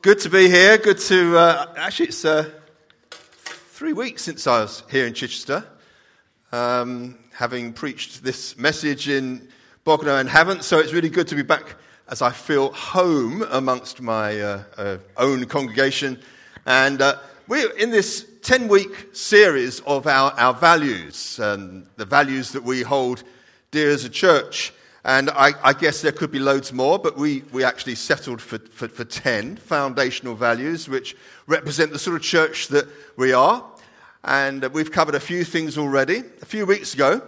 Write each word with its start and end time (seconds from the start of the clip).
Good 0.00 0.20
to 0.20 0.30
be 0.30 0.48
here. 0.48 0.78
Good 0.78 0.98
to, 0.98 1.36
uh, 1.36 1.74
actually, 1.76 2.10
it's 2.10 2.24
uh, 2.24 2.48
three 3.10 3.92
weeks 3.92 4.22
since 4.22 4.46
I 4.46 4.60
was 4.60 4.84
here 4.88 5.08
in 5.08 5.12
Chichester, 5.12 5.64
um, 6.52 7.18
having 7.32 7.72
preached 7.72 8.22
this 8.22 8.56
message 8.56 9.08
in 9.08 9.48
Bognor 9.82 10.20
and 10.20 10.28
Havant. 10.28 10.62
So 10.62 10.78
it's 10.78 10.92
really 10.92 11.08
good 11.08 11.26
to 11.26 11.34
be 11.34 11.42
back 11.42 11.74
as 12.08 12.22
I 12.22 12.30
feel 12.30 12.72
home 12.74 13.44
amongst 13.50 14.00
my 14.00 14.40
uh, 14.40 14.62
uh 14.76 14.98
own 15.16 15.46
congregation. 15.46 16.20
And 16.64 17.02
uh, 17.02 17.16
we're 17.48 17.72
in 17.72 17.90
this 17.90 18.24
10 18.42 18.68
week 18.68 19.08
series 19.12 19.80
of 19.80 20.06
our, 20.06 20.30
our 20.38 20.54
values 20.54 21.40
and 21.40 21.88
the 21.96 22.04
values 22.04 22.52
that 22.52 22.62
we 22.62 22.82
hold 22.82 23.24
dear 23.72 23.90
as 23.90 24.04
a 24.04 24.10
church. 24.10 24.72
And 25.08 25.30
I, 25.30 25.52
I, 25.64 25.72
guess 25.72 26.02
there 26.02 26.12
could 26.12 26.30
be 26.30 26.38
loads 26.38 26.70
more, 26.70 26.98
but 26.98 27.16
we, 27.16 27.42
we 27.50 27.64
actually 27.64 27.94
settled 27.94 28.42
for, 28.42 28.58
for, 28.58 28.88
for 28.88 29.04
10 29.04 29.56
foundational 29.56 30.34
values, 30.34 30.86
which 30.86 31.16
represent 31.46 31.92
the 31.92 31.98
sort 31.98 32.16
of 32.16 32.20
church 32.20 32.68
that 32.68 32.86
we 33.16 33.32
are. 33.32 33.64
And 34.22 34.62
we've 34.74 34.92
covered 34.92 35.14
a 35.14 35.20
few 35.20 35.44
things 35.44 35.78
already. 35.78 36.24
A 36.42 36.44
few 36.44 36.66
weeks 36.66 36.92
ago, 36.92 37.22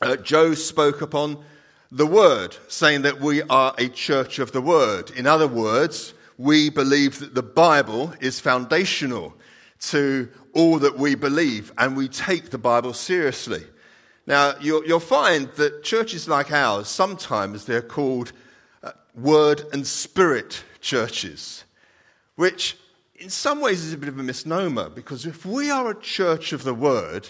uh, 0.00 0.14
Joe 0.14 0.54
spoke 0.54 1.02
upon 1.02 1.44
the 1.90 2.06
Word, 2.06 2.56
saying 2.68 3.02
that 3.02 3.20
we 3.20 3.42
are 3.42 3.74
a 3.78 3.88
church 3.88 4.38
of 4.38 4.52
the 4.52 4.62
Word. 4.62 5.10
In 5.10 5.26
other 5.26 5.48
words, 5.48 6.14
we 6.38 6.70
believe 6.70 7.18
that 7.18 7.34
the 7.34 7.42
Bible 7.42 8.14
is 8.20 8.38
foundational 8.38 9.34
to 9.88 10.28
all 10.52 10.78
that 10.78 10.96
we 10.96 11.16
believe, 11.16 11.72
and 11.78 11.96
we 11.96 12.06
take 12.06 12.50
the 12.50 12.58
Bible 12.58 12.92
seriously. 12.94 13.64
Now, 14.26 14.54
you'll, 14.60 14.84
you'll 14.86 15.00
find 15.00 15.50
that 15.52 15.82
churches 15.82 16.28
like 16.28 16.52
ours, 16.52 16.88
sometimes 16.88 17.64
they're 17.64 17.82
called 17.82 18.32
uh, 18.82 18.92
word 19.14 19.62
and 19.72 19.86
spirit 19.86 20.62
churches, 20.80 21.64
which 22.36 22.76
in 23.16 23.30
some 23.30 23.60
ways 23.60 23.84
is 23.84 23.92
a 23.92 23.98
bit 23.98 24.08
of 24.08 24.18
a 24.18 24.22
misnomer 24.22 24.88
because 24.88 25.26
if 25.26 25.46
we 25.46 25.70
are 25.70 25.90
a 25.90 26.00
church 26.00 26.52
of 26.52 26.64
the 26.64 26.74
word, 26.74 27.28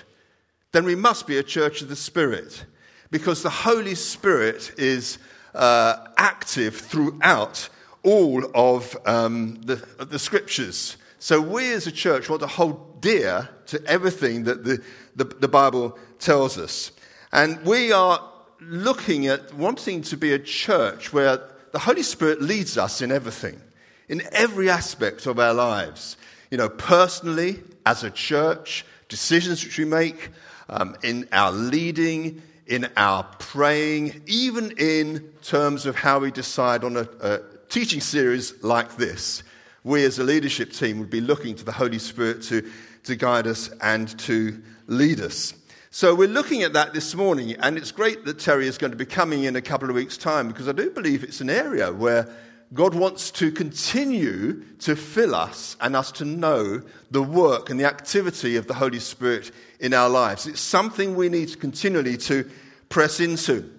then 0.72 0.84
we 0.84 0.94
must 0.94 1.26
be 1.26 1.36
a 1.36 1.42
church 1.42 1.82
of 1.82 1.88
the 1.88 1.96
spirit 1.96 2.64
because 3.10 3.42
the 3.42 3.50
Holy 3.50 3.94
Spirit 3.94 4.72
is 4.78 5.18
uh, 5.54 5.96
active 6.16 6.76
throughout 6.76 7.68
all 8.02 8.44
of 8.54 8.96
um, 9.06 9.60
the, 9.62 9.76
the 10.04 10.18
scriptures. 10.18 10.96
So 11.22 11.40
we 11.40 11.72
as 11.72 11.86
a 11.86 11.92
church 11.92 12.28
want 12.28 12.42
to 12.42 12.48
hold 12.48 13.00
dear 13.00 13.48
to 13.66 13.80
everything 13.86 14.42
that 14.42 14.64
the, 14.64 14.82
the, 15.14 15.22
the 15.22 15.46
Bible 15.46 15.96
tells 16.18 16.58
us. 16.58 16.90
And 17.30 17.64
we 17.64 17.92
are 17.92 18.28
looking 18.58 19.28
at 19.28 19.54
wanting 19.54 20.02
to 20.02 20.16
be 20.16 20.32
a 20.32 20.38
church 20.40 21.12
where 21.12 21.40
the 21.70 21.78
Holy 21.78 22.02
Spirit 22.02 22.42
leads 22.42 22.76
us 22.76 23.00
in 23.00 23.12
everything, 23.12 23.60
in 24.08 24.22
every 24.32 24.68
aspect 24.68 25.26
of 25.26 25.38
our 25.38 25.54
lives. 25.54 26.16
You 26.50 26.58
know, 26.58 26.68
personally, 26.68 27.60
as 27.86 28.02
a 28.02 28.10
church, 28.10 28.84
decisions 29.08 29.64
which 29.64 29.78
we 29.78 29.84
make, 29.84 30.30
um, 30.68 30.96
in 31.04 31.28
our 31.30 31.52
leading, 31.52 32.42
in 32.66 32.88
our 32.96 33.22
praying, 33.38 34.22
even 34.26 34.72
in 34.72 35.32
terms 35.44 35.86
of 35.86 35.94
how 35.94 36.18
we 36.18 36.32
decide 36.32 36.82
on 36.82 36.96
a, 36.96 37.08
a 37.20 37.40
teaching 37.68 38.00
series 38.00 38.60
like 38.64 38.96
this. 38.96 39.44
We 39.84 40.04
as 40.04 40.18
a 40.18 40.24
leadership 40.24 40.72
team 40.72 41.00
would 41.00 41.10
be 41.10 41.20
looking 41.20 41.56
to 41.56 41.64
the 41.64 41.72
Holy 41.72 41.98
Spirit 41.98 42.42
to, 42.44 42.70
to 43.04 43.16
guide 43.16 43.46
us 43.46 43.68
and 43.80 44.16
to 44.20 44.62
lead 44.86 45.20
us. 45.20 45.54
So 45.90 46.14
we're 46.14 46.28
looking 46.28 46.62
at 46.62 46.72
that 46.72 46.94
this 46.94 47.14
morning, 47.14 47.52
and 47.58 47.76
it's 47.76 47.92
great 47.92 48.24
that 48.24 48.38
Terry 48.38 48.66
is 48.66 48.78
going 48.78 48.92
to 48.92 48.96
be 48.96 49.04
coming 49.04 49.44
in 49.44 49.56
a 49.56 49.60
couple 49.60 49.90
of 49.90 49.96
weeks' 49.96 50.16
time 50.16 50.48
because 50.48 50.68
I 50.68 50.72
do 50.72 50.90
believe 50.90 51.24
it's 51.24 51.40
an 51.40 51.50
area 51.50 51.92
where 51.92 52.28
God 52.72 52.94
wants 52.94 53.30
to 53.32 53.50
continue 53.50 54.62
to 54.78 54.96
fill 54.96 55.34
us 55.34 55.76
and 55.80 55.94
us 55.94 56.10
to 56.12 56.24
know 56.24 56.80
the 57.10 57.22
work 57.22 57.68
and 57.68 57.78
the 57.78 57.84
activity 57.84 58.56
of 58.56 58.66
the 58.66 58.74
Holy 58.74 59.00
Spirit 59.00 59.50
in 59.80 59.92
our 59.92 60.08
lives. 60.08 60.46
It's 60.46 60.60
something 60.60 61.14
we 61.14 61.28
need 61.28 61.60
continually 61.60 62.16
to 62.18 62.48
press 62.88 63.20
into. 63.20 63.70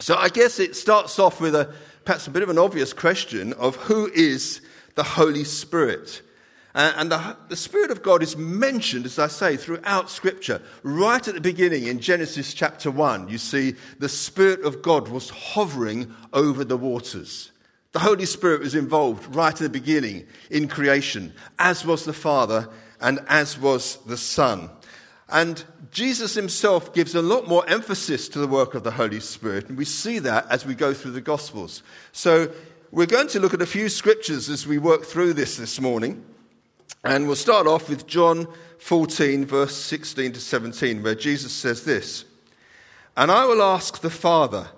So 0.00 0.16
I 0.16 0.30
guess 0.30 0.58
it 0.58 0.74
starts 0.74 1.18
off 1.18 1.40
with 1.40 1.54
a 1.54 1.72
perhaps 2.04 2.26
a 2.26 2.30
bit 2.30 2.42
of 2.42 2.48
an 2.48 2.58
obvious 2.58 2.92
question 2.92 3.52
of 3.54 3.76
who 3.76 4.10
is 4.12 4.60
the 4.94 5.02
Holy 5.02 5.44
Spirit? 5.44 6.22
Uh, 6.74 6.92
and 6.96 7.12
the, 7.12 7.36
the, 7.48 7.56
Spirit 7.56 7.92
of 7.92 8.02
God 8.02 8.20
is 8.20 8.36
mentioned, 8.36 9.06
as 9.06 9.18
I 9.20 9.28
say, 9.28 9.56
throughout 9.56 10.10
Scripture. 10.10 10.60
Right 10.82 11.26
at 11.26 11.34
the 11.34 11.40
beginning 11.40 11.86
in 11.86 12.00
Genesis 12.00 12.52
chapter 12.52 12.90
1, 12.90 13.28
you 13.28 13.38
see 13.38 13.76
the 14.00 14.08
Spirit 14.08 14.64
of 14.64 14.82
God 14.82 15.06
was 15.06 15.30
hovering 15.30 16.12
over 16.32 16.64
the 16.64 16.76
waters. 16.76 17.52
The 17.92 18.00
Holy 18.00 18.26
Spirit 18.26 18.60
was 18.60 18.74
involved 18.74 19.36
right 19.36 19.52
at 19.52 19.58
the 19.58 19.68
beginning 19.68 20.26
in 20.50 20.66
creation, 20.66 21.32
as 21.60 21.86
was 21.86 22.04
the 22.04 22.12
Father 22.12 22.68
and 23.00 23.20
as 23.28 23.56
was 23.56 23.98
the 24.06 24.16
Son. 24.16 24.68
And 25.28 25.62
Jesus 25.92 26.34
himself 26.34 26.92
gives 26.92 27.14
a 27.14 27.22
lot 27.22 27.46
more 27.46 27.64
emphasis 27.68 28.28
to 28.30 28.40
the 28.40 28.48
work 28.48 28.74
of 28.74 28.82
the 28.82 28.90
Holy 28.90 29.20
Spirit, 29.20 29.68
and 29.68 29.78
we 29.78 29.84
see 29.84 30.18
that 30.18 30.50
as 30.50 30.66
we 30.66 30.74
go 30.74 30.92
through 30.92 31.12
the 31.12 31.20
Gospels. 31.20 31.84
So 32.10 32.50
we're 32.94 33.06
going 33.06 33.26
to 33.26 33.40
look 33.40 33.52
at 33.52 33.60
a 33.60 33.66
few 33.66 33.88
scriptures 33.88 34.48
as 34.48 34.68
we 34.68 34.78
work 34.78 35.02
through 35.02 35.32
this 35.32 35.56
this 35.56 35.80
morning. 35.80 36.24
And 37.02 37.26
we'll 37.26 37.34
start 37.34 37.66
off 37.66 37.88
with 37.88 38.06
John 38.06 38.46
14, 38.78 39.44
verse 39.46 39.76
16 39.76 40.34
to 40.34 40.40
17, 40.40 41.02
where 41.02 41.16
Jesus 41.16 41.52
says 41.52 41.84
this 41.84 42.24
And 43.16 43.32
I 43.32 43.46
will 43.46 43.62
ask 43.62 44.00
the 44.00 44.10
Father, 44.10 44.68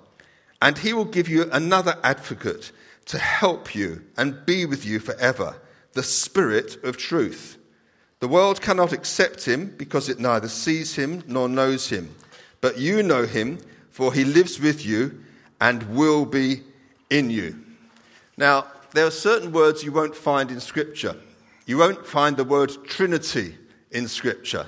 and 0.62 0.78
he 0.78 0.94
will 0.94 1.04
give 1.04 1.28
you 1.28 1.50
another 1.52 1.98
advocate 2.02 2.72
to 3.04 3.18
help 3.18 3.74
you 3.74 4.02
and 4.16 4.46
be 4.46 4.64
with 4.64 4.86
you 4.86 4.98
forever, 4.98 5.60
the 5.92 6.02
Spirit 6.02 6.82
of 6.84 6.96
truth. 6.96 7.58
The 8.20 8.28
world 8.28 8.62
cannot 8.62 8.94
accept 8.94 9.44
him 9.44 9.74
because 9.76 10.08
it 10.08 10.18
neither 10.18 10.48
sees 10.48 10.96
him 10.96 11.22
nor 11.26 11.50
knows 11.50 11.90
him. 11.90 12.14
But 12.62 12.78
you 12.78 13.02
know 13.02 13.26
him, 13.26 13.58
for 13.90 14.14
he 14.14 14.24
lives 14.24 14.58
with 14.58 14.86
you 14.86 15.22
and 15.60 15.82
will 15.94 16.24
be 16.24 16.62
in 17.10 17.28
you. 17.28 17.65
Now, 18.36 18.66
there 18.92 19.06
are 19.06 19.10
certain 19.10 19.52
words 19.52 19.82
you 19.82 19.92
won't 19.92 20.16
find 20.16 20.50
in 20.50 20.60
Scripture. 20.60 21.16
You 21.66 21.78
won't 21.78 22.06
find 22.06 22.36
the 22.36 22.44
word 22.44 22.72
Trinity 22.84 23.56
in 23.90 24.08
Scripture. 24.08 24.66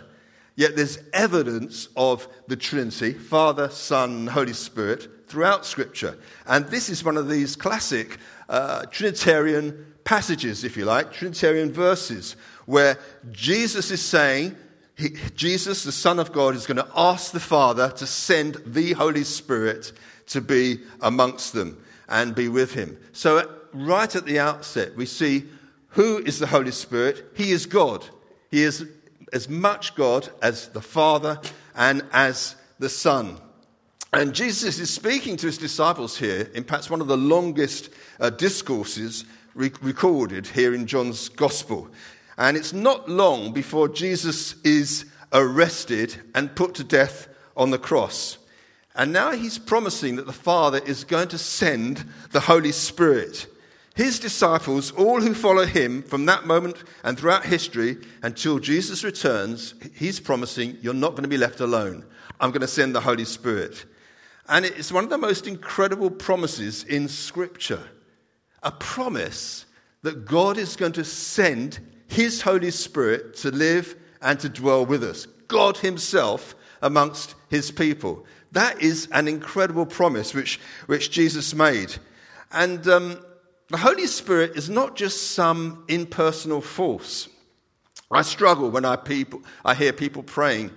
Yet 0.57 0.75
there's 0.75 0.99
evidence 1.13 1.89
of 1.97 2.27
the 2.49 2.57
Trinity, 2.57 3.13
Father, 3.13 3.69
Son, 3.69 4.27
Holy 4.27 4.53
Spirit, 4.53 5.29
throughout 5.29 5.65
Scripture. 5.65 6.19
And 6.47 6.67
this 6.67 6.89
is 6.89 7.05
one 7.05 7.17
of 7.17 7.29
these 7.29 7.55
classic 7.55 8.19
uh, 8.49 8.87
Trinitarian 8.87 9.87
passages, 10.03 10.65
if 10.65 10.77
you 10.77 10.85
like, 10.85 11.13
Trinitarian 11.13 11.71
verses, 11.71 12.35
where 12.67 12.99
Jesus 13.31 13.91
is 13.91 14.03
saying, 14.03 14.57
he, 14.97 15.11
Jesus, 15.37 15.85
the 15.85 15.93
Son 15.93 16.19
of 16.19 16.33
God, 16.33 16.57
is 16.57 16.67
going 16.67 16.79
to 16.79 16.89
ask 16.97 17.31
the 17.31 17.39
Father 17.39 17.91
to 17.93 18.07
send 18.07 18.57
the 18.67 18.95
Holy 18.95 19.23
Spirit 19.23 19.93
to 20.29 20.41
be 20.41 20.81
amongst 21.01 21.53
them 21.53 21.81
and 22.09 22.35
be 22.35 22.49
with 22.49 22.73
him. 22.73 22.99
So, 23.13 23.49
right 23.73 24.15
at 24.15 24.25
the 24.25 24.39
outset, 24.39 24.97
we 24.97 25.07
see 25.07 25.45
who 25.91 26.19
is 26.19 26.39
the 26.39 26.47
Holy 26.47 26.71
Spirit? 26.71 27.33
He 27.35 27.53
is 27.53 27.67
God. 27.67 28.05
He 28.51 28.63
is 28.63 28.87
as 29.33 29.49
much 29.49 29.95
God 29.95 30.29
as 30.43 30.69
the 30.69 30.81
Father 30.81 31.41
and 31.75 32.03
as 32.13 32.57
the 32.79 32.89
Son. 32.89 33.39
And 34.13 34.35
Jesus 34.35 34.79
is 34.79 34.93
speaking 34.93 35.37
to 35.37 35.47
his 35.47 35.59
disciples 35.59 36.17
here 36.17 36.51
in 36.55 36.65
perhaps 36.65 36.89
one 36.89 37.01
of 37.01 37.09
the 37.09 37.17
longest 37.17 37.91
uh, 38.21 38.31
discourses 38.31 39.25
re- 39.55 39.73
recorded 39.83 40.47
here 40.47 40.75
in 40.75 40.87
John's 40.87 41.29
Gospel. 41.29 41.89
And 42.39 42.57
it's 42.57 42.73
not 42.73 43.09
long 43.09 43.53
before 43.53 43.89
Jesus 43.89 44.55
is 44.63 45.05
arrested 45.33 46.17
and 46.35 46.55
put 46.55 46.75
to 46.77 46.85
death 46.85 47.29
on 47.57 47.71
the 47.71 47.79
cross. 47.79 48.39
And 48.95 49.13
now 49.13 49.33
he's 49.33 49.59
promising 49.59 50.17
that 50.17 50.27
the 50.27 50.33
Father 50.33 50.79
is 50.79 51.05
going 51.05 51.29
to 51.29 51.39
send 51.39 52.05
the 52.31 52.41
Holy 52.41 52.73
Spirit 52.73 53.47
his 53.99 54.21
disciples, 54.21 54.93
all 54.93 55.21
who 55.21 55.35
follow 55.35 55.67
him 55.67 56.05
from 56.05 56.27
that 56.27 56.47
moment 56.47 56.85
and 57.03 57.19
throughout 57.19 57.45
history 57.45 57.97
until 58.23 58.61
Jesus 58.61 59.03
returns, 59.03 59.75
he's 59.93 60.21
promising, 60.21 60.79
You're 60.81 60.95
not 60.95 61.11
going 61.11 61.25
to 61.25 61.29
be 61.29 61.37
left 61.37 61.59
alone. 61.59 62.05
I'm 62.39 62.53
going 62.53 62.61
to 62.61 62.69
send 62.69 62.95
the 62.95 63.01
Holy 63.01 63.25
Spirit. 63.25 63.87
And 64.49 64.65
it's 64.65 64.93
one 64.93 65.03
of 65.03 65.11
the 65.11 65.19
most 65.19 65.49
incredible 65.49 66.11
promises 66.11 66.85
in 66.85 67.09
Scripture 67.09 67.83
a 68.63 68.71
promise 68.71 69.67
that 70.03 70.25
God 70.25 70.59
is 70.59 70.77
going 70.77 70.93
to 70.93 71.05
send 71.05 71.81
his 72.07 72.41
Holy 72.41 72.71
Spirit 72.71 73.35
to 73.39 73.51
live 73.51 73.97
and 74.23 74.39
to 74.39 74.49
dwell 74.49 74.87
with 74.87 75.03
us. 75.03 75.27
God 75.49 75.77
Himself 75.77 76.55
amongst 76.83 77.35
His 77.51 77.73
people. 77.73 78.25
That 78.53 78.81
is 78.81 79.09
an 79.11 79.27
incredible 79.27 79.87
promise 79.87 80.35
which, 80.35 80.61
which 80.87 81.11
Jesus 81.11 81.53
made. 81.53 81.97
And 82.53 82.87
um, 82.87 83.19
the 83.69 83.77
Holy 83.77 84.07
Spirit 84.07 84.57
is 84.57 84.71
not 84.71 84.97
just 84.97 85.33
some 85.33 85.85
impersonal 85.89 86.61
force. 86.61 87.29
I 88.11 88.23
struggle 88.23 88.71
when 88.71 88.85
I, 88.85 88.97
people, 88.97 89.43
I 89.65 89.75
hear 89.75 89.93
people 89.93 90.23
praying. 90.23 90.71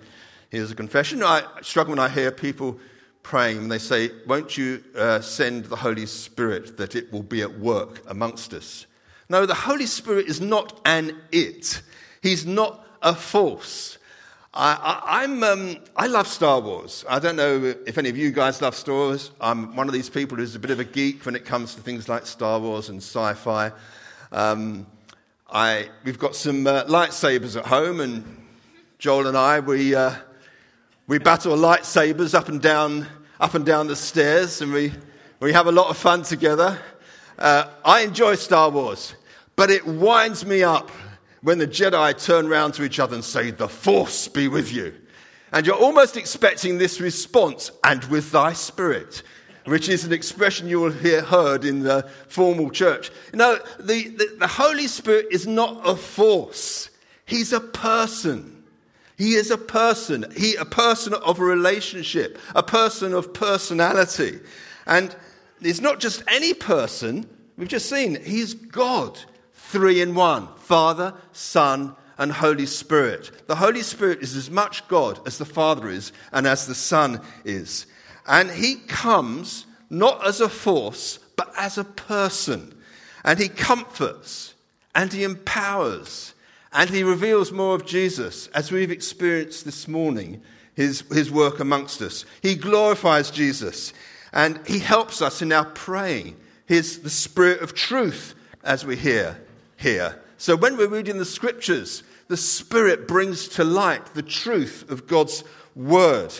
Here's 0.50 0.72
a 0.72 0.76
confession. 0.76 1.24
I 1.24 1.44
struggle 1.62 1.92
when 1.92 2.00
I 2.00 2.10
hear 2.10 2.32
people 2.32 2.78
praying 3.24 3.60
and 3.60 3.72
they 3.72 3.78
say, 3.78 4.12
Won't 4.28 4.58
you 4.58 4.84
uh, 4.96 5.22
send 5.22 5.66
the 5.66 5.78
Holy 5.78 6.06
Spirit 6.06 6.78
that 6.78 6.96
it 6.96 7.12
will 7.14 7.24
be 7.24 7.42
at 7.42 7.60
work 7.60 8.04
amongst 8.08 8.54
us? 8.54 8.86
No, 9.30 9.46
the 9.46 9.54
Holy 9.54 9.86
Spirit 9.86 10.28
is 10.28 10.42
not 10.42 10.82
an 10.86 11.16
it, 11.32 11.82
He's 12.22 12.46
not 12.46 12.86
a 13.02 13.16
force. 13.16 13.98
I, 14.54 15.24
am 15.24 15.44
um, 15.44 15.78
I 15.96 16.08
love 16.08 16.28
Star 16.28 16.60
Wars. 16.60 17.06
I 17.08 17.20
don't 17.20 17.38
know 17.38 17.74
if 17.86 17.98
any 17.98 18.10
of 18.10 18.18
you 18.18 18.32
guys 18.32 18.62
love 18.62 18.76
Star 18.76 18.94
Wars. 18.94 19.32
I'm 19.40 19.78
one 19.78 19.88
of 19.88 19.94
these 19.94 20.10
people 20.10 20.38
who's 20.38 20.56
a 20.56 20.60
bit 20.60 20.72
of 20.72 20.80
a 20.82 20.84
geek 20.84 21.26
when 21.26 21.36
it 21.36 21.46
comes 21.46 21.74
to 21.76 21.82
things 21.82 22.10
like 22.10 22.26
Star 22.26 22.60
Wars 22.60 22.90
and 22.90 22.98
sci 22.98 23.34
fi. 23.36 23.72
Um, 24.34 24.86
we've 26.04 26.20
got 26.20 26.36
some 26.36 26.68
uh, 26.68 26.84
lightsabers 26.84 27.58
at 27.58 27.66
home, 27.66 28.02
and 28.02 28.26
Joel 29.00 29.28
and 29.28 29.38
I, 29.38 29.62
we, 29.62 29.96
uh, 29.96 30.16
we 31.08 31.18
battle 31.18 31.56
lightsabers 31.56 32.34
up 32.34 32.50
and 32.50 32.62
down, 32.62 33.08
up 33.40 33.54
and 33.54 33.66
down 33.66 33.88
the 33.88 33.96
stairs, 33.96 34.62
and 34.62 34.74
we, 34.74 34.92
we 35.40 35.54
have 35.54 35.68
a 35.68 35.72
lot 35.72 35.90
of 35.90 35.96
fun 35.96 36.24
together. 36.24 36.78
Uh, 37.40 37.70
I 37.86 38.02
enjoy 38.02 38.36
Star 38.36 38.70
Wars, 38.70 39.16
but 39.56 39.72
it 39.72 39.86
winds 39.86 40.46
me 40.46 40.62
up 40.62 40.92
when 41.42 41.58
the 41.58 41.68
Jedi 41.68 42.18
turn 42.24 42.48
round 42.48 42.74
to 42.76 42.84
each 42.84 43.00
other 43.00 43.16
and 43.16 43.24
say, 43.24 43.52
The 43.52 43.68
Force 43.68 44.28
be 44.28 44.48
with 44.48 44.72
you. 44.72 44.94
And 45.52 45.66
you're 45.66 45.76
almost 45.76 46.16
expecting 46.16 46.78
this 46.78 47.02
response, 47.02 47.72
and 47.84 48.04
with 48.06 48.32
thy 48.32 48.54
spirit, 48.54 49.24
which 49.66 49.90
is 49.90 50.06
an 50.06 50.14
expression 50.14 50.68
you 50.68 50.80
will 50.80 50.92
hear 50.92 51.22
heard 51.22 51.66
in 51.66 51.82
the 51.82 52.10
formal 52.28 52.70
church. 52.70 53.12
You 53.34 53.40
know, 53.40 53.60
the, 53.80 54.10
the, 54.10 54.36
the 54.40 54.48
Holy 54.48 54.88
Spirit 54.88 55.28
is 55.32 55.48
not 55.48 55.88
a 55.88 55.96
force, 55.96 56.90
He's 57.26 57.54
a 57.54 57.60
person. 57.60 58.58
He 59.18 59.36
is 59.36 59.52
a 59.52 59.58
person. 59.58 60.26
He 60.36 60.56
a 60.56 60.66
person 60.66 61.14
of 61.14 61.40
a 61.40 61.44
relationship, 61.44 62.40
a 62.56 62.64
person 62.64 63.14
of 63.14 63.36
personality. 63.36 64.40
And 64.88 65.16
he's 65.62 65.80
not 65.80 66.00
just 66.00 66.24
any 66.28 66.56
person. 66.56 67.30
We've 67.56 67.68
just 67.68 67.88
seen 67.88 68.20
he's 68.20 68.56
God 68.56 69.20
three 69.72 70.02
in 70.02 70.14
one 70.14 70.48
Father, 70.58 71.14
Son, 71.32 71.96
and 72.18 72.32
Holy 72.32 72.66
Spirit. 72.66 73.48
The 73.48 73.56
Holy 73.56 73.82
Spirit 73.82 74.22
is 74.22 74.36
as 74.36 74.50
much 74.50 74.88
God 74.88 75.20
as 75.26 75.38
the 75.38 75.46
Father 75.46 75.90
is 75.90 76.12
and 76.32 76.46
as 76.46 76.68
the 76.68 76.76
Son 76.76 77.22
is. 77.46 77.88
And 78.28 78.52
He 78.52 78.76
comes 78.76 79.66
not 79.90 80.26
as 80.26 80.40
a 80.40 80.50
force, 80.50 81.20
but 81.36 81.52
as 81.58 81.78
a 81.78 81.84
person. 81.84 82.76
And 83.24 83.40
He 83.40 83.48
comforts 83.48 84.54
and 84.94 85.12
He 85.12 85.24
empowers 85.24 86.34
and 86.74 86.90
He 86.90 87.04
reveals 87.04 87.52
more 87.52 87.76
of 87.76 87.86
Jesus 87.86 88.48
as 88.48 88.72
we've 88.72 88.92
experienced 88.92 89.66
this 89.66 89.88
morning. 89.88 90.42
His, 90.74 91.02
his 91.12 91.30
work 91.30 91.60
amongst 91.60 92.02
us. 92.02 92.24
He 92.42 92.56
glorifies 92.56 93.30
Jesus 93.30 93.92
and 94.32 94.66
he 94.66 94.80
helps 94.80 95.22
us 95.22 95.42
in 95.42 95.52
our 95.52 95.66
praying. 95.66 96.38
He's 96.66 97.00
the 97.00 97.10
spirit 97.10 97.62
of 97.62 97.74
truth, 97.74 98.36
as 98.64 98.86
we 98.86 98.96
hear 98.96 99.38
here. 99.82 100.22
So 100.38 100.56
when 100.56 100.78
we're 100.78 100.88
reading 100.88 101.18
the 101.18 101.26
scriptures, 101.26 102.04
the 102.28 102.38
Spirit 102.38 103.08
brings 103.08 103.48
to 103.50 103.64
light 103.64 104.14
the 104.14 104.24
truth 104.24 104.90
of 104.90 105.08
God's 105.08 105.44
word. 105.76 106.34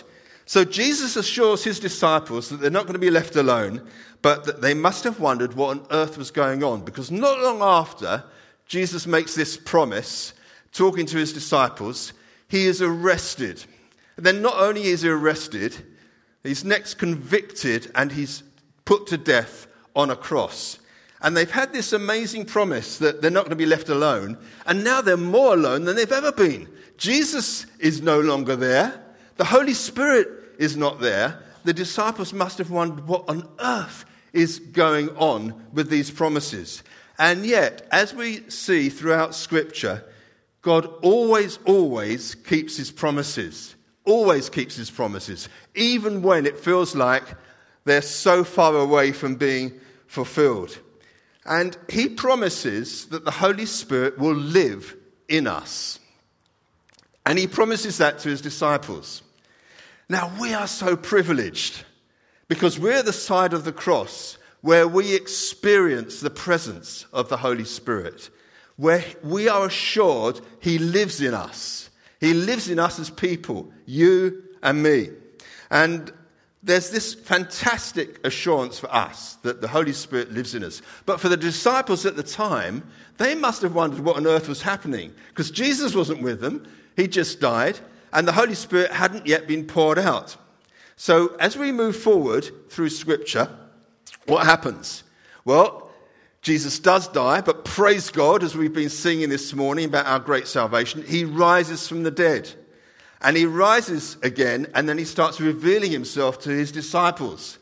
So 0.46 0.64
Jesus 0.64 1.16
assures 1.16 1.64
his 1.64 1.80
disciples 1.80 2.50
that 2.50 2.62
they're 2.62 2.72
not 2.72 2.84
going 2.84 2.94
to 2.94 3.00
be 3.00 3.10
left 3.10 3.36
alone, 3.36 3.88
but 4.22 4.46
that 4.46 4.62
they 4.62 4.74
must 4.74 5.04
have 5.04 5.20
wondered 5.20 5.54
what 5.54 5.78
on 5.78 5.88
earth 5.92 6.18
was 6.18 6.32
going 6.32 6.64
on. 6.64 6.84
Because 6.84 7.12
not 7.12 7.40
long 7.40 7.62
after 7.62 8.24
Jesus 8.66 9.06
makes 9.08 9.36
this 9.36 9.58
promise, 9.58 10.34
talking 10.72 11.06
to 11.08 11.18
his 11.18 11.34
disciples, 11.34 12.14
he 12.48 12.66
is 12.66 12.82
arrested. 12.82 13.64
And 14.18 14.26
then 14.26 14.42
not 14.42 14.58
only 14.58 14.84
is 14.84 15.02
he 15.02 15.10
arrested, 15.10 15.76
he's 16.44 16.64
next 16.64 16.96
convicted 16.96 17.92
and 17.96 18.12
he's 18.12 18.44
put 18.86 19.08
to 19.08 19.18
death 19.18 19.68
on 19.96 20.10
a 20.10 20.16
cross. 20.16 20.80
And 21.22 21.38
they've 21.38 21.50
had 21.50 21.72
this 21.72 21.94
amazing 21.94 22.46
promise 22.46 22.98
that 22.98 23.22
they're 23.22 23.30
not 23.30 23.44
going 23.44 23.52
to 23.52 23.56
be 23.56 23.66
left 23.66 23.90
alone. 23.90 24.38
And 24.66 24.84
now 24.84 25.02
they're 25.02 25.18
more 25.18 25.54
alone 25.54 25.86
than 25.86 25.96
they've 25.96 26.12
ever 26.12 26.32
been. 26.32 26.68
Jesus 26.98 27.68
is 27.80 28.02
no 28.02 28.20
longer 28.20 28.56
there. 28.56 29.04
The 29.38 29.46
Holy 29.46 29.74
Spirit 29.74 30.28
is 30.58 30.76
not 30.76 31.00
there. 31.00 31.44
The 31.64 31.74
disciples 31.74 32.34
must 32.34 32.58
have 32.58 32.72
wondered 32.72 33.08
what 33.08 33.26
on 33.28 33.48
earth 33.60 34.06
is 34.34 34.60
going 34.60 35.10
on 35.18 35.68
with 35.74 35.90
these 35.90 36.10
promises. 36.10 36.84
And 37.20 37.46
yet, 37.46 37.88
as 37.92 38.16
we 38.16 38.50
see 38.50 38.90
throughout 38.90 39.36
Scripture, 39.36 40.04
God 40.62 40.86
always, 41.02 41.60
always 41.66 42.34
keeps 42.36 42.78
his 42.78 42.92
promises. 42.92 43.76
Always 44.06 44.50
keeps 44.50 44.76
his 44.76 44.90
promises, 44.90 45.48
even 45.76 46.24
when 46.24 46.48
it 46.48 46.58
feels 46.58 46.96
like 46.96 47.24
they're 47.86 48.02
so 48.02 48.44
far 48.44 48.76
away 48.76 49.12
from 49.12 49.36
being 49.36 49.80
fulfilled. 50.08 50.80
And 51.46 51.76
he 51.90 52.08
promises 52.08 53.06
that 53.08 53.26
the 53.26 53.32
Holy 53.32 53.66
Spirit 53.66 54.18
will 54.18 54.36
live 54.36 54.96
in 55.28 55.48
us. 55.48 56.00
And 57.26 57.40
he 57.40 57.48
promises 57.48 57.98
that 57.98 58.20
to 58.20 58.30
his 58.30 58.42
disciples. 58.42 59.22
Now, 60.10 60.32
we 60.40 60.54
are 60.54 60.68
so 60.68 60.96
privileged 60.96 61.86
because 62.48 62.78
we're 62.78 63.04
the 63.04 63.14
side 63.14 63.54
of 63.54 63.64
the 63.64 63.72
cross 63.72 64.38
where 64.62 64.88
we 64.88 65.16
experience 65.16 66.20
the 66.20 66.30
presence 66.30 67.06
of 67.14 67.30
the 67.30 67.38
Holy 67.38 67.64
Spirit, 67.64 68.30
where 68.76 69.04
we 69.24 69.48
are 69.48 69.66
assured 69.66 70.40
he 70.60 70.78
lives 70.78 71.22
in 71.22 71.34
us. 71.34 71.90
He 72.20 72.34
lives 72.34 72.70
in 72.70 72.78
us 72.78 73.00
as 73.00 73.10
people, 73.10 73.72
you 73.86 74.44
and 74.62 74.84
me. 74.84 75.10
And 75.72 76.12
there's 76.64 76.92
this 76.92 77.14
fantastic 77.14 78.26
assurance 78.26 78.78
for 78.78 78.94
us 78.94 79.36
that 79.42 79.62
the 79.62 79.68
Holy 79.68 79.94
Spirit 79.94 80.32
lives 80.32 80.54
in 80.54 80.64
us. 80.64 80.82
But 81.06 81.20
for 81.20 81.28
the 81.28 81.38
disciples 81.38 82.06
at 82.06 82.16
the 82.16 82.24
time, 82.24 82.84
they 83.18 83.34
must 83.34 83.64
have 83.64 83.74
wondered 83.74 84.02
what 84.02 84.18
on 84.18 84.28
earth 84.28 84.48
was 84.48 84.62
happening 84.62 85.14
because 85.30 85.50
Jesus 85.50 85.96
wasn't 85.96 86.22
with 86.22 86.40
them, 86.40 86.68
he 86.96 87.08
just 87.08 87.40
died, 87.40 87.80
and 88.14 88.28
the 88.28 88.32
Holy 88.32 88.54
Spirit 88.54 88.92
hadn't 88.92 89.26
yet 89.26 89.48
been 89.48 89.66
poured 89.66 89.98
out. 89.98 90.38
So 90.98 91.36
as 91.40 91.58
we 91.58 91.72
move 91.72 91.96
forward 91.96 92.50
through 92.70 92.90
Scripture, 92.90 93.50
what 94.28 94.46
happens? 94.46 95.04
Well, 95.46 95.90
Jesus 96.44 96.78
does 96.78 97.08
die, 97.08 97.42
but 97.42 97.66
praise 97.66 98.12
God, 98.12 98.44
as 98.44 98.56
we've 98.56 98.74
been 98.74 98.90
singing 98.90 99.30
this 99.30 99.54
morning 99.54 99.86
about 99.86 100.06
our 100.06 100.20
great 100.20 100.48
salvation, 100.48 101.04
he 101.04 101.24
rises 101.24 101.88
from 101.88 102.04
the 102.04 102.12
dead. 102.12 102.52
And 103.22 103.38
he 103.38 103.46
rises 103.46 104.18
again, 104.24 104.68
and 104.74 104.90
then 104.90 104.98
he 104.98 105.06
starts 105.06 105.40
revealing 105.40 105.92
himself 105.92 106.40
to 106.42 106.50
his 106.50 106.72
disciples. 106.72 107.60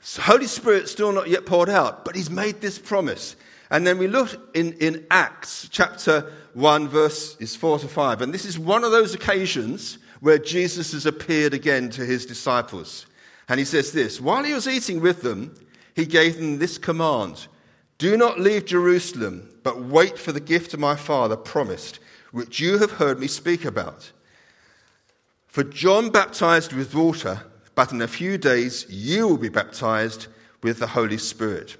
So 0.00 0.22
Holy 0.22 0.46
Spirit 0.46 0.88
still 0.88 1.12
not 1.12 1.28
yet 1.28 1.46
poured 1.46 1.68
out, 1.68 2.04
but 2.04 2.14
he's 2.14 2.30
made 2.30 2.60
this 2.60 2.78
promise. 2.78 3.36
And 3.70 3.86
then 3.86 3.98
we 3.98 4.06
look 4.06 4.54
in, 4.54 4.74
in 4.74 5.06
Acts 5.10 5.68
chapter 5.70 6.32
1, 6.52 6.88
verses 6.88 7.56
4 7.56 7.80
to 7.80 7.88
5. 7.88 8.22
And 8.22 8.32
this 8.32 8.44
is 8.44 8.58
one 8.58 8.84
of 8.84 8.92
those 8.92 9.14
occasions 9.14 9.98
where 10.20 10.38
Jesus 10.38 10.92
has 10.92 11.06
appeared 11.06 11.54
again 11.54 11.90
to 11.90 12.04
his 12.04 12.24
disciples. 12.24 13.06
And 13.48 13.58
he 13.58 13.64
says 13.64 13.92
this 13.92 14.20
While 14.20 14.44
he 14.44 14.54
was 14.54 14.68
eating 14.68 15.00
with 15.00 15.22
them, 15.22 15.54
he 15.94 16.06
gave 16.06 16.36
them 16.36 16.58
this 16.58 16.78
command 16.78 17.46
Do 17.98 18.16
not 18.16 18.38
leave 18.38 18.66
Jerusalem, 18.66 19.48
but 19.62 19.82
wait 19.82 20.18
for 20.18 20.32
the 20.32 20.40
gift 20.40 20.74
of 20.74 20.80
my 20.80 20.96
Father 20.96 21.36
promised, 21.36 21.98
which 22.30 22.60
you 22.60 22.78
have 22.78 22.92
heard 22.92 23.18
me 23.18 23.26
speak 23.26 23.64
about. 23.64 24.12
For 25.54 25.62
John 25.62 26.10
baptized 26.10 26.72
with 26.72 26.96
water, 26.96 27.40
but 27.76 27.92
in 27.92 28.02
a 28.02 28.08
few 28.08 28.36
days 28.38 28.86
you 28.88 29.28
will 29.28 29.36
be 29.36 29.48
baptized 29.48 30.26
with 30.64 30.80
the 30.80 30.88
Holy 30.88 31.16
Spirit. 31.16 31.76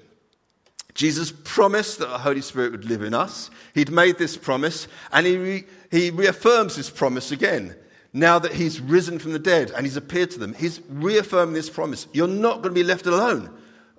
Jesus 0.93 1.33
promised 1.43 1.99
that 1.99 2.07
the 2.07 2.19
Holy 2.19 2.39
Spirit 2.39 2.71
would 2.71 2.85
live 2.85 3.01
in 3.01 3.13
us. 3.13 3.49
He'd 3.73 3.91
made 3.91 4.17
this 4.17 4.37
promise, 4.37 4.87
and 5.11 5.27
he, 5.27 5.35
re- 5.35 5.65
he 5.91 6.09
reaffirms 6.09 6.77
this 6.77 6.89
promise 6.89 7.33
again. 7.33 7.75
Now 8.13 8.39
that 8.39 8.53
he's 8.53 8.79
risen 8.79 9.19
from 9.19 9.33
the 9.33 9.39
dead 9.39 9.71
and 9.71 9.85
he's 9.85 9.97
appeared 9.97 10.31
to 10.31 10.39
them, 10.39 10.53
he's 10.53 10.79
reaffirming 10.87 11.53
this 11.53 11.69
promise. 11.69 12.07
You're 12.13 12.29
not 12.29 12.61
going 12.61 12.73
to 12.73 12.79
be 12.79 12.83
left 12.85 13.07
alone. 13.07 13.49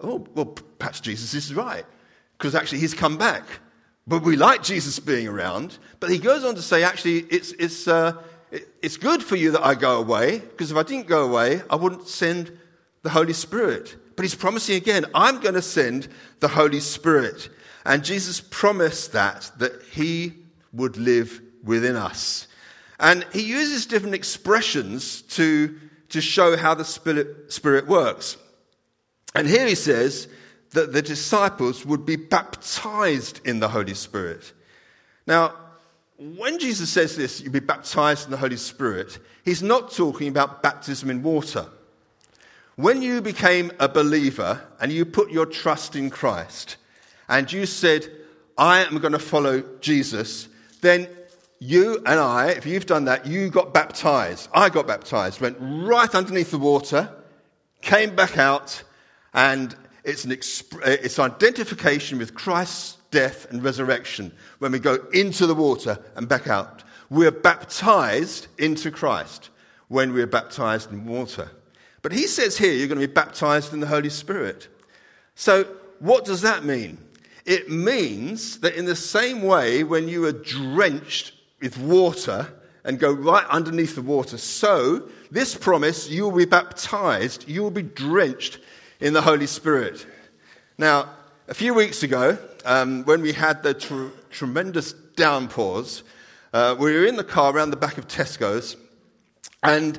Oh, 0.02 0.26
well, 0.34 0.56
perhaps 0.78 1.00
Jesus 1.00 1.34
is 1.34 1.52
right, 1.52 1.84
because 2.38 2.54
actually 2.54 2.78
he's 2.78 2.94
come 2.94 3.18
back. 3.18 3.44
But 4.06 4.22
we 4.22 4.36
like 4.36 4.62
Jesus 4.62 4.98
being 4.98 5.28
around. 5.28 5.76
But 6.00 6.08
he 6.08 6.18
goes 6.18 6.44
on 6.44 6.54
to 6.54 6.62
say, 6.62 6.82
actually, 6.82 7.18
it's, 7.28 7.52
it's, 7.52 7.86
uh, 7.86 8.22
it's 8.82 8.96
good 8.96 9.22
for 9.22 9.36
you 9.36 9.52
that 9.52 9.64
I 9.64 9.74
go 9.74 9.98
away, 9.98 10.38
because 10.38 10.70
if 10.70 10.76
I 10.76 10.82
didn't 10.82 11.06
go 11.06 11.24
away, 11.24 11.62
I 11.68 11.76
wouldn't 11.76 12.08
send 12.08 12.56
the 13.02 13.10
Holy 13.10 13.32
Spirit. 13.32 13.96
But 14.16 14.24
he's 14.24 14.34
promising 14.34 14.76
again, 14.76 15.04
I'm 15.14 15.40
going 15.40 15.54
to 15.54 15.62
send 15.62 16.08
the 16.40 16.48
Holy 16.48 16.80
Spirit. 16.80 17.48
And 17.84 18.04
Jesus 18.04 18.40
promised 18.40 19.12
that, 19.12 19.50
that 19.58 19.82
he 19.92 20.34
would 20.72 20.96
live 20.96 21.40
within 21.62 21.96
us. 21.96 22.48
And 22.98 23.26
he 23.32 23.42
uses 23.42 23.86
different 23.86 24.14
expressions 24.14 25.22
to, 25.22 25.78
to 26.08 26.20
show 26.20 26.56
how 26.56 26.74
the 26.74 26.84
Spirit, 26.84 27.52
Spirit 27.52 27.86
works. 27.86 28.36
And 29.34 29.46
here 29.46 29.66
he 29.66 29.74
says 29.74 30.28
that 30.70 30.92
the 30.92 31.02
disciples 31.02 31.84
would 31.84 32.06
be 32.06 32.16
baptized 32.16 33.40
in 33.46 33.60
the 33.60 33.68
Holy 33.68 33.94
Spirit. 33.94 34.52
Now, 35.26 35.54
when 36.18 36.58
Jesus 36.58 36.90
says 36.90 37.16
this, 37.16 37.40
you'll 37.40 37.52
be 37.52 37.60
baptized 37.60 38.24
in 38.24 38.30
the 38.30 38.36
Holy 38.36 38.56
Spirit, 38.56 39.18
he's 39.44 39.62
not 39.62 39.92
talking 39.92 40.28
about 40.28 40.62
baptism 40.62 41.10
in 41.10 41.22
water. 41.22 41.66
When 42.76 43.02
you 43.02 43.20
became 43.22 43.72
a 43.80 43.88
believer 43.88 44.62
and 44.80 44.92
you 44.92 45.04
put 45.04 45.30
your 45.30 45.46
trust 45.46 45.96
in 45.96 46.10
Christ 46.10 46.76
and 47.28 47.50
you 47.50 47.66
said, 47.66 48.10
I 48.58 48.80
am 48.84 48.98
going 48.98 49.12
to 49.12 49.18
follow 49.18 49.62
Jesus, 49.80 50.48
then 50.80 51.08
you 51.58 51.96
and 52.06 52.20
I, 52.20 52.48
if 52.50 52.66
you've 52.66 52.86
done 52.86 53.06
that, 53.06 53.26
you 53.26 53.48
got 53.48 53.72
baptized. 53.72 54.48
I 54.52 54.68
got 54.68 54.86
baptized, 54.86 55.40
went 55.40 55.56
right 55.60 56.14
underneath 56.14 56.50
the 56.50 56.58
water, 56.58 57.10
came 57.80 58.14
back 58.14 58.36
out, 58.38 58.82
and 59.32 59.74
it's 60.04 60.24
an 60.24 60.30
exp- 60.30 60.86
it's 60.86 61.18
identification 61.18 62.18
with 62.18 62.34
Christ's 62.34 62.95
death 63.10 63.50
and 63.50 63.62
resurrection 63.62 64.32
when 64.58 64.72
we 64.72 64.78
go 64.78 65.06
into 65.12 65.46
the 65.46 65.54
water 65.54 65.98
and 66.16 66.28
back 66.28 66.48
out. 66.48 66.82
We're 67.10 67.30
baptized 67.30 68.48
into 68.58 68.90
Christ 68.90 69.50
when 69.88 70.12
we're 70.12 70.26
baptized 70.26 70.90
in 70.90 71.06
water. 71.06 71.50
But 72.02 72.12
he 72.12 72.26
says 72.26 72.56
here 72.56 72.72
you're 72.72 72.88
going 72.88 73.00
to 73.00 73.06
be 73.06 73.12
baptized 73.12 73.72
in 73.72 73.80
the 73.80 73.86
Holy 73.86 74.10
Spirit. 74.10 74.68
So, 75.34 75.64
what 75.98 76.24
does 76.24 76.42
that 76.42 76.64
mean? 76.64 76.98
It 77.44 77.70
means 77.70 78.60
that 78.60 78.74
in 78.74 78.84
the 78.84 78.96
same 78.96 79.42
way, 79.42 79.84
when 79.84 80.08
you 80.08 80.24
are 80.26 80.32
drenched 80.32 81.32
with 81.60 81.78
water 81.78 82.48
and 82.84 82.98
go 82.98 83.12
right 83.12 83.46
underneath 83.46 83.94
the 83.94 84.02
water. 84.02 84.38
So, 84.38 85.08
this 85.30 85.54
promise, 85.54 86.08
you 86.08 86.24
will 86.24 86.36
be 86.36 86.44
baptized, 86.44 87.48
you 87.48 87.62
will 87.62 87.70
be 87.70 87.82
drenched 87.82 88.58
in 89.00 89.12
the 89.12 89.22
Holy 89.22 89.46
Spirit. 89.46 90.06
Now, 90.78 91.10
a 91.48 91.54
few 91.54 91.74
weeks 91.74 92.02
ago, 92.02 92.38
um, 92.66 93.04
when 93.04 93.22
we 93.22 93.32
had 93.32 93.62
the 93.62 93.72
tr- 93.72 94.08
tremendous 94.30 94.92
downpours, 94.92 96.02
uh, 96.52 96.76
we 96.78 96.92
were 96.92 97.06
in 97.06 97.16
the 97.16 97.24
car 97.24 97.54
around 97.54 97.70
the 97.70 97.76
back 97.76 97.96
of 97.96 98.08
Tesco's, 98.08 98.76
and 99.62 99.98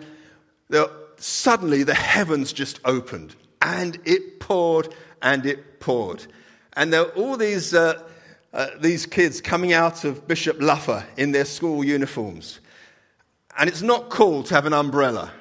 the, 0.69 0.91
suddenly 1.15 1.83
the 1.83 1.95
heavens 1.95 2.53
just 2.53 2.79
opened, 2.85 3.35
and 3.61 3.97
it 4.05 4.39
poured 4.39 4.93
and 5.21 5.45
it 5.45 5.79
poured. 5.79 6.27
And 6.73 6.93
there 6.93 7.05
were 7.05 7.11
all 7.11 7.37
these 7.37 7.73
uh, 7.73 8.03
uh, 8.53 8.67
these 8.79 9.05
kids 9.05 9.41
coming 9.41 9.73
out 9.73 10.03
of 10.03 10.27
Bishop 10.27 10.59
Luffa 10.59 11.05
in 11.17 11.31
their 11.31 11.45
school 11.45 11.83
uniforms. 11.83 12.59
And 13.57 13.69
it's 13.69 13.81
not 13.81 14.09
cool 14.09 14.43
to 14.43 14.53
have 14.53 14.65
an 14.65 14.73
umbrella. 14.73 15.31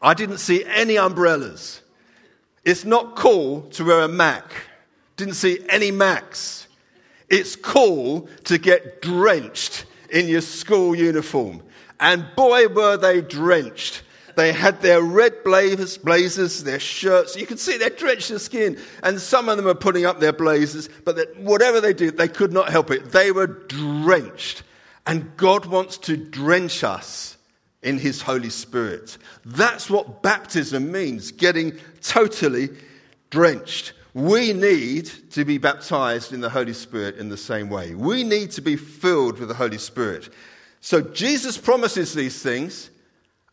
I 0.00 0.14
didn't 0.14 0.38
see 0.38 0.64
any 0.64 0.96
umbrellas. 0.96 1.80
It's 2.64 2.84
not 2.84 3.16
cool 3.16 3.62
to 3.72 3.84
wear 3.84 4.02
a 4.02 4.08
Mac. 4.08 4.52
Didn't 5.16 5.34
see 5.34 5.60
any 5.68 5.90
Macs. 5.90 6.66
It's 7.28 7.56
cool 7.56 8.28
to 8.44 8.58
get 8.58 9.02
drenched 9.02 9.86
in 10.10 10.28
your 10.28 10.40
school 10.40 10.94
uniform. 10.94 11.62
And 12.00 12.26
boy, 12.36 12.68
were 12.68 12.96
they 12.96 13.20
drenched. 13.20 14.02
They 14.36 14.52
had 14.52 14.80
their 14.82 15.00
red 15.00 15.44
blazers, 15.44 15.96
blazers, 15.96 16.64
their 16.64 16.80
shirts. 16.80 17.36
You 17.36 17.46
could 17.46 17.60
see 17.60 17.76
they're 17.76 17.90
drenched 17.90 18.30
in 18.30 18.38
skin. 18.38 18.78
And 19.02 19.20
some 19.20 19.48
of 19.48 19.56
them 19.56 19.68
are 19.68 19.74
putting 19.74 20.04
up 20.04 20.20
their 20.20 20.32
blazers, 20.32 20.88
but 21.04 21.36
whatever 21.36 21.80
they 21.80 21.92
did, 21.92 22.16
they 22.16 22.28
could 22.28 22.52
not 22.52 22.68
help 22.68 22.90
it. 22.90 23.12
They 23.12 23.30
were 23.30 23.46
drenched. 23.46 24.64
And 25.06 25.36
God 25.36 25.66
wants 25.66 25.98
to 25.98 26.16
drench 26.16 26.82
us 26.82 27.36
in 27.82 27.98
His 27.98 28.22
Holy 28.22 28.50
Spirit. 28.50 29.18
That's 29.44 29.88
what 29.88 30.22
baptism 30.22 30.90
means 30.90 31.30
getting 31.30 31.78
totally 32.00 32.70
drenched. 33.30 33.92
We 34.14 34.52
need 34.52 35.06
to 35.32 35.44
be 35.44 35.58
baptized 35.58 36.32
in 36.32 36.40
the 36.40 36.48
Holy 36.48 36.72
Spirit 36.72 37.16
in 37.16 37.28
the 37.28 37.36
same 37.36 37.68
way. 37.68 37.96
We 37.96 38.22
need 38.22 38.52
to 38.52 38.62
be 38.62 38.76
filled 38.76 39.40
with 39.40 39.48
the 39.48 39.54
Holy 39.54 39.78
Spirit. 39.78 40.32
So 40.80 41.00
Jesus 41.00 41.58
promises 41.58 42.14
these 42.14 42.40
things 42.40 42.90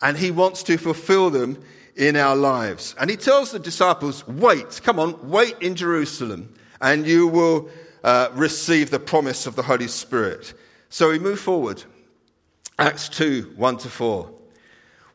and 0.04 0.16
he 0.16 0.30
wants 0.30 0.62
to 0.64 0.78
fulfill 0.78 1.32
them 1.32 1.64
in 1.96 2.16
our 2.16 2.36
lives. 2.36 2.96
And 3.00 3.10
he 3.10 3.18
tells 3.18 3.52
the 3.52 3.60
disciples, 3.60 4.28
Wait, 4.28 4.82
come 4.84 5.00
on, 5.00 5.30
wait 5.30 5.56
in 5.62 5.76
Jerusalem, 5.76 6.54
and 6.80 7.08
you 7.08 7.28
will 7.28 7.70
uh, 8.04 8.30
receive 8.34 8.92
the 8.92 9.00
promise 9.00 9.48
of 9.48 9.56
the 9.56 9.64
Holy 9.64 9.88
Spirit. 9.88 10.54
So 10.90 11.10
we 11.10 11.20
move 11.20 11.40
forward. 11.40 11.84
Acts 12.78 13.10
2 13.10 13.54
1 13.56 13.78
to 13.78 13.90
4. 13.90 14.30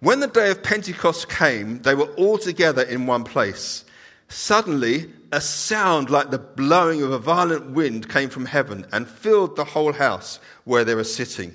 When 0.00 0.20
the 0.20 0.26
day 0.26 0.50
of 0.50 0.62
Pentecost 0.62 1.28
came, 1.28 1.82
they 1.82 1.94
were 1.94 2.12
all 2.14 2.38
together 2.38 2.82
in 2.82 3.06
one 3.06 3.24
place. 3.24 3.84
Suddenly, 4.28 5.10
a 5.32 5.40
sound 5.40 6.10
like 6.10 6.30
the 6.30 6.38
blowing 6.38 7.02
of 7.02 7.12
a 7.12 7.18
violent 7.18 7.70
wind 7.70 8.08
came 8.08 8.28
from 8.28 8.46
heaven 8.46 8.86
and 8.92 9.08
filled 9.08 9.56
the 9.56 9.64
whole 9.64 9.92
house 9.92 10.38
where 10.64 10.84
they 10.84 10.94
were 10.94 11.04
sitting. 11.04 11.54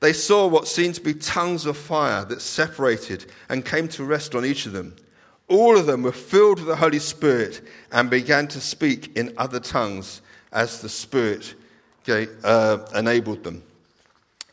They 0.00 0.12
saw 0.12 0.46
what 0.46 0.68
seemed 0.68 0.94
to 0.94 1.00
be 1.00 1.14
tongues 1.14 1.66
of 1.66 1.76
fire 1.76 2.24
that 2.26 2.40
separated 2.40 3.26
and 3.48 3.64
came 3.64 3.88
to 3.88 4.04
rest 4.04 4.34
on 4.34 4.44
each 4.44 4.66
of 4.66 4.72
them. 4.72 4.94
All 5.48 5.76
of 5.76 5.86
them 5.86 6.02
were 6.02 6.12
filled 6.12 6.58
with 6.58 6.68
the 6.68 6.76
Holy 6.76 6.98
Spirit 6.98 7.66
and 7.90 8.10
began 8.10 8.48
to 8.48 8.60
speak 8.60 9.16
in 9.16 9.34
other 9.38 9.60
tongues 9.60 10.20
as 10.52 10.80
the 10.80 10.88
Spirit 10.88 11.54
uh, 12.08 12.78
enabled 12.94 13.44
them. 13.44 13.62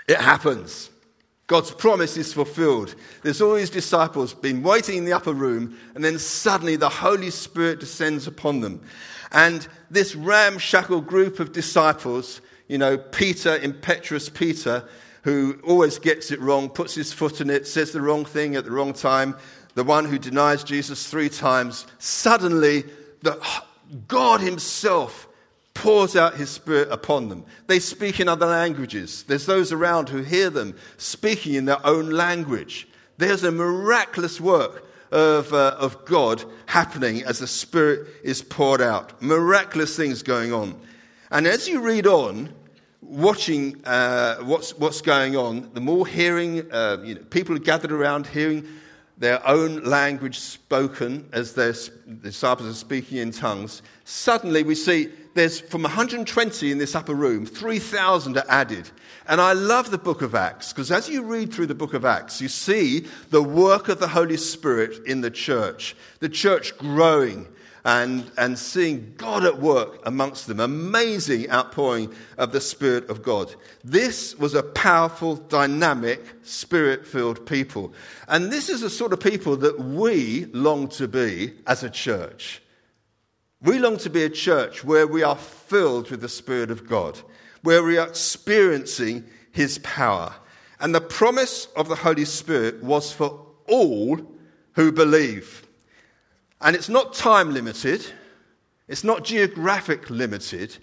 It 0.08 0.18
happens. 0.18 0.90
God's 1.48 1.72
promise 1.72 2.18
is 2.18 2.34
fulfilled. 2.34 2.96
There's 3.22 3.42
all 3.42 3.56
these 3.56 3.70
disciples 3.70 4.34
been 4.34 4.64
waiting 4.64 4.98
in 4.98 5.06
the 5.06 5.14
upper 5.14 5.34
room, 5.34 5.78
and 5.94 6.04
then 6.04 6.18
suddenly 6.18 6.76
the 6.76 6.90
Holy 6.90 7.30
Spirit 7.30 7.80
descends 7.80 8.26
upon 8.26 8.62
them. 8.62 8.82
And 9.32 9.68
this 9.92 10.16
ramshackle 10.16 11.02
group 11.02 11.40
of 11.40 11.52
disciples, 11.52 12.42
you 12.68 12.78
know, 12.78 12.98
Peter, 12.98 13.58
impetuous 13.58 14.28
Peter, 14.28 14.88
who 15.24 15.60
always 15.64 16.00
gets 16.00 16.32
it 16.32 16.40
wrong, 16.40 16.70
puts 16.70 16.96
his 16.96 17.14
foot 17.14 17.42
in 17.42 17.50
it, 17.50 17.68
says 17.68 17.92
the 17.92 18.02
wrong 18.02 18.26
thing 18.26 18.56
at 18.56 18.66
the 18.66 18.72
wrong 18.72 18.94
time, 18.94 19.36
the 19.76 19.84
one 19.84 20.06
who 20.06 20.18
denies 20.18 20.64
Jesus 20.64 21.08
three 21.08 21.30
times, 21.30 21.86
suddenly 22.00 22.86
the, 23.22 23.40
God 24.08 24.42
Himself 24.42 25.28
pours 25.76 26.16
out 26.16 26.36
His 26.36 26.50
Spirit 26.50 26.92
upon 26.92 27.30
them. 27.30 27.46
They 27.68 27.78
speak 27.78 28.20
in 28.20 28.28
other 28.28 28.48
languages. 28.48 29.24
There's 29.24 29.46
those 29.46 29.72
around 29.72 30.10
who 30.10 30.24
hear 30.24 30.50
them 30.50 30.76
speaking 30.98 31.54
in 31.54 31.66
their 31.66 31.86
own 31.86 32.10
language. 32.10 32.88
There's 33.20 33.44
a 33.44 33.52
miraculous 33.52 34.42
work 34.42 34.84
of, 35.12 35.54
uh, 35.54 35.76
of 35.78 36.04
God 36.06 36.44
happening 36.66 37.24
as 37.24 37.40
the 37.40 37.48
Spirit 37.48 38.08
is 38.24 38.42
poured 38.42 38.82
out. 38.82 39.22
Miraculous 39.22 39.96
things 39.96 40.24
going 40.24 40.52
on. 40.52 40.80
And 41.30 41.46
as 41.46 41.68
you 41.68 41.82
read 41.82 42.08
on, 42.08 42.54
watching 43.02 43.86
uh, 43.86 44.38
what's, 44.38 44.76
what's 44.78 45.02
going 45.02 45.36
on, 45.36 45.70
the 45.74 45.82
more 45.82 46.08
hearing, 46.08 46.72
uh, 46.72 46.98
you 47.04 47.16
know, 47.16 47.22
people 47.30 47.56
are 47.56 47.60
gathered 47.60 47.92
around 47.92 48.28
hearing 48.28 48.68
their 49.18 49.46
own 49.48 49.84
language 49.84 50.40
spoken 50.40 51.30
as 51.32 51.54
their 51.54 51.74
disciples 52.22 52.70
are 52.70 52.74
speaking 52.74 53.18
in 53.18 53.32
tongues, 53.32 53.82
suddenly 54.04 54.64
we 54.64 54.76
see 54.76 55.10
there's 55.36 55.60
from 55.60 55.84
120 55.84 56.72
in 56.72 56.78
this 56.78 56.96
upper 56.96 57.14
room, 57.14 57.46
3,000 57.46 58.38
are 58.38 58.46
added. 58.48 58.90
And 59.28 59.42
I 59.42 59.54
love 59.54 59.92
the 59.92 59.98
book 59.98 60.22
of 60.22 60.36
Acts 60.36 60.72
because 60.72 60.92
as 60.92 61.10
you 61.10 61.24
read 61.24 61.54
through 61.54 61.68
the 61.68 61.76
book 61.76 61.94
of 61.94 62.06
Acts, 62.06 62.42
you 62.42 62.48
see 62.48 63.06
the 63.32 63.44
work 63.44 63.90
of 63.90 64.00
the 64.00 64.08
Holy 64.08 64.38
Spirit 64.38 65.06
in 65.06 65.22
the 65.22 65.32
church, 65.32 65.96
the 66.20 66.30
church 66.30 66.78
growing 66.78 67.48
and, 67.86 68.32
and 68.36 68.58
seeing 68.58 69.14
God 69.16 69.46
at 69.46 69.60
work 69.60 70.02
amongst 70.08 70.48
them. 70.48 70.60
Amazing 70.60 71.52
outpouring 71.52 72.12
of 72.36 72.52
the 72.52 72.60
Spirit 72.60 73.08
of 73.12 73.22
God. 73.22 73.54
This 73.84 74.36
was 74.40 74.56
a 74.56 74.64
powerful, 74.64 75.36
dynamic, 75.36 76.20
spirit 76.42 77.06
filled 77.06 77.46
people. 77.46 77.94
And 78.28 78.52
this 78.52 78.70
is 78.70 78.82
the 78.82 78.90
sort 78.90 79.14
of 79.14 79.20
people 79.20 79.56
that 79.58 79.80
we 79.80 80.46
long 80.46 80.88
to 80.90 81.08
be 81.08 81.54
as 81.68 81.84
a 81.84 81.90
church. 81.90 82.60
We 83.62 83.78
long 83.78 83.98
to 84.00 84.10
be 84.10 84.24
a 84.24 84.30
church 84.30 84.84
where 84.84 85.06
we 85.06 85.22
are 85.22 85.38
filled 85.38 86.10
with 86.10 86.22
the 86.22 86.30
Spirit 86.30 86.72
of 86.72 86.88
God, 86.88 87.20
where 87.62 87.84
we 87.84 88.00
are 88.00 88.08
experiencing 88.08 89.26
His 89.52 89.78
power. 89.80 90.34
And 90.80 90.94
the 90.94 91.02
promise 91.02 91.68
of 91.76 91.88
the 91.88 91.96
Holy 91.96 92.26
Spirit 92.26 92.84
was 92.84 93.12
for 93.12 93.46
all 93.68 94.20
who 94.74 94.92
believe. 94.92 95.68
And 96.62 96.76
it's 96.76 96.90
not 96.90 97.14
time 97.14 97.54
limited, 97.54 98.06
it's 98.88 99.04
not 99.04 99.24
geographic 99.24 100.10
limited. 100.10 100.78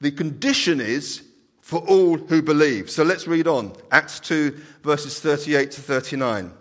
The 0.00 0.10
condition 0.10 0.80
is 0.80 1.22
for 1.60 1.80
all 1.80 2.16
who 2.18 2.42
believe. 2.42 2.90
So 2.90 3.02
let's 3.02 3.26
read 3.26 3.48
on 3.48 3.74
Acts 3.90 4.20
2, 4.20 4.56
verses 4.82 5.18
38 5.20 5.70
to 5.72 5.80
39. 5.80 6.52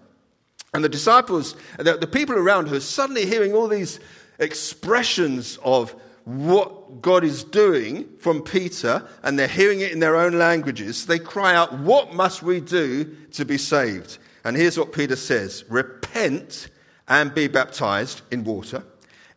And 0.73 0.83
the 0.83 0.89
disciples, 0.89 1.55
the, 1.77 2.09
people 2.11 2.35
around 2.35 2.69
her, 2.69 2.79
suddenly 2.79 3.25
hearing 3.25 3.53
all 3.53 3.67
these 3.67 3.99
expressions 4.39 5.57
of 5.63 5.95
what 6.25 7.01
God 7.01 7.23
is 7.23 7.43
doing 7.43 8.09
from 8.17 8.41
Peter, 8.41 9.07
and 9.21 9.37
they're 9.37 9.47
hearing 9.47 9.81
it 9.81 9.91
in 9.91 9.99
their 9.99 10.15
own 10.15 10.39
languages, 10.39 11.05
they 11.05 11.19
cry 11.19 11.55
out, 11.55 11.77
What 11.79 12.13
must 12.13 12.41
we 12.41 12.59
do 12.59 13.05
to 13.33 13.45
be 13.45 13.57
saved? 13.57 14.17
And 14.43 14.57
here's 14.57 14.77
what 14.77 14.91
Peter 14.91 15.15
says 15.15 15.63
Repent 15.69 16.69
and 17.07 17.33
be 17.33 17.47
baptized 17.47 18.21
in 18.31 18.43
water, 18.43 18.83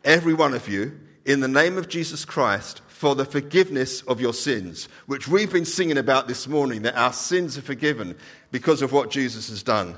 every 0.05 0.35
one 0.35 0.55
of 0.55 0.69
you, 0.69 0.99
in 1.25 1.41
the 1.41 1.49
name 1.49 1.77
of 1.77 1.89
Jesus 1.89 2.25
Christ 2.25 2.81
for 2.89 3.15
the 3.15 3.25
forgiveness 3.25 4.03
of 4.03 4.21
your 4.21 4.33
sins, 4.33 4.89
which 5.07 5.29
we've 5.29 5.53
been 5.53 5.65
singing 5.65 5.99
about 5.99 6.27
this 6.27 6.49
morning, 6.49 6.83
that 6.83 6.97
our 6.97 7.13
sins 7.13 7.57
are 7.57 7.63
forgiven 7.63 8.17
because 8.51 8.83
of 8.83 8.93
what 8.93 9.11
Jesus 9.11 9.49
has 9.51 9.63
done. 9.63 9.95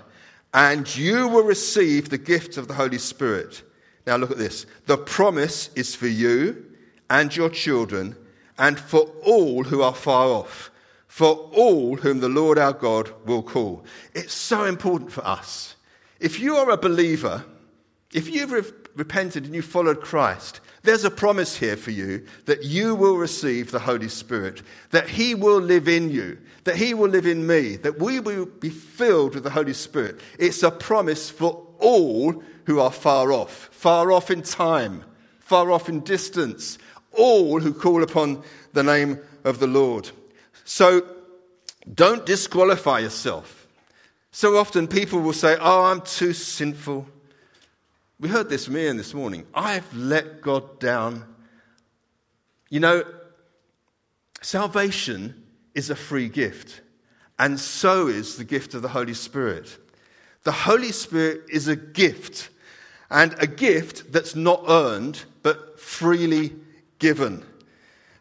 And 0.53 0.95
you 0.97 1.29
will 1.29 1.45
receive 1.45 2.09
the 2.09 2.19
gift 2.19 2.57
of 2.57 2.69
the 2.69 2.75
Holy 2.75 2.99
Spirit. 2.99 3.62
Now 4.07 4.17
look 4.17 4.31
at 4.31 4.39
this. 4.39 4.67
The 4.87 4.99
promise 4.99 5.71
is 5.77 5.95
for 5.95 6.09
you 6.09 6.67
and 7.09 7.35
your 7.35 7.49
children, 7.49 8.17
and 8.59 8.79
for 8.79 9.11
all 9.25 9.65
who 9.65 9.81
are 9.83 9.95
far 9.95 10.27
off, 10.27 10.71
for 11.07 11.35
all 11.55 11.97
whom 11.97 12.21
the 12.21 12.29
Lord 12.29 12.59
our 12.59 12.73
God 12.73 13.12
will 13.25 13.43
call. 13.43 13.85
It's 14.15 14.35
so 14.35 14.65
important 14.65 15.11
for 15.11 15.27
us. 15.27 15.75
If 16.21 16.39
you 16.39 16.57
are 16.57 16.71
a 16.71 16.77
believer, 16.77 17.45
if 18.12 18.29
you've 18.29 18.52
re- 18.52 18.62
repented 18.97 19.45
and 19.45 19.55
you 19.55 19.62
followed 19.62 20.00
Christ, 20.00 20.61
there's 20.83 21.05
a 21.05 21.11
promise 21.11 21.57
here 21.57 21.76
for 21.76 21.90
you 21.90 22.26
that 22.47 22.64
you 22.64 22.95
will 22.95 23.17
receive 23.17 23.71
the 23.71 23.79
Holy 23.79 24.09
Spirit, 24.09 24.62
that 24.90 25.09
He 25.09 25.35
will 25.35 25.61
live 25.61 25.88
in 25.88 26.11
you, 26.11 26.38
that 26.64 26.76
He 26.76 26.95
will 26.95 27.11
live 27.11 27.26
in 27.26 27.47
me, 27.47 27.76
that 27.76 27.99
we 27.99 28.19
will 28.19 28.47
be 28.47 28.71
filled 28.71 29.35
with 29.35 29.45
the 29.45 29.50
Holy 29.50 29.75
Spirit. 29.75 30.21
It's 30.38 30.62
a 30.62 30.71
promise 30.71 31.31
for 31.31 31.67
all 31.79 32.43
who 32.64 32.81
are 32.81 32.93
far 32.93 33.33
off, 33.33 33.69
far 33.73 34.11
off 34.11 34.31
in 34.31 34.43
time, 34.43 35.05
far 35.38 35.71
off 35.71 35.88
in 35.88 36.00
distance, 36.00 36.79
all 37.12 37.61
who 37.61 37.75
call 37.75 38.02
upon 38.02 38.43
the 38.73 38.83
name 38.83 39.19
of 39.45 39.59
the 39.59 39.67
Lord. 39.67 40.11
So 40.64 41.07
don't 41.93 42.25
disqualify 42.25 43.00
yourself. 43.00 43.67
So 44.33 44.57
often 44.57 44.87
people 44.87 45.21
will 45.21 45.33
say, 45.33 45.57
Oh, 45.61 45.85
I'm 45.85 46.02
too 46.02 46.33
sinful. 46.33 47.07
We 48.21 48.29
heard 48.29 48.50
this 48.50 48.67
from 48.67 48.77
Ian 48.77 48.99
this 48.99 49.15
morning. 49.15 49.47
I've 49.55 49.95
let 49.95 50.43
God 50.43 50.79
down. 50.79 51.25
You 52.69 52.79
know, 52.79 53.03
salvation 54.43 55.43
is 55.75 55.89
a 55.89 55.97
free 55.97 56.29
gift, 56.29 56.83
and 57.39 57.59
so 57.59 58.09
is 58.09 58.37
the 58.37 58.45
gift 58.45 58.75
of 58.75 58.83
the 58.83 58.89
Holy 58.89 59.15
Spirit. 59.15 59.75
The 60.43 60.53
Holy 60.53 60.93
Spirit 60.93 61.45
is 61.50 61.67
a 61.67 61.77
gift, 61.77 62.50
and 63.11 63.35
a 63.39 63.47
gift 63.47 64.12
that's 64.12 64.37
not 64.37 64.65
earned, 64.69 65.25
but 65.43 65.81
freely 65.81 66.53
given. 66.99 67.43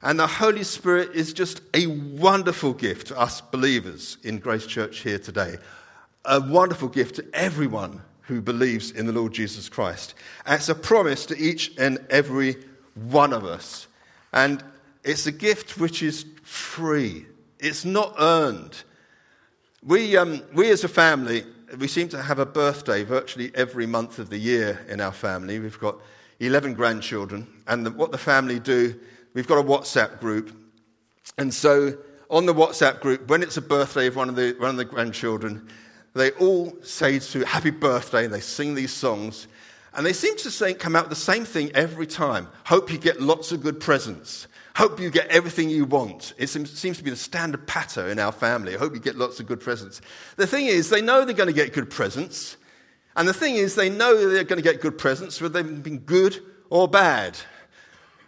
And 0.02 0.18
the 0.18 0.28
Holy 0.28 0.64
Spirit 0.64 1.10
is 1.14 1.34
just 1.34 1.60
a 1.74 1.88
wonderful 1.88 2.72
gift 2.72 3.08
to 3.08 3.20
us 3.20 3.42
believers 3.42 4.16
in 4.24 4.40
Grace 4.40 4.66
Church 4.66 5.00
here 5.00 5.20
today. 5.20 5.58
A 6.24 6.40
wonderful 6.40 6.88
gift 6.88 7.16
to 7.16 7.26
everyone 7.34 8.02
who 8.30 8.42
believes 8.42 8.92
in 8.92 9.08
the 9.08 9.12
Lord 9.12 9.34
Jesus 9.34 9.68
Christ. 9.68 10.14
It's 10.48 10.70
a 10.70 10.76
promise 10.76 11.26
to 11.26 11.38
each 11.38 11.74
and 11.80 11.98
every 12.12 12.58
one 12.94 13.34
of 13.34 13.44
us. 13.44 13.88
And 14.32 14.64
it's 15.04 15.26
a 15.26 15.32
gift 15.32 15.80
which 15.80 16.04
is 16.04 16.26
free, 16.44 17.26
it's 17.60 17.84
not 17.84 18.16
earned. 18.20 18.84
We, 19.84 20.16
um, 20.16 20.44
we 20.54 20.70
as 20.72 20.84
a 20.84 20.90
family, 20.90 21.44
we 21.80 21.88
seem 21.88 22.10
to 22.10 22.22
have 22.22 22.38
a 22.38 22.46
birthday 22.46 23.04
virtually 23.04 23.52
every 23.56 23.88
month 23.88 24.20
of 24.20 24.30
the 24.30 24.38
year 24.38 24.86
in 24.90 25.02
our 25.02 25.14
family. 25.14 25.58
We've 25.58 25.80
got 25.80 25.98
11 26.40 26.76
grandchildren, 26.76 27.48
and 27.68 27.86
the, 27.86 27.92
what 27.92 28.12
the 28.12 28.18
family 28.18 28.60
do 28.60 29.00
we've 29.34 29.48
got 29.48 29.58
a 29.58 29.64
WhatsApp 29.64 30.20
group. 30.20 30.56
And 31.38 31.54
so 31.54 31.98
on 32.30 32.46
the 32.46 32.54
WhatsApp 32.54 33.00
group, 33.00 33.28
when 33.28 33.42
it's 33.42 33.58
a 33.58 33.62
birthday 33.62 34.08
of 34.08 34.16
one 34.16 34.30
of 34.30 34.36
the, 34.36 34.56
one 34.60 34.70
of 34.70 34.78
the 34.78 34.86
grandchildren, 34.86 35.68
they 36.14 36.32
all 36.32 36.76
say 36.82 37.20
to 37.20 37.46
happy 37.46 37.70
birthday 37.70 38.26
and 38.26 38.34
they 38.34 38.40
sing 38.40 38.76
these 38.76 38.94
songs. 38.94 39.48
And 39.94 40.06
they 40.06 40.14
seem 40.14 40.38
to 40.38 40.52
say, 40.52 40.74
come 40.74 40.96
out 40.96 41.10
the 41.10 41.16
same 41.16 41.46
thing 41.46 41.72
every 41.74 42.08
time. 42.08 42.48
Hope 42.66 42.92
you 42.92 42.98
get 42.98 43.22
lots 43.22 43.52
of 43.52 43.62
good 43.62 43.80
presents. 43.80 44.48
Hope 44.76 45.00
you 45.00 45.10
get 45.10 45.28
everything 45.28 45.70
you 45.70 45.86
want. 45.86 46.34
It 46.38 46.48
seems 46.48 46.98
to 46.98 47.04
be 47.04 47.10
the 47.10 47.16
standard 47.16 47.68
pattern 47.68 48.10
in 48.10 48.20
our 48.20 48.32
family. 48.32 48.76
Hope 48.76 48.94
you 48.94 49.00
get 49.02 49.18
lots 49.18 49.40
of 49.40 49.48
good 49.48 49.60
presents. 49.60 50.00
The 50.38 50.48
thing 50.48 50.68
is, 50.68 50.90
they 50.90 51.02
know 51.02 51.26
they're 51.26 51.36
going 51.36 51.48
to 51.48 51.54
get 51.54 51.74
good 51.74 51.90
presents. 51.90 52.56
And 53.16 53.28
the 53.28 53.34
thing 53.34 53.56
is, 53.56 53.76
they 53.76 53.90
know 53.90 54.30
they're 54.30 54.44
going 54.44 54.62
to 54.62 54.64
get 54.64 54.80
good 54.80 54.98
presents, 54.98 55.42
whether 55.42 55.62
they've 55.62 55.84
been 55.84 56.00
good 56.00 56.40
or 56.70 56.88
bad. 56.88 57.38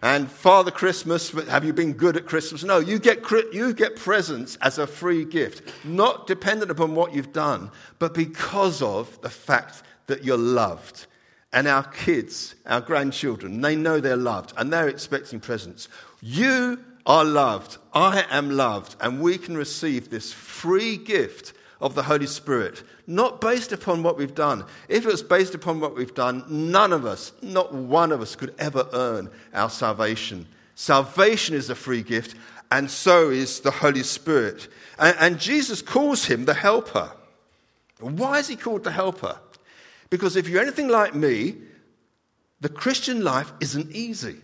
And 0.03 0.31
Father 0.31 0.71
Christmas, 0.71 1.29
have 1.29 1.63
you 1.63 1.73
been 1.73 1.93
good 1.93 2.17
at 2.17 2.25
Christmas? 2.25 2.63
No, 2.63 2.79
you 2.79 2.97
get, 2.97 3.19
you 3.53 3.71
get 3.73 3.95
presents 3.95 4.57
as 4.61 4.79
a 4.79 4.87
free 4.87 5.25
gift, 5.25 5.85
not 5.85 6.25
dependent 6.25 6.71
upon 6.71 6.95
what 6.95 7.13
you've 7.13 7.33
done, 7.33 7.69
but 7.99 8.15
because 8.15 8.81
of 8.81 9.21
the 9.21 9.29
fact 9.29 9.83
that 10.07 10.23
you're 10.23 10.37
loved. 10.37 11.05
And 11.53 11.67
our 11.67 11.83
kids, 11.83 12.55
our 12.65 12.81
grandchildren, 12.81 13.61
they 13.61 13.75
know 13.75 13.99
they're 13.99 14.15
loved 14.15 14.53
and 14.57 14.73
they're 14.73 14.87
expecting 14.87 15.39
presents. 15.39 15.87
You 16.21 16.79
are 17.05 17.25
loved. 17.25 17.77
I 17.93 18.25
am 18.31 18.51
loved. 18.51 18.95
And 19.01 19.21
we 19.21 19.37
can 19.37 19.55
receive 19.55 20.09
this 20.09 20.33
free 20.33 20.97
gift 20.97 21.53
of 21.81 21.95
the 21.95 22.03
Holy 22.03 22.27
Spirit, 22.27 22.83
not 23.07 23.41
based 23.41 23.71
upon 23.71 24.03
what 24.03 24.17
we've 24.17 24.35
done. 24.35 24.63
If 24.87 25.05
it 25.05 25.11
was 25.11 25.23
based 25.23 25.55
upon 25.55 25.79
what 25.79 25.95
we've 25.95 26.13
done, 26.13 26.43
none 26.47 26.93
of 26.93 27.05
us, 27.05 27.31
not 27.41 27.73
one 27.73 28.11
of 28.11 28.21
us, 28.21 28.35
could 28.35 28.53
ever 28.59 28.87
earn 28.93 29.29
our 29.53 29.69
salvation. 29.69 30.45
Salvation 30.75 31.55
is 31.55 31.69
a 31.69 31.75
free 31.75 32.03
gift, 32.03 32.35
and 32.71 32.89
so 32.89 33.29
is 33.29 33.59
the 33.59 33.71
Holy 33.71 34.03
Spirit. 34.03 34.67
And, 34.97 35.15
and 35.19 35.39
Jesus 35.39 35.81
calls 35.81 36.25
him 36.25 36.45
the 36.45 36.53
Helper. 36.53 37.11
Why 37.99 38.39
is 38.39 38.47
he 38.47 38.55
called 38.55 38.83
the 38.83 38.91
Helper? 38.91 39.37
Because 40.09 40.35
if 40.35 40.47
you're 40.47 40.61
anything 40.61 40.87
like 40.87 41.15
me, 41.15 41.55
the 42.61 42.69
Christian 42.69 43.23
life 43.23 43.51
isn't 43.59 43.91
easy. 43.91 44.37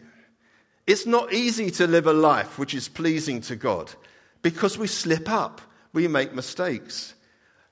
It's 0.88 1.06
not 1.06 1.34
easy 1.34 1.69
to 1.71 1.86
live 1.86 2.08
a 2.08 2.13
life 2.13 2.58
which 2.58 2.73
is 2.73 2.88
pleasing 2.88 3.41
to 3.41 3.56
God 3.56 3.91
because 4.41 4.78
we 4.78 4.88
slip 4.88 5.30
up, 5.30 5.62
we 5.91 6.08
make 6.08 6.34
mistakes. 6.34 7.13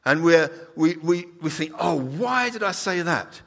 And 0.06 0.24
we're, 0.24 0.52
we, 0.76 0.98
we, 0.98 1.26
we 1.42 1.50
think, 1.50 1.74
oh, 1.80 2.00
why 2.00 2.50
did 2.50 2.64
I 2.64 2.72
say 2.72 3.02
that? 3.02 3.42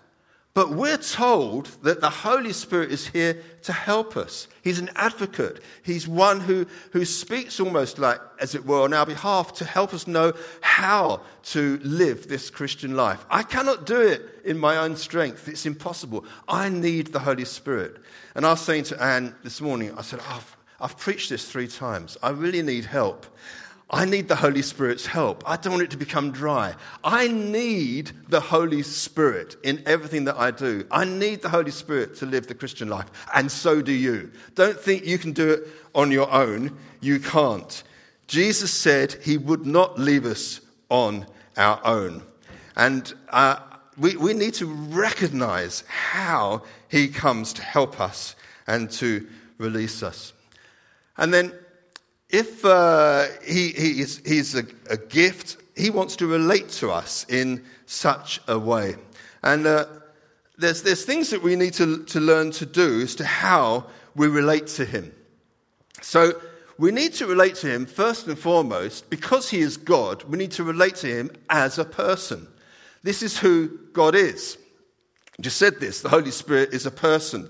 But 0.54 0.70
we're 0.70 0.98
told 0.98 1.66
that 1.84 2.00
the 2.00 2.10
Holy 2.10 2.52
Spirit 2.52 2.90
is 2.90 3.06
here 3.06 3.40
to 3.62 3.72
help 3.72 4.16
us. 4.16 4.48
He's 4.64 4.80
an 4.80 4.90
advocate. 4.96 5.62
He's 5.84 6.08
one 6.08 6.40
who, 6.40 6.66
who 6.90 7.04
speaks 7.04 7.60
almost 7.60 8.00
like, 8.00 8.18
as 8.40 8.56
it 8.56 8.66
were, 8.66 8.82
on 8.82 8.92
our 8.92 9.06
behalf 9.06 9.52
to 9.54 9.64
help 9.64 9.94
us 9.94 10.08
know 10.08 10.32
how 10.60 11.20
to 11.44 11.78
live 11.84 12.26
this 12.26 12.50
Christian 12.50 12.96
life. 12.96 13.24
I 13.30 13.44
cannot 13.44 13.86
do 13.86 14.00
it 14.00 14.22
in 14.44 14.58
my 14.58 14.78
own 14.78 14.96
strength. 14.96 15.46
It's 15.46 15.64
impossible. 15.64 16.24
I 16.48 16.70
need 16.70 17.12
the 17.12 17.20
Holy 17.20 17.44
Spirit. 17.44 17.98
And 18.34 18.44
I 18.44 18.50
was 18.50 18.60
saying 18.60 18.84
to 18.84 19.00
Anne 19.00 19.36
this 19.44 19.60
morning, 19.60 19.96
I 19.96 20.02
said, 20.02 20.18
oh, 20.22 20.34
I've, 20.38 20.56
I've 20.80 20.98
preached 20.98 21.30
this 21.30 21.48
three 21.48 21.68
times. 21.68 22.18
I 22.20 22.30
really 22.30 22.62
need 22.62 22.84
help. 22.84 23.26
I 23.90 24.04
need 24.04 24.28
the 24.28 24.36
Holy 24.36 24.60
Spirit's 24.60 25.06
help. 25.06 25.42
I 25.46 25.56
don't 25.56 25.72
want 25.72 25.84
it 25.84 25.90
to 25.92 25.96
become 25.96 26.30
dry. 26.30 26.74
I 27.02 27.28
need 27.28 28.12
the 28.28 28.40
Holy 28.40 28.82
Spirit 28.82 29.56
in 29.62 29.82
everything 29.86 30.24
that 30.24 30.36
I 30.36 30.50
do. 30.50 30.86
I 30.90 31.06
need 31.06 31.40
the 31.40 31.48
Holy 31.48 31.70
Spirit 31.70 32.14
to 32.16 32.26
live 32.26 32.46
the 32.46 32.54
Christian 32.54 32.88
life, 32.88 33.06
and 33.34 33.50
so 33.50 33.80
do 33.80 33.92
you. 33.92 34.30
Don't 34.54 34.78
think 34.78 35.06
you 35.06 35.16
can 35.16 35.32
do 35.32 35.50
it 35.50 35.68
on 35.94 36.10
your 36.10 36.30
own. 36.30 36.76
You 37.00 37.18
can't. 37.18 37.82
Jesus 38.26 38.70
said 38.70 39.14
he 39.22 39.38
would 39.38 39.64
not 39.64 39.98
leave 39.98 40.26
us 40.26 40.60
on 40.90 41.26
our 41.56 41.80
own. 41.82 42.22
And 42.76 43.12
uh, 43.30 43.58
we, 43.96 44.16
we 44.16 44.34
need 44.34 44.54
to 44.54 44.66
recognize 44.66 45.82
how 45.88 46.62
he 46.88 47.08
comes 47.08 47.54
to 47.54 47.62
help 47.62 48.00
us 48.00 48.36
and 48.66 48.90
to 48.92 49.26
release 49.56 50.02
us. 50.02 50.34
And 51.16 51.32
then 51.32 51.52
if 52.30 52.64
uh, 52.64 53.24
he, 53.44 53.68
he 53.70 54.00
is, 54.00 54.20
he's 54.24 54.54
a, 54.54 54.64
a, 54.90 54.96
gift, 54.96 55.56
he 55.74 55.90
wants 55.90 56.16
to 56.16 56.26
relate 56.26 56.68
to 56.70 56.90
us 56.90 57.24
in 57.28 57.64
such 57.86 58.40
a 58.46 58.58
way. 58.58 58.96
And 59.42 59.66
uh, 59.66 59.86
there's, 60.58 60.82
there's 60.82 61.04
things 61.04 61.30
that 61.30 61.42
we 61.42 61.56
need 61.56 61.74
to, 61.74 62.04
to 62.04 62.20
learn 62.20 62.50
to 62.52 62.66
do 62.66 63.00
as 63.00 63.14
to 63.16 63.24
how 63.24 63.86
we 64.14 64.26
relate 64.26 64.66
to 64.68 64.84
him. 64.84 65.12
So 66.02 66.32
we 66.78 66.90
need 66.90 67.14
to 67.14 67.26
relate 67.26 67.54
to 67.56 67.68
him 67.68 67.86
first 67.86 68.26
and 68.26 68.38
foremost, 68.38 69.08
because 69.08 69.48
he 69.48 69.60
is 69.60 69.76
God, 69.76 70.24
we 70.24 70.36
need 70.36 70.52
to 70.52 70.64
relate 70.64 70.96
to 70.96 71.06
him 71.06 71.30
as 71.48 71.78
a 71.78 71.84
person. 71.84 72.46
This 73.02 73.22
is 73.22 73.38
who 73.38 73.68
God 73.92 74.14
is. 74.14 74.58
I 75.38 75.42
just 75.42 75.56
said 75.56 75.80
this 75.80 76.02
the 76.02 76.08
Holy 76.08 76.30
Spirit 76.30 76.74
is 76.74 76.84
a 76.84 76.90
person. 76.90 77.48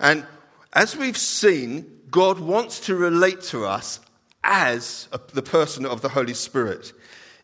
And 0.00 0.26
as 0.72 0.96
we've 0.96 1.16
seen, 1.16 2.00
God 2.10 2.40
wants 2.40 2.80
to 2.80 2.96
relate 2.96 3.42
to 3.42 3.64
us 3.64 4.00
as 4.46 5.08
a, 5.12 5.20
the 5.34 5.42
person 5.42 5.84
of 5.84 6.00
the 6.00 6.08
Holy 6.08 6.32
Spirit. 6.32 6.92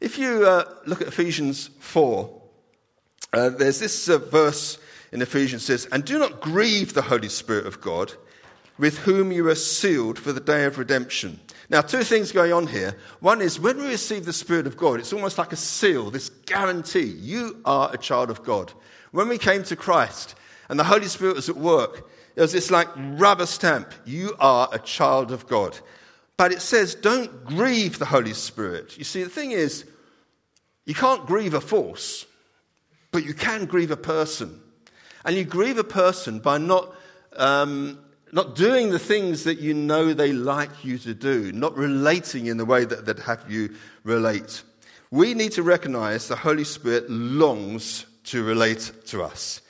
If 0.01 0.19
you 0.19 0.47
uh, 0.47 0.65
look 0.87 1.03
at 1.03 1.09
Ephesians 1.09 1.69
4, 1.81 2.43
uh, 3.33 3.51
there's 3.51 3.81
this 3.81 4.09
uh, 4.09 4.19
verse 4.19 4.79
in 5.11 5.21
Ephesians 5.21 5.65
says, 5.65 5.87
And 5.93 6.05
do 6.05 6.19
not 6.19 6.41
grieve 6.41 6.95
the 6.95 7.03
Holy 7.03 7.29
Spirit 7.29 7.67
of 7.67 7.81
God, 7.81 8.13
with 8.79 8.99
whom 8.99 9.33
you 9.33 9.49
are 9.49 9.55
sealed 9.55 10.19
for 10.19 10.33
the 10.33 10.41
day 10.41 10.65
of 10.65 10.79
redemption. 10.79 11.41
Now, 11.69 11.81
two 11.81 12.03
things 12.03 12.33
going 12.33 12.53
on 12.53 12.67
here. 12.67 12.97
One 13.21 13.41
is 13.41 13.61
when 13.61 13.79
we 13.79 13.89
receive 13.89 14.25
the 14.25 14.33
Spirit 14.33 14.67
of 14.67 14.77
God, 14.77 15.01
it's 15.01 15.13
almost 15.13 15.39
like 15.39 15.53
a 15.53 15.57
seal, 15.57 16.11
this 16.11 16.29
guarantee. 16.29 17.15
You 17.19 17.61
are 17.65 17.93
a 17.93 17.99
child 17.99 18.31
of 18.31 18.45
God. 18.45 18.73
When 19.11 19.29
we 19.29 19.39
came 19.39 19.63
to 19.65 19.77
Christ 19.77 20.35
and 20.69 20.79
the 20.79 20.85
Holy 20.85 21.07
Spirit 21.07 21.37
was 21.37 21.49
at 21.49 21.57
work, 21.57 22.09
it 22.37 22.41
was 22.41 22.53
this 22.53 22.71
like 22.71 22.89
rubber 22.97 23.47
stamp. 23.47 23.93
You 24.05 24.35
are 24.39 24.69
a 24.73 24.79
child 24.79 25.33
of 25.33 25.47
God. 25.47 25.79
But 26.37 26.53
it 26.53 26.63
says, 26.63 26.95
don't 26.95 27.45
grieve 27.45 27.99
the 27.99 28.05
Holy 28.05 28.33
Spirit. 28.33 28.99
You 28.99 29.05
see, 29.05 29.23
the 29.23 29.31
thing 29.31 29.53
is, 29.53 29.85
you 30.87 30.95
can't 30.95 31.27
grieve 31.27 31.55
a 31.55 31.61
force, 31.61 32.27
but 33.11 33.25
you 33.25 33.35
can 33.35 33.67
grieve 33.67 33.91
a 33.91 33.97
person. 33.97 34.61
And 35.25 35.37
you 35.37 35.45
grieve 35.45 35.79
a 35.79 35.85
person 35.85 36.41
by 36.41 36.59
not 36.59 36.93
um, 37.37 37.99
not 38.33 38.57
doing 38.57 38.91
the 38.91 38.99
things 38.99 39.45
that 39.45 39.59
you 39.59 39.75
know 39.75 40.15
they 40.15 40.33
like 40.33 40.85
you 40.85 40.97
to 40.99 41.13
do, 41.13 41.53
not 41.53 41.77
relating 41.77 42.47
in 42.47 42.57
the 42.57 42.65
way 42.65 42.85
that 42.85 43.05
they'd 43.05 43.19
have 43.19 43.51
you 43.51 43.75
relate. 44.05 44.63
We 45.11 45.35
need 45.35 45.53
to 45.53 45.63
recognize 45.63 46.29
the 46.29 46.37
Holy 46.37 46.65
Spirit 46.65 47.11
longs 47.11 48.07
to 48.25 48.43
relate 48.43 48.91
to 49.07 49.23
us. 49.23 49.61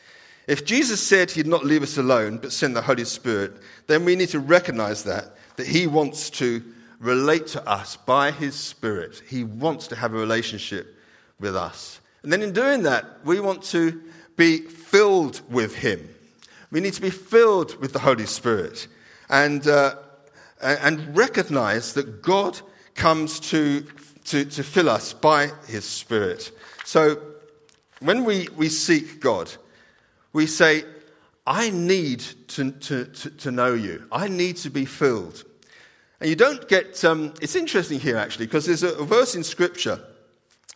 If 0.47 0.65
Jesus 0.65 1.05
said 1.05 1.33
he'd 1.33 1.47
not 1.49 1.65
leave 1.65 1.83
us 1.83 1.99
alone 1.99 2.39
but 2.39 2.53
send 2.53 2.77
the 2.77 2.83
Holy 2.83 3.05
Spirit, 3.05 3.53
then 3.89 4.05
we 4.05 4.15
need 4.15 4.29
to 4.29 4.39
recognize 4.39 5.03
that, 5.05 5.35
that 5.57 5.67
he 5.67 5.87
wants 5.87 6.31
to 6.31 6.63
relate 6.99 7.49
to 7.49 7.69
us 7.69 7.97
by 7.97 8.31
his 8.31 8.55
Spirit. 8.55 9.23
He 9.29 9.45
wants 9.45 9.89
to 9.89 9.97
have 9.97 10.15
a 10.15 10.19
relationship 10.19 10.97
with 11.41 11.57
us. 11.57 12.01
And 12.23 12.33
then 12.33 12.43
in 12.43 12.53
doing 12.53 12.85
that, 12.85 13.25
we 13.25 13.41
want 13.41 13.63
to 13.65 14.01
be 14.37 14.59
filled 14.59 15.41
with 15.51 15.75
him. 15.75 16.09
We 16.71 16.81
need 16.81 16.95
to 16.95 17.03
be 17.03 17.11
filled 17.11 17.77
with 17.81 17.93
the 17.93 17.99
Holy 17.99 18.27
Spirit 18.27 18.87
and, 19.29 19.67
uh, 19.67 19.97
and 20.61 21.17
recognize 21.17 21.95
that 21.95 22.23
God 22.23 22.61
comes 22.95 23.41
to, 23.41 23.85
to, 24.27 24.45
to 24.45 24.63
fill 24.63 24.89
us 24.89 25.13
by 25.13 25.51
his 25.67 25.85
Spirit. 25.85 26.53
So 26.85 27.21
when 28.01 28.25
we, 28.25 28.49
we 28.57 28.69
seek 28.69 29.21
God, 29.21 29.51
we 30.33 30.47
say, 30.47 30.85
I 31.47 31.71
need 31.71 32.21
to, 32.49 32.71
to, 32.71 33.05
to, 33.07 33.31
to 33.31 33.51
know 33.51 33.75
you. 33.75 34.07
I 34.13 34.29
need 34.29 34.57
to 34.59 34.71
be 34.71 34.85
filled. 34.85 35.45
And 36.21 36.31
you 36.31 36.37
don't 36.37 36.69
get, 36.69 37.05
um, 37.05 37.35
it's 37.41 37.57
interesting 37.57 37.99
here 37.99 38.17
actually, 38.17 38.47
because 38.47 38.67
there's 38.67 38.85
a, 38.85 38.95
a 38.95 39.05
verse 39.05 39.35
in 39.35 39.43
Scripture 39.43 40.01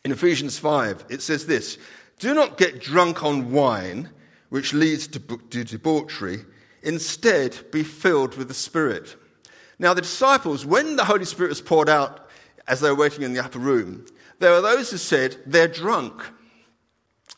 in 0.04 0.10
Ephesians 0.10 0.58
5. 0.58 1.04
It 1.08 1.22
says 1.22 1.46
this 1.46 1.78
Do 2.18 2.34
not 2.34 2.58
get 2.58 2.80
drunk 2.80 3.22
on 3.22 3.52
wine, 3.52 4.10
which 4.48 4.72
leads 4.72 5.06
to, 5.08 5.20
to 5.20 5.64
debauchery. 5.64 6.44
Instead, 6.82 7.70
be 7.72 7.82
filled 7.82 8.36
with 8.36 8.48
the 8.48 8.54
Spirit. 8.54 9.16
Now, 9.78 9.92
the 9.92 10.02
disciples, 10.02 10.64
when 10.64 10.96
the 10.96 11.04
Holy 11.04 11.24
Spirit 11.24 11.50
was 11.50 11.60
poured 11.60 11.88
out 11.88 12.28
as 12.66 12.80
they 12.80 12.88
were 12.88 12.96
waiting 12.96 13.22
in 13.22 13.32
the 13.32 13.44
upper 13.44 13.58
room, 13.58 14.06
there 14.38 14.52
were 14.52 14.60
those 14.60 14.90
who 14.90 14.96
said, 14.96 15.36
They're 15.46 15.68
drunk. 15.68 16.22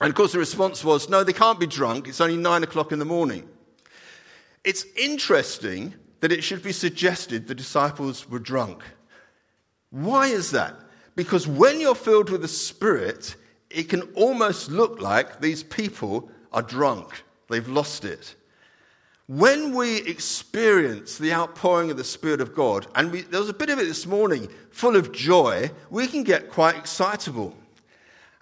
And 0.00 0.10
of 0.10 0.14
course, 0.14 0.32
the 0.32 0.38
response 0.38 0.84
was, 0.84 1.08
no, 1.08 1.24
they 1.24 1.32
can't 1.32 1.58
be 1.58 1.66
drunk. 1.66 2.08
It's 2.08 2.20
only 2.20 2.36
nine 2.36 2.62
o'clock 2.62 2.92
in 2.92 2.98
the 2.98 3.04
morning. 3.04 3.48
It's 4.64 4.84
interesting 4.96 5.94
that 6.20 6.32
it 6.32 6.42
should 6.42 6.62
be 6.62 6.72
suggested 6.72 7.46
the 7.46 7.54
disciples 7.54 8.28
were 8.28 8.38
drunk. 8.38 8.82
Why 9.90 10.28
is 10.28 10.50
that? 10.52 10.76
Because 11.16 11.46
when 11.46 11.80
you're 11.80 11.94
filled 11.94 12.30
with 12.30 12.42
the 12.42 12.48
Spirit, 12.48 13.34
it 13.70 13.88
can 13.88 14.02
almost 14.14 14.70
look 14.70 15.00
like 15.00 15.40
these 15.40 15.62
people 15.62 16.30
are 16.52 16.62
drunk. 16.62 17.24
They've 17.48 17.68
lost 17.68 18.04
it. 18.04 18.36
When 19.26 19.74
we 19.74 19.98
experience 20.02 21.18
the 21.18 21.32
outpouring 21.32 21.90
of 21.90 21.96
the 21.96 22.04
Spirit 22.04 22.40
of 22.40 22.54
God, 22.54 22.86
and 22.94 23.12
we, 23.12 23.22
there 23.22 23.40
was 23.40 23.48
a 23.48 23.54
bit 23.54 23.68
of 23.68 23.78
it 23.78 23.86
this 23.86 24.06
morning, 24.06 24.48
full 24.70 24.96
of 24.96 25.12
joy, 25.12 25.70
we 25.90 26.06
can 26.06 26.22
get 26.22 26.50
quite 26.50 26.76
excitable. 26.76 27.54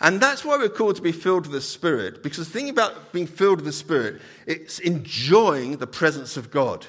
And 0.00 0.20
that's 0.20 0.44
why 0.44 0.59
we're 0.59 0.68
called 0.68 0.96
to 0.96 1.02
be 1.02 1.12
filled 1.12 1.44
with 1.44 1.52
the 1.52 1.61
Spirit, 1.61 2.22
because 2.22 2.38
the 2.38 2.44
thing 2.44 2.68
about 2.68 3.12
being 3.12 3.26
filled 3.26 3.59
with 3.59 3.64
the 3.64 3.72
Spirit, 3.72 4.20
it's 4.46 4.78
enjoying 4.78 5.78
the 5.78 5.87
presence 5.87 6.37
of 6.37 6.50
God. 6.50 6.87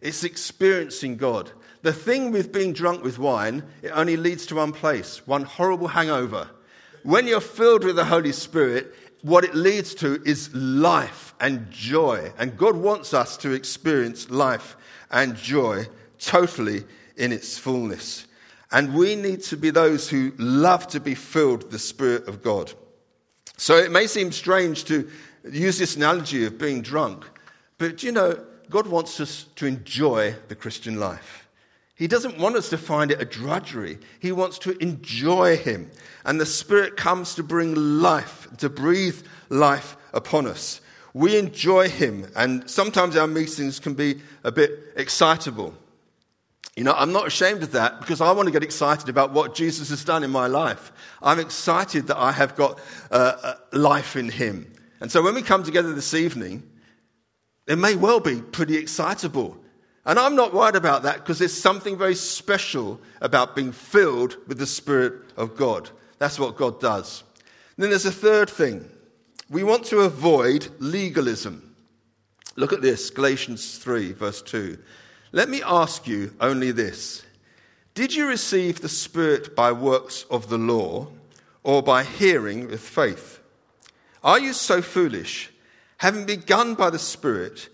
It's 0.00 0.24
experiencing 0.24 1.16
God. 1.16 1.50
The 1.82 1.92
thing 1.92 2.30
with 2.30 2.52
being 2.52 2.74
drunk 2.74 3.02
with 3.02 3.18
wine, 3.18 3.62
it 3.82 3.88
only 3.88 4.18
leads 4.18 4.44
to 4.46 4.56
one 4.56 4.72
place, 4.72 5.26
one 5.26 5.44
horrible 5.44 5.88
hangover. 5.88 6.50
When 7.02 7.26
you're 7.26 7.40
filled 7.40 7.84
with 7.84 7.96
the 7.96 8.04
Holy 8.04 8.32
Spirit, 8.32 8.94
what 9.22 9.44
it 9.44 9.54
leads 9.54 9.94
to 9.96 10.22
is 10.26 10.54
life 10.54 11.34
and 11.40 11.70
joy. 11.70 12.32
And 12.38 12.58
God 12.58 12.76
wants 12.76 13.14
us 13.14 13.38
to 13.38 13.52
experience 13.52 14.28
life 14.28 14.76
and 15.10 15.34
joy 15.34 15.86
totally 16.18 16.84
in 17.16 17.32
its 17.32 17.56
fullness. 17.56 18.26
And 18.72 18.94
we 18.94 19.16
need 19.16 19.42
to 19.44 19.56
be 19.56 19.70
those 19.70 20.08
who 20.08 20.32
love 20.38 20.86
to 20.88 21.00
be 21.00 21.14
filled 21.14 21.64
with 21.64 21.72
the 21.72 21.78
Spirit 21.78 22.28
of 22.28 22.42
God. 22.42 22.72
So 23.56 23.76
it 23.76 23.90
may 23.90 24.06
seem 24.06 24.32
strange 24.32 24.84
to 24.84 25.08
use 25.50 25.78
this 25.78 25.96
analogy 25.96 26.46
of 26.46 26.58
being 26.58 26.82
drunk, 26.82 27.26
but 27.78 28.02
you 28.02 28.12
know, 28.12 28.38
God 28.68 28.86
wants 28.86 29.20
us 29.20 29.46
to 29.56 29.66
enjoy 29.66 30.34
the 30.48 30.54
Christian 30.54 31.00
life. 31.00 31.48
He 31.94 32.06
doesn't 32.06 32.38
want 32.38 32.56
us 32.56 32.70
to 32.70 32.78
find 32.78 33.10
it 33.10 33.20
a 33.20 33.26
drudgery. 33.26 33.98
He 34.20 34.32
wants 34.32 34.58
to 34.60 34.78
enjoy 34.78 35.58
Him. 35.58 35.90
And 36.24 36.40
the 36.40 36.46
Spirit 36.46 36.96
comes 36.96 37.34
to 37.34 37.42
bring 37.42 37.74
life, 37.74 38.48
to 38.58 38.70
breathe 38.70 39.22
life 39.50 39.98
upon 40.14 40.46
us. 40.46 40.80
We 41.12 41.36
enjoy 41.36 41.90
Him, 41.90 42.30
and 42.34 42.70
sometimes 42.70 43.16
our 43.16 43.26
meetings 43.26 43.80
can 43.80 43.92
be 43.92 44.20
a 44.44 44.52
bit 44.52 44.94
excitable. 44.96 45.74
You 46.80 46.84
know, 46.84 46.94
I'm 46.96 47.12
not 47.12 47.26
ashamed 47.26 47.62
of 47.62 47.72
that 47.72 48.00
because 48.00 48.22
I 48.22 48.32
want 48.32 48.46
to 48.46 48.52
get 48.52 48.62
excited 48.62 49.10
about 49.10 49.32
what 49.32 49.54
Jesus 49.54 49.90
has 49.90 50.02
done 50.02 50.24
in 50.24 50.30
my 50.30 50.46
life. 50.46 50.92
I'm 51.20 51.38
excited 51.38 52.06
that 52.06 52.16
I 52.16 52.32
have 52.32 52.56
got 52.56 52.80
uh, 53.10 53.36
uh, 53.42 53.54
life 53.74 54.16
in 54.16 54.30
Him. 54.30 54.72
And 54.98 55.12
so 55.12 55.20
when 55.20 55.34
we 55.34 55.42
come 55.42 55.62
together 55.62 55.92
this 55.92 56.14
evening, 56.14 56.62
it 57.66 57.76
may 57.76 57.96
well 57.96 58.18
be 58.18 58.40
pretty 58.40 58.78
excitable. 58.78 59.58
And 60.06 60.18
I'm 60.18 60.34
not 60.34 60.54
worried 60.54 60.74
about 60.74 61.02
that 61.02 61.16
because 61.16 61.38
there's 61.38 61.52
something 61.52 61.98
very 61.98 62.14
special 62.14 62.98
about 63.20 63.54
being 63.54 63.72
filled 63.72 64.38
with 64.48 64.56
the 64.56 64.64
Spirit 64.64 65.34
of 65.36 65.58
God. 65.58 65.90
That's 66.16 66.38
what 66.38 66.56
God 66.56 66.80
does. 66.80 67.24
And 67.76 67.82
then 67.82 67.90
there's 67.90 68.06
a 68.06 68.10
third 68.10 68.48
thing. 68.48 68.88
We 69.50 69.64
want 69.64 69.84
to 69.88 70.00
avoid 70.00 70.68
legalism. 70.78 71.74
Look 72.56 72.72
at 72.72 72.80
this 72.80 73.10
Galatians 73.10 73.76
3, 73.76 74.12
verse 74.12 74.40
2. 74.40 74.78
Let 75.32 75.48
me 75.48 75.62
ask 75.62 76.08
you 76.08 76.34
only 76.40 76.72
this 76.72 77.24
Did 77.94 78.14
you 78.14 78.26
receive 78.26 78.80
the 78.80 78.88
Spirit 78.88 79.54
by 79.54 79.72
works 79.72 80.24
of 80.30 80.48
the 80.48 80.58
law 80.58 81.08
or 81.62 81.82
by 81.82 82.02
hearing 82.04 82.68
with 82.68 82.80
faith? 82.80 83.40
Are 84.24 84.40
you 84.40 84.52
so 84.52 84.82
foolish? 84.82 85.50
Having 85.98 86.26
begun 86.26 86.74
by 86.74 86.90
the 86.90 86.98
Spirit, 86.98 87.68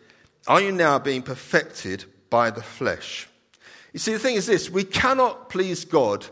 are 0.46 0.60
you 0.60 0.72
now 0.72 0.98
being 0.98 1.22
perfected 1.22 2.04
by 2.28 2.50
the 2.50 2.62
flesh? 2.62 3.28
You 3.92 4.00
see, 4.00 4.12
the 4.12 4.18
thing 4.18 4.34
is 4.36 4.46
this 4.46 4.68
we 4.68 4.84
cannot 4.84 5.48
please 5.48 5.84
God 5.84 6.26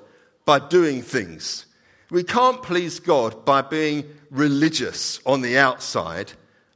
by 0.44 0.58
doing 0.58 1.00
things. 1.02 1.66
We 2.10 2.22
can't 2.22 2.62
please 2.62 3.00
God 3.00 3.46
by 3.46 3.62
being 3.62 4.04
religious 4.30 5.20
on 5.24 5.40
the 5.40 5.56
outside, 5.56 6.32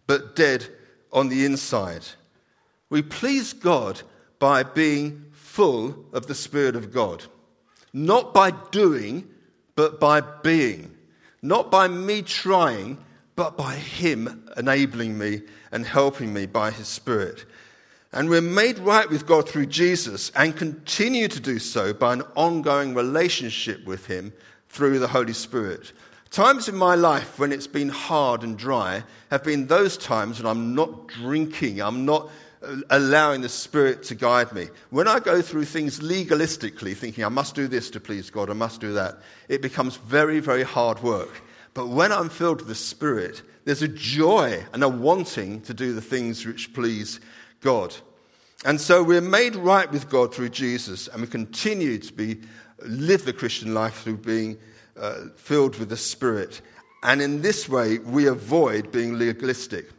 but 0.06 0.34
dead 0.34 0.66
on 1.12 1.28
the 1.28 1.44
inside. 1.44 2.06
We 2.88 3.02
please 3.02 3.52
God 3.52 4.00
by 4.38 4.62
being 4.62 5.26
full 5.32 6.04
of 6.12 6.26
the 6.26 6.34
Spirit 6.34 6.76
of 6.76 6.92
God. 6.92 7.24
Not 7.92 8.32
by 8.32 8.52
doing, 8.70 9.28
but 9.74 9.98
by 9.98 10.20
being. 10.20 10.96
Not 11.42 11.70
by 11.70 11.88
me 11.88 12.22
trying, 12.22 12.98
but 13.36 13.56
by 13.56 13.74
Him 13.74 14.48
enabling 14.56 15.16
me 15.16 15.42
and 15.72 15.86
helping 15.86 16.32
me 16.32 16.46
by 16.46 16.70
His 16.70 16.88
Spirit. 16.88 17.44
And 18.12 18.30
we're 18.30 18.40
made 18.40 18.78
right 18.78 19.08
with 19.08 19.26
God 19.26 19.48
through 19.48 19.66
Jesus 19.66 20.30
and 20.34 20.56
continue 20.56 21.28
to 21.28 21.40
do 21.40 21.58
so 21.58 21.92
by 21.92 22.14
an 22.14 22.22
ongoing 22.34 22.94
relationship 22.94 23.84
with 23.84 24.06
Him 24.06 24.32
through 24.68 24.98
the 24.98 25.08
Holy 25.08 25.34
Spirit. 25.34 25.92
Times 26.30 26.68
in 26.68 26.76
my 26.76 26.94
life 26.94 27.38
when 27.38 27.52
it's 27.52 27.66
been 27.66 27.88
hard 27.88 28.42
and 28.42 28.58
dry 28.58 29.02
have 29.30 29.44
been 29.44 29.66
those 29.66 29.96
times 29.96 30.38
when 30.38 30.50
I'm 30.50 30.74
not 30.74 31.08
drinking, 31.08 31.80
I'm 31.80 32.04
not 32.04 32.30
allowing 32.90 33.40
the 33.40 33.48
Spirit 33.48 34.02
to 34.04 34.14
guide 34.14 34.52
me. 34.52 34.68
When 34.90 35.08
I 35.08 35.20
go 35.20 35.42
through 35.42 35.66
things 35.66 36.00
legalistically, 36.00 36.96
thinking 36.96 37.24
I 37.24 37.28
must 37.28 37.54
do 37.54 37.68
this 37.68 37.90
to 37.90 38.00
please 38.00 38.30
God, 38.30 38.50
I 38.50 38.54
must 38.54 38.80
do 38.80 38.92
that, 38.94 39.18
it 39.48 39.62
becomes 39.62 39.96
very, 39.96 40.40
very 40.40 40.64
hard 40.64 41.02
work. 41.02 41.42
But 41.74 41.88
when 41.88 42.12
I'm 42.12 42.28
filled 42.28 42.58
with 42.58 42.68
the 42.68 42.74
Spirit, 42.74 43.42
there's 43.64 43.82
a 43.82 43.88
joy 43.88 44.64
and 44.72 44.82
a 44.82 44.88
wanting 44.88 45.60
to 45.62 45.74
do 45.74 45.92
the 45.92 46.00
things 46.00 46.44
which 46.44 46.72
please 46.74 47.20
God. 47.60 47.94
And 48.64 48.80
so 48.80 49.04
we're 49.04 49.20
made 49.20 49.54
right 49.54 49.90
with 49.90 50.10
God 50.10 50.34
through 50.34 50.48
Jesus, 50.48 51.06
and 51.08 51.20
we 51.20 51.28
continue 51.28 51.98
to 51.98 52.12
be, 52.12 52.40
live 52.82 53.24
the 53.24 53.32
Christian 53.32 53.74
life 53.74 54.02
through 54.02 54.16
being 54.16 54.58
uh, 54.98 55.26
filled 55.36 55.78
with 55.78 55.90
the 55.90 55.96
Spirit. 55.96 56.60
And 57.04 57.22
in 57.22 57.42
this 57.42 57.68
way, 57.68 57.98
we 57.98 58.26
avoid 58.26 58.90
being 58.90 59.16
legalistic. 59.16 59.90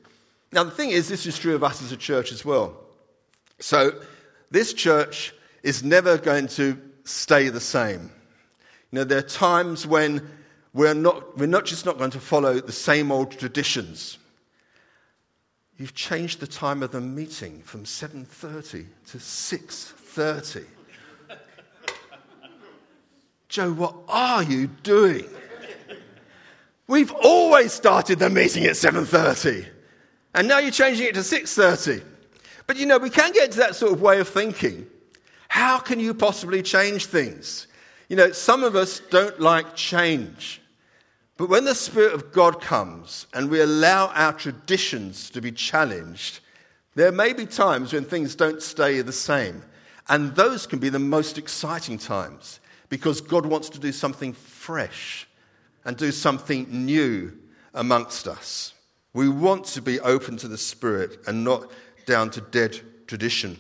Now, 0.52 0.64
the 0.64 0.72
thing 0.72 0.90
is, 0.90 1.08
this 1.08 1.26
is 1.26 1.38
true 1.38 1.56
of 1.56 1.64
us 1.64 1.82
as 1.82 1.92
a 1.92 1.98
church 1.98 2.32
as 2.32 2.44
well. 2.44 2.76
So, 3.60 4.02
this 4.50 4.74
church 4.74 5.34
is 5.62 5.84
never 5.84 6.18
going 6.18 6.48
to 6.48 6.80
stay 7.04 7.50
the 7.50 7.60
same. 7.60 8.12
You 8.92 9.00
know, 9.00 9.04
there 9.04 9.20
are 9.20 9.22
times 9.22 9.86
when 9.86 10.28
we're 10.74 10.96
not, 10.96 11.38
we're 11.38 11.46
not 11.46 11.66
just 11.66 11.86
not 11.86 11.98
going 11.98 12.12
to 12.12 12.20
follow 12.20 12.60
the 12.60 12.72
same 12.72 13.12
old 13.12 13.32
traditions. 13.32 14.18
You've 15.78 15.96
changed 15.96 16.40
the 16.40 16.48
time 16.48 16.84
of 16.84 16.92
the 16.92 17.02
meeting 17.02 17.62
from 17.62 17.84
7.30 17.86 18.86
to 19.08 19.18
6.30. 19.18 20.66
Joe, 23.48 23.72
what 23.72 23.96
are 24.08 24.44
you 24.44 24.68
doing? 24.84 25.26
We've 26.88 27.12
always 27.12 27.72
started 27.72 28.20
the 28.20 28.30
meeting 28.30 28.66
at 28.66 28.74
7.30. 28.74 29.68
And 30.34 30.48
now 30.48 30.60
you're 30.60 30.72
changing 30.72 31.08
it 31.08 31.16
to 31.16 31.24
6:30. 31.24 32.04
But 32.68 32.78
you 32.78 32.86
know, 32.86 32.98
we 32.98 33.10
can 33.10 33.32
get 33.32 33.46
into 33.46 33.58
that 33.60 33.76
sort 33.76 33.94
of 33.94 34.02
way 34.02 34.20
of 34.20 34.30
thinking. 34.30 34.88
How 35.48 35.80
can 35.80 36.00
you 36.00 36.14
possibly 36.14 36.62
change 36.62 37.08
things? 37.08 37.68
You 38.08 38.16
know, 38.16 38.32
some 38.32 38.64
of 38.64 38.76
us 38.76 39.02
don't 39.10 39.40
like 39.40 39.76
change. 39.76 40.62
But 41.38 41.50
when 41.50 41.64
the 41.64 41.74
Spirit 41.74 42.14
of 42.14 42.32
God 42.32 42.62
comes 42.62 43.26
and 43.34 43.50
we 43.50 43.62
allow 43.62 44.08
our 44.08 44.34
traditions 44.34 45.30
to 45.32 45.42
be 45.42 45.52
challenged, 45.52 46.42
there 46.96 47.12
may 47.12 47.34
be 47.34 47.46
times 47.46 47.94
when 47.94 48.04
things 48.04 48.36
don't 48.36 48.62
stay 48.62 49.02
the 49.02 49.14
same. 49.14 49.64
And 50.10 50.36
those 50.36 50.68
can 50.68 50.80
be 50.80 50.90
the 50.90 51.00
most 51.00 51.38
exciting 51.38 51.98
times 51.98 52.60
because 52.90 53.22
God 53.22 53.46
wants 53.46 53.70
to 53.70 53.80
do 53.80 53.92
something 53.92 54.34
fresh 54.34 55.28
and 55.86 55.96
do 55.96 56.12
something 56.12 56.68
new 56.70 57.38
amongst 57.74 58.28
us. 58.28 58.74
We 59.20 59.28
want 59.28 59.66
to 59.66 59.82
be 59.82 60.00
open 60.00 60.38
to 60.38 60.48
the 60.48 60.58
Spirit 60.58 61.20
and 61.28 61.44
not 61.44 61.70
down 62.06 62.30
to 62.30 62.40
dead 62.40 62.80
tradition. 63.06 63.60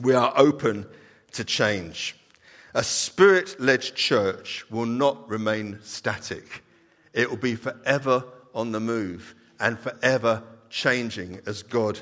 We 0.00 0.14
are 0.14 0.32
open 0.38 0.86
to 1.32 1.44
change. 1.44 2.16
A 2.72 2.82
spirit 2.82 3.60
led 3.60 3.82
church 3.82 4.64
will 4.70 4.86
not 4.86 5.28
remain 5.28 5.80
static, 5.82 6.62
it 7.12 7.28
will 7.28 7.36
be 7.36 7.56
forever 7.56 8.24
on 8.54 8.72
the 8.72 8.80
move 8.80 9.34
and 9.60 9.78
forever 9.78 10.42
changing 10.70 11.42
as 11.44 11.62
God 11.62 12.00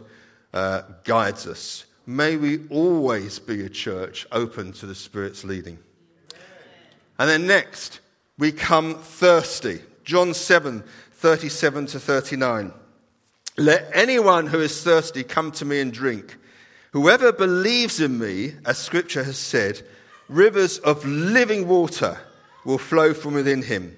uh, 0.54 0.82
guides 1.02 1.48
us. 1.48 1.86
May 2.06 2.36
we 2.36 2.68
always 2.68 3.40
be 3.40 3.64
a 3.64 3.68
church 3.68 4.24
open 4.30 4.72
to 4.74 4.86
the 4.86 4.94
Spirit's 4.94 5.42
leading. 5.42 5.80
And 7.18 7.28
then 7.28 7.48
next, 7.48 7.98
we 8.38 8.52
come 8.52 8.94
thirsty. 8.94 9.80
John 10.04 10.32
7 10.32 10.84
37 11.22 11.86
to 11.86 12.00
39. 12.00 12.72
Let 13.56 13.88
anyone 13.94 14.48
who 14.48 14.58
is 14.58 14.82
thirsty 14.82 15.22
come 15.22 15.52
to 15.52 15.64
me 15.64 15.80
and 15.80 15.92
drink. 15.92 16.36
Whoever 16.90 17.32
believes 17.32 18.00
in 18.00 18.18
me, 18.18 18.54
as 18.66 18.78
scripture 18.78 19.22
has 19.22 19.38
said, 19.38 19.82
rivers 20.28 20.78
of 20.78 21.06
living 21.06 21.68
water 21.68 22.18
will 22.64 22.76
flow 22.76 23.14
from 23.14 23.34
within 23.34 23.62
him. 23.62 23.96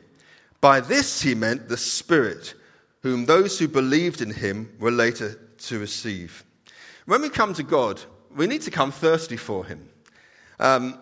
By 0.60 0.80
this 0.80 1.22
he 1.22 1.34
meant 1.34 1.70
the 1.70 1.78
Spirit, 1.78 2.52
whom 3.02 3.24
those 3.24 3.58
who 3.58 3.68
believed 3.68 4.20
in 4.20 4.30
him 4.30 4.70
were 4.78 4.90
later 4.90 5.40
to 5.60 5.78
receive. 5.78 6.44
When 7.06 7.22
we 7.22 7.30
come 7.30 7.54
to 7.54 7.62
God, 7.62 8.02
we 8.37 8.46
need 8.46 8.62
to 8.62 8.70
come 8.70 8.92
thirsty 8.92 9.38
for 9.38 9.64
him, 9.64 9.88
um, 10.60 10.98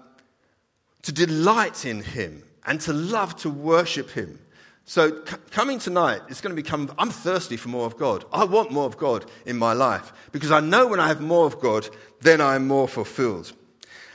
to 1.03 1.11
delight 1.11 1.85
in 1.85 2.01
him, 2.01 2.45
and 2.65 2.81
to 2.83 2.93
love 2.93 3.35
to 3.39 3.51
worship 3.51 4.11
him. 4.11 4.39
So, 4.85 5.25
c- 5.25 5.37
coming 5.51 5.79
tonight 5.79 6.23
is 6.29 6.41
going 6.41 6.55
to 6.55 6.61
become 6.61 6.93
I'm 6.99 7.11
thirsty 7.11 7.57
for 7.57 7.69
more 7.69 7.87
of 7.87 7.97
God. 7.97 8.25
I 8.33 8.45
want 8.45 8.73
more 8.73 8.87
of 8.87 8.99
God 8.99 9.25
in 9.47 9.57
my 9.57 9.73
life 9.73 10.13
because 10.33 10.51
I 10.51 10.61
know 10.61 10.89
when 10.89 11.01
I 11.01 11.09
have 11.09 11.21
more 11.21 11.47
of 11.47 11.61
God, 11.61 11.89
then 12.21 12.41
I 12.41 12.57
am 12.57 12.67
more 12.67 12.89
fulfilled. 12.89 13.53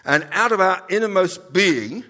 And 0.04 0.28
out 0.32 0.52
of 0.52 0.60
our 0.60 0.84
innermost 0.90 1.54
being, 1.54 2.04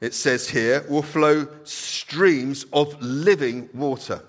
it 0.00 0.14
says 0.14 0.48
here, 0.48 0.84
will 0.88 1.02
flow 1.02 1.48
streams 1.64 2.66
of 2.72 3.00
living 3.02 3.68
water. 3.72 4.22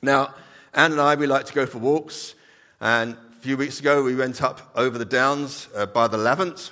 Now, 0.00 0.34
Anne 0.74 0.92
and 0.92 1.00
I, 1.00 1.14
we 1.14 1.26
like 1.26 1.46
to 1.46 1.54
go 1.54 1.66
for 1.66 1.78
walks. 1.78 2.34
And 2.80 3.14
a 3.14 3.40
few 3.40 3.56
weeks 3.56 3.80
ago, 3.80 4.02
we 4.02 4.14
went 4.14 4.42
up 4.42 4.70
over 4.74 4.96
the 4.96 5.04
downs 5.04 5.68
uh, 5.74 5.86
by 5.86 6.06
the 6.06 6.16
Lavant. 6.16 6.70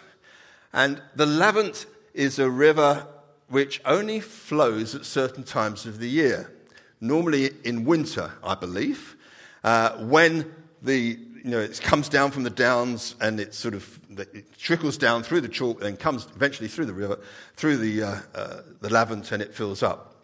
And 0.72 1.00
the 1.14 1.26
Lavant 1.26 1.86
is 2.14 2.38
a 2.38 2.48
river 2.48 3.06
which 3.48 3.80
only 3.84 4.20
flows 4.20 4.94
at 4.94 5.04
certain 5.04 5.44
times 5.44 5.86
of 5.86 5.98
the 5.98 6.08
year, 6.08 6.52
normally 7.00 7.50
in 7.64 7.84
winter, 7.84 8.32
I 8.42 8.54
believe, 8.54 9.16
uh, 9.64 9.96
when 9.98 10.52
the 10.82 11.18
you 11.46 11.52
know, 11.52 11.60
it 11.60 11.80
comes 11.80 12.08
down 12.08 12.32
from 12.32 12.42
the 12.42 12.50
downs 12.50 13.14
and 13.20 13.38
it 13.38 13.54
sort 13.54 13.74
of 13.74 14.00
it 14.18 14.58
trickles 14.58 14.98
down 14.98 15.22
through 15.22 15.40
the 15.40 15.48
chalk 15.48 15.84
and 15.84 15.96
comes 15.96 16.26
eventually 16.34 16.68
through 16.68 16.86
the 16.86 16.92
river, 16.92 17.20
through 17.54 17.76
the, 17.76 18.02
uh, 18.02 18.16
uh, 18.34 18.62
the 18.80 18.88
Lavant 18.88 19.30
and 19.30 19.40
it 19.40 19.54
fills 19.54 19.80
up. 19.80 20.16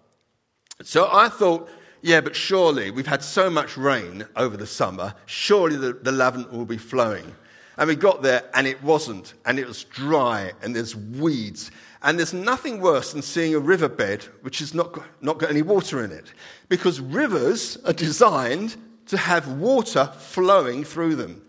So 0.82 1.08
I 1.12 1.28
thought, 1.28 1.70
yeah, 2.00 2.20
but 2.20 2.34
surely 2.34 2.90
we've 2.90 3.06
had 3.06 3.22
so 3.22 3.48
much 3.48 3.76
rain 3.76 4.26
over 4.34 4.56
the 4.56 4.66
summer, 4.66 5.14
surely 5.26 5.76
the, 5.76 5.92
the 5.92 6.10
Lavant 6.10 6.50
will 6.50 6.64
be 6.64 6.76
flowing. 6.76 7.32
And 7.78 7.86
we 7.86 7.94
got 7.94 8.22
there 8.22 8.42
and 8.54 8.66
it 8.66 8.82
wasn't, 8.82 9.34
and 9.46 9.60
it 9.60 9.68
was 9.68 9.84
dry 9.84 10.50
and 10.60 10.74
there's 10.74 10.96
weeds. 10.96 11.70
And 12.02 12.18
there's 12.18 12.34
nothing 12.34 12.80
worse 12.80 13.12
than 13.12 13.22
seeing 13.22 13.54
a 13.54 13.60
riverbed 13.60 14.24
which 14.42 14.58
has 14.58 14.74
not 14.74 14.92
got, 14.92 15.06
not 15.20 15.38
got 15.38 15.50
any 15.50 15.62
water 15.62 16.04
in 16.04 16.10
it. 16.10 16.32
Because 16.68 17.00
rivers 17.00 17.78
are 17.84 17.92
designed 17.92 18.76
to 19.06 19.16
have 19.16 19.46
water 19.46 20.10
flowing 20.18 20.82
through 20.82 21.14
them. 21.14 21.42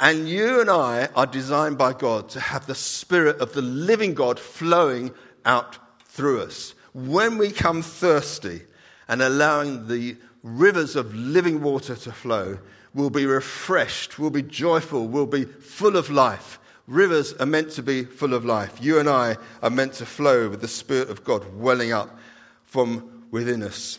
And 0.00 0.28
you 0.28 0.60
and 0.60 0.68
I 0.68 1.08
are 1.14 1.26
designed 1.26 1.78
by 1.78 1.92
God 1.92 2.28
to 2.30 2.40
have 2.40 2.66
the 2.66 2.74
Spirit 2.74 3.40
of 3.40 3.52
the 3.52 3.62
living 3.62 4.14
God 4.14 4.40
flowing 4.40 5.12
out 5.44 5.78
through 6.06 6.42
us. 6.42 6.74
When 6.92 7.38
we 7.38 7.52
come 7.52 7.80
thirsty 7.80 8.62
and 9.06 9.22
allowing 9.22 9.86
the 9.86 10.16
rivers 10.42 10.96
of 10.96 11.14
living 11.14 11.62
water 11.62 11.94
to 11.94 12.12
flow, 12.12 12.58
we'll 12.94 13.10
be 13.10 13.26
refreshed, 13.26 14.18
we'll 14.18 14.30
be 14.30 14.42
joyful, 14.42 15.06
we'll 15.06 15.26
be 15.26 15.44
full 15.44 15.96
of 15.96 16.10
life 16.10 16.58
Rivers 16.86 17.32
are 17.34 17.46
meant 17.46 17.70
to 17.72 17.82
be 17.82 18.04
full 18.04 18.34
of 18.34 18.44
life. 18.44 18.78
You 18.80 18.98
and 18.98 19.08
I 19.08 19.36
are 19.62 19.70
meant 19.70 19.94
to 19.94 20.06
flow 20.06 20.50
with 20.50 20.60
the 20.60 20.68
Spirit 20.68 21.08
of 21.08 21.24
God 21.24 21.54
welling 21.54 21.92
up 21.92 22.18
from 22.64 23.26
within 23.30 23.62
us. 23.62 23.98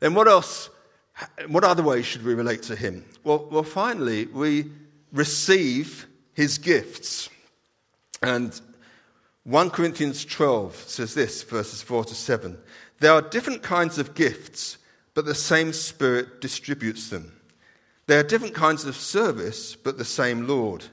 Then, 0.00 0.14
what 0.14 0.26
else? 0.26 0.70
What 1.48 1.64
other 1.64 1.82
ways 1.82 2.04
should 2.04 2.24
we 2.24 2.34
relate 2.34 2.62
to 2.64 2.76
Him? 2.76 3.04
Well, 3.24 3.48
well 3.50 3.62
finally, 3.62 4.26
we 4.26 4.70
receive 5.12 6.06
His 6.34 6.58
gifts. 6.58 7.30
And 8.22 8.60
1 9.44 9.70
Corinthians 9.70 10.24
12 10.24 10.74
says 10.74 11.14
this, 11.14 11.42
verses 11.44 11.80
4 11.80 12.04
to 12.06 12.14
7. 12.14 12.58
There 12.98 13.12
are 13.12 13.22
different 13.22 13.62
kinds 13.62 13.98
of 13.98 14.14
gifts, 14.14 14.78
but 15.14 15.24
the 15.24 15.34
same 15.34 15.72
Spirit 15.72 16.40
distributes 16.40 17.08
them. 17.08 17.32
There 18.06 18.18
are 18.18 18.24
different 18.24 18.54
kinds 18.54 18.84
of 18.84 18.96
service, 18.96 19.76
but 19.76 19.98
the 19.98 20.04
same 20.04 20.46
Lord. 20.46 20.84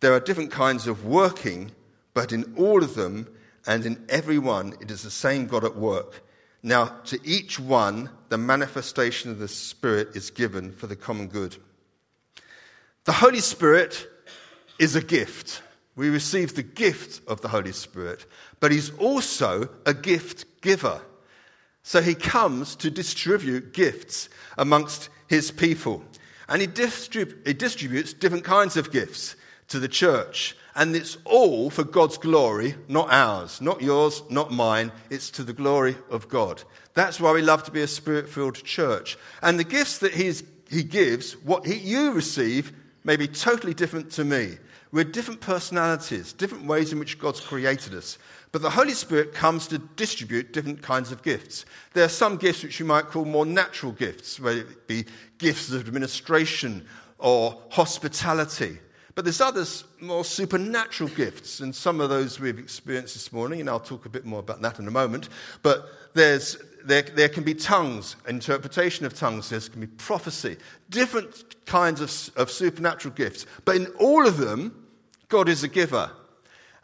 There 0.00 0.12
are 0.12 0.20
different 0.20 0.50
kinds 0.50 0.86
of 0.86 1.04
working, 1.04 1.72
but 2.14 2.32
in 2.32 2.54
all 2.56 2.82
of 2.82 2.94
them 2.94 3.28
and 3.66 3.84
in 3.84 4.04
every 4.08 4.38
one, 4.38 4.74
it 4.80 4.90
is 4.90 5.02
the 5.02 5.10
same 5.10 5.46
God 5.46 5.64
at 5.64 5.76
work. 5.76 6.22
Now, 6.62 6.86
to 7.06 7.18
each 7.24 7.58
one, 7.58 8.10
the 8.28 8.38
manifestation 8.38 9.30
of 9.30 9.38
the 9.38 9.48
Spirit 9.48 10.14
is 10.14 10.30
given 10.30 10.72
for 10.72 10.86
the 10.86 10.96
common 10.96 11.28
good. 11.28 11.56
The 13.04 13.12
Holy 13.12 13.40
Spirit 13.40 14.08
is 14.78 14.96
a 14.96 15.02
gift. 15.02 15.62
We 15.94 16.10
receive 16.10 16.54
the 16.54 16.62
gift 16.62 17.22
of 17.28 17.40
the 17.40 17.48
Holy 17.48 17.72
Spirit, 17.72 18.26
but 18.60 18.72
He's 18.72 18.90
also 18.98 19.68
a 19.86 19.94
gift 19.94 20.60
giver. 20.60 21.00
So 21.82 22.02
He 22.02 22.14
comes 22.14 22.76
to 22.76 22.90
distribute 22.90 23.72
gifts 23.72 24.28
amongst 24.58 25.08
His 25.28 25.50
people. 25.50 26.04
And 26.48 26.60
He, 26.60 26.68
distrib- 26.68 27.46
he 27.46 27.54
distributes 27.54 28.12
different 28.12 28.44
kinds 28.44 28.76
of 28.76 28.92
gifts 28.92 29.36
to 29.68 29.78
the 29.78 29.88
church. 29.88 30.56
And 30.74 30.94
it's 30.94 31.16
all 31.24 31.70
for 31.70 31.84
God's 31.84 32.18
glory, 32.18 32.74
not 32.86 33.10
ours, 33.10 33.60
not 33.60 33.80
yours, 33.80 34.22
not 34.28 34.52
mine. 34.52 34.92
It's 35.08 35.30
to 35.32 35.42
the 35.42 35.54
glory 35.54 35.96
of 36.10 36.28
God. 36.28 36.62
That's 36.94 37.18
why 37.18 37.32
we 37.32 37.42
love 37.42 37.64
to 37.64 37.70
be 37.70 37.82
a 37.82 37.86
spirit 37.86 38.28
filled 38.28 38.62
church. 38.62 39.16
And 39.42 39.58
the 39.58 39.64
gifts 39.64 39.98
that 39.98 40.12
he's, 40.12 40.44
he 40.68 40.82
gives, 40.82 41.32
what 41.38 41.66
he, 41.66 41.76
you 41.76 42.12
receive, 42.12 42.72
may 43.04 43.16
be 43.16 43.28
totally 43.28 43.72
different 43.72 44.10
to 44.12 44.24
me. 44.24 44.58
We're 44.92 45.04
different 45.04 45.40
personalities, 45.40 46.32
different 46.32 46.66
ways 46.66 46.92
in 46.92 46.98
which 46.98 47.18
God's 47.18 47.40
created 47.40 47.94
us. 47.94 48.18
But 48.52 48.62
the 48.62 48.70
Holy 48.70 48.92
Spirit 48.92 49.34
comes 49.34 49.66
to 49.68 49.78
distribute 49.78 50.52
different 50.52 50.82
kinds 50.82 51.12
of 51.12 51.22
gifts. 51.22 51.66
There 51.92 52.04
are 52.04 52.08
some 52.08 52.36
gifts 52.36 52.62
which 52.62 52.80
you 52.80 52.86
might 52.86 53.06
call 53.06 53.24
more 53.24 53.44
natural 53.46 53.92
gifts, 53.92 54.40
whether 54.40 54.60
it 54.60 54.86
be 54.86 55.04
gifts 55.38 55.70
of 55.70 55.86
administration 55.86 56.86
or 57.18 57.60
hospitality. 57.70 58.78
But 59.16 59.24
there's 59.24 59.40
others, 59.40 59.84
more 59.98 60.26
supernatural 60.26 61.08
gifts, 61.08 61.60
and 61.60 61.74
some 61.74 62.02
of 62.02 62.10
those 62.10 62.38
we've 62.38 62.58
experienced 62.58 63.14
this 63.14 63.32
morning, 63.32 63.60
and 63.60 63.68
I'll 63.68 63.80
talk 63.80 64.04
a 64.04 64.10
bit 64.10 64.26
more 64.26 64.40
about 64.40 64.60
that 64.60 64.78
in 64.78 64.86
a 64.86 64.90
moment. 64.90 65.30
But 65.62 65.88
there's, 66.12 66.58
there, 66.84 67.00
there 67.00 67.30
can 67.30 67.42
be 67.42 67.54
tongues, 67.54 68.16
interpretation 68.28 69.06
of 69.06 69.14
tongues, 69.14 69.48
there 69.48 69.58
can 69.60 69.80
be 69.80 69.86
prophecy, 69.86 70.58
different 70.90 71.64
kinds 71.64 72.02
of, 72.02 72.12
of 72.36 72.50
supernatural 72.50 73.14
gifts. 73.14 73.46
But 73.64 73.76
in 73.76 73.86
all 73.98 74.26
of 74.26 74.36
them, 74.36 74.86
God 75.28 75.48
is 75.48 75.64
a 75.64 75.68
giver. 75.68 76.10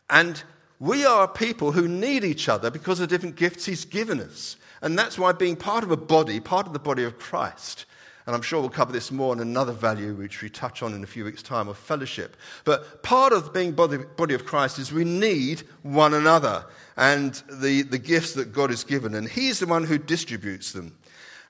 And 0.09 0.43
we 0.81 1.05
are 1.05 1.29
people 1.29 1.73
who 1.73 1.87
need 1.87 2.25
each 2.25 2.49
other 2.49 2.71
because 2.71 2.99
of 3.01 3.11
different 3.11 3.37
gifts 3.37 3.67
He's 3.67 3.85
given 3.85 4.21
us. 4.21 4.57
And 4.81 4.99
that's 4.99 5.19
why 5.19 5.33
being 5.33 5.55
part 5.55 5.85
of 5.85 5.91
a 5.91 5.99
body, 5.99 6.41
part 6.41 6.67
of 6.67 6.73
the 6.73 6.79
body 6.79 7.05
of 7.05 7.19
Christ, 7.19 7.85
and 8.27 8.37
I'm 8.37 8.43
sure 8.43 8.61
we'll 8.61 8.71
cover 8.71 8.93
this 8.93 9.11
more 9.11 9.33
in 9.33 9.41
another 9.41 9.73
value, 9.73 10.15
which 10.15 10.43
we 10.43 10.49
touch 10.49 10.83
on 10.83 10.95
in 10.95 11.03
a 11.03 11.07
few 11.07 11.25
weeks' 11.25 11.43
time, 11.43 11.69
of 11.69 11.77
fellowship. 11.77 12.37
But 12.65 13.03
part 13.03 13.33
of 13.33 13.53
being 13.53 13.73
body, 13.73 13.99
body 14.17 14.35
of 14.35 14.45
Christ 14.45 14.79
is 14.79 14.93
we 14.93 15.05
need 15.05 15.63
one 15.83 16.15
another 16.15 16.65
and 16.97 17.35
the, 17.51 17.83
the 17.83 17.99
gifts 17.99 18.35
that 18.35 18.53
God 18.53 18.71
has 18.71 18.85
given. 18.85 19.15
And 19.15 19.29
He's 19.29 19.59
the 19.59 19.67
one 19.67 19.85
who 19.85 19.99
distributes 19.99 20.73
them. 20.73 20.97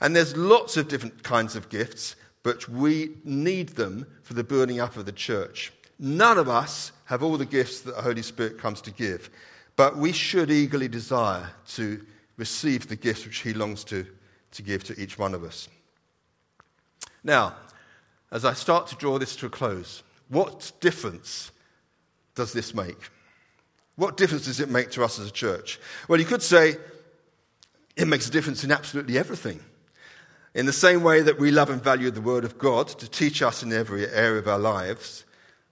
And 0.00 0.16
there's 0.16 0.36
lots 0.36 0.76
of 0.78 0.88
different 0.88 1.22
kinds 1.22 1.56
of 1.56 1.68
gifts, 1.68 2.16
but 2.42 2.66
we 2.68 3.16
need 3.22 3.70
them 3.70 4.06
for 4.22 4.34
the 4.34 4.44
building 4.44 4.80
up 4.80 4.96
of 4.96 5.04
the 5.04 5.12
church. 5.12 5.72
None 5.98 6.38
of 6.38 6.48
us 6.48 6.90
have 7.04 7.22
all 7.22 7.36
the 7.36 7.46
gifts 7.46 7.80
that 7.80 7.96
the 7.96 8.02
Holy 8.02 8.22
Spirit 8.22 8.58
comes 8.58 8.80
to 8.80 8.90
give, 8.90 9.28
but 9.76 9.98
we 9.98 10.10
should 10.10 10.50
eagerly 10.50 10.88
desire 10.88 11.50
to 11.68 12.04
receive 12.38 12.88
the 12.88 12.96
gifts 12.96 13.26
which 13.26 13.38
He 13.40 13.52
longs 13.52 13.84
to, 13.84 14.06
to 14.52 14.62
give 14.62 14.84
to 14.84 14.98
each 15.00 15.18
one 15.18 15.34
of 15.34 15.44
us. 15.44 15.68
Now, 17.24 17.54
as 18.30 18.44
I 18.44 18.54
start 18.54 18.86
to 18.88 18.96
draw 18.96 19.18
this 19.18 19.36
to 19.36 19.46
a 19.46 19.50
close, 19.50 20.02
what 20.28 20.72
difference 20.80 21.50
does 22.34 22.52
this 22.52 22.74
make? 22.74 23.10
What 23.96 24.16
difference 24.16 24.46
does 24.46 24.60
it 24.60 24.70
make 24.70 24.90
to 24.92 25.04
us 25.04 25.18
as 25.18 25.28
a 25.28 25.32
church? 25.32 25.78
Well, 26.08 26.18
you 26.18 26.26
could 26.26 26.42
say 26.42 26.76
it 27.96 28.08
makes 28.08 28.26
a 28.28 28.30
difference 28.30 28.64
in 28.64 28.72
absolutely 28.72 29.18
everything. 29.18 29.60
In 30.54 30.66
the 30.66 30.72
same 30.72 31.02
way 31.02 31.22
that 31.22 31.38
we 31.38 31.50
love 31.50 31.70
and 31.70 31.82
value 31.82 32.10
the 32.10 32.20
Word 32.20 32.44
of 32.44 32.58
God 32.58 32.88
to 32.88 33.08
teach 33.08 33.42
us 33.42 33.62
in 33.62 33.72
every 33.72 34.06
area 34.08 34.38
of 34.38 34.48
our 34.48 34.58
lives, 34.58 35.24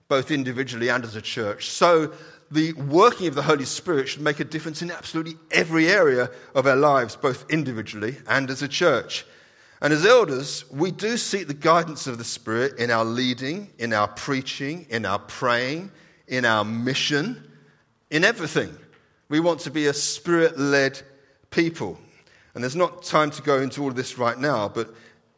both 0.07 0.31
individually 0.31 0.89
and 0.89 1.03
as 1.03 1.15
a 1.15 1.21
church, 1.21 1.69
so 1.69 2.13
the 2.51 2.73
working 2.73 3.27
of 3.27 3.35
the 3.35 3.43
Holy 3.43 3.65
Spirit 3.65 4.09
should 4.09 4.21
make 4.21 4.39
a 4.39 4.43
difference 4.45 4.81
in 4.81 4.91
absolutely 4.91 5.37
every 5.51 5.87
area 5.87 6.29
of 6.53 6.67
our 6.67 6.75
lives, 6.75 7.15
both 7.15 7.49
individually 7.49 8.17
and 8.27 8.49
as 8.49 8.61
a 8.61 8.67
church. 8.67 9.25
And 9.81 9.91
as 9.91 10.05
elders, 10.05 10.63
we 10.69 10.91
do 10.91 11.17
seek 11.17 11.47
the 11.47 11.55
guidance 11.55 12.05
of 12.05 12.19
the 12.19 12.23
Spirit 12.23 12.77
in 12.77 12.91
our 12.91 13.03
leading, 13.03 13.71
in 13.79 13.93
our 13.93 14.07
preaching, 14.07 14.85
in 14.89 15.05
our 15.05 15.17
praying, 15.17 15.91
in 16.27 16.45
our 16.45 16.63
mission, 16.63 17.51
in 18.11 18.23
everything. 18.23 18.77
We 19.29 19.39
want 19.39 19.61
to 19.61 19.71
be 19.71 19.87
a 19.87 19.93
Spirit 19.93 20.59
led 20.59 21.01
people. 21.49 21.97
And 22.53 22.63
there's 22.63 22.75
not 22.75 23.01
time 23.01 23.31
to 23.31 23.41
go 23.41 23.59
into 23.59 23.81
all 23.81 23.89
of 23.89 23.95
this 23.95 24.17
right 24.17 24.37
now, 24.37 24.69
but 24.69 24.93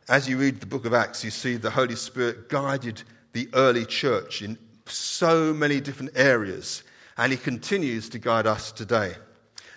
as 0.09 0.27
you 0.27 0.37
read 0.37 0.59
the 0.59 0.65
book 0.65 0.85
of 0.85 0.93
Acts, 0.93 1.23
you 1.23 1.31
see 1.31 1.55
the 1.55 1.69
Holy 1.69 1.95
Spirit 1.95 2.49
guided 2.49 3.03
the 3.31 3.47
early 3.53 3.85
church 3.85 4.41
in 4.41 4.57
so 4.85 5.53
many 5.53 5.79
different 5.79 6.11
areas, 6.15 6.83
and 7.17 7.31
He 7.31 7.37
continues 7.37 8.09
to 8.09 8.19
guide 8.19 8.45
us 8.45 8.71
today. 8.71 9.13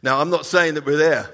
Now, 0.02 0.20
I'm 0.20 0.30
not 0.30 0.44
saying 0.44 0.74
that 0.74 0.84
we're 0.84 0.96
there. 0.96 1.30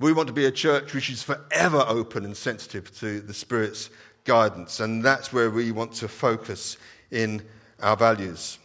We 0.00 0.12
want 0.12 0.26
to 0.26 0.32
be 0.32 0.46
a 0.46 0.50
church 0.50 0.92
which 0.92 1.08
is 1.08 1.22
forever 1.22 1.84
open 1.86 2.24
and 2.24 2.36
sensitive 2.36 2.96
to 2.98 3.20
the 3.20 3.34
Spirit's 3.34 3.90
guidance, 4.24 4.80
and 4.80 5.04
that's 5.04 5.32
where 5.32 5.50
we 5.50 5.70
want 5.70 5.92
to 5.94 6.08
focus 6.08 6.76
in 7.10 7.42
our 7.80 7.96
values. 7.96 8.58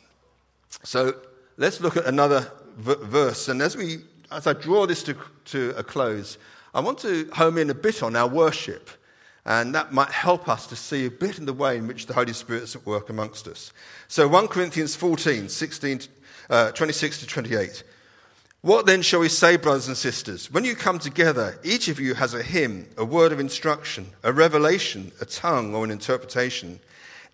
So 0.83 1.13
let's 1.57 1.81
look 1.81 1.97
at 1.97 2.05
another 2.05 2.51
v- 2.77 2.95
verse, 3.03 3.47
and 3.47 3.61
as 3.61 3.77
we 3.77 3.99
as 4.31 4.47
I 4.47 4.53
draw 4.53 4.85
this 4.85 5.03
to, 5.03 5.15
to 5.45 5.73
a 5.75 5.83
close, 5.83 6.37
I 6.73 6.81
want 6.81 6.99
to 6.99 7.29
home 7.33 7.57
in 7.57 7.69
a 7.69 7.73
bit 7.73 8.03
on 8.03 8.15
our 8.15 8.27
worship. 8.27 8.89
And 9.45 9.73
that 9.73 9.91
might 9.91 10.09
help 10.09 10.47
us 10.47 10.67
to 10.67 10.75
see 10.75 11.05
a 11.05 11.11
bit 11.11 11.39
in 11.39 11.45
the 11.45 11.53
way 11.53 11.77
in 11.77 11.87
which 11.87 12.05
the 12.05 12.13
Holy 12.13 12.33
Spirit 12.33 12.63
is 12.63 12.75
at 12.75 12.85
work 12.85 13.09
amongst 13.09 13.47
us. 13.47 13.73
So 14.07 14.27
1 14.27 14.47
Corinthians 14.47 14.95
14, 14.95 15.49
16, 15.49 16.01
uh, 16.49 16.71
26 16.71 17.19
to 17.21 17.25
28. 17.27 17.83
What 18.61 18.85
then 18.85 19.01
shall 19.01 19.21
we 19.21 19.29
say, 19.29 19.55
brothers 19.55 19.87
and 19.87 19.95
sisters? 19.95 20.51
When 20.51 20.65
you 20.65 20.75
come 20.75 20.99
together, 20.99 21.59
each 21.63 21.87
of 21.87 21.99
you 21.99 22.13
has 22.15 22.33
a 22.33 22.43
hymn, 22.43 22.89
a 22.97 23.05
word 23.05 23.31
of 23.31 23.39
instruction, 23.39 24.11
a 24.23 24.33
revelation, 24.33 25.11
a 25.21 25.25
tongue, 25.25 25.73
or 25.73 25.85
an 25.85 25.91
interpretation. 25.91 26.79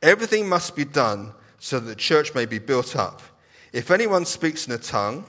Everything 0.01 0.47
must 0.47 0.75
be 0.75 0.85
done 0.85 1.33
so 1.59 1.79
that 1.79 1.87
the 1.87 1.95
church 1.95 2.35
may 2.35 2.45
be 2.45 2.59
built 2.59 2.95
up. 2.95 3.21
If 3.73 3.89
anyone 3.89 4.25
speaks 4.25 4.67
in 4.67 4.73
a 4.73 4.77
tongue, 4.77 5.25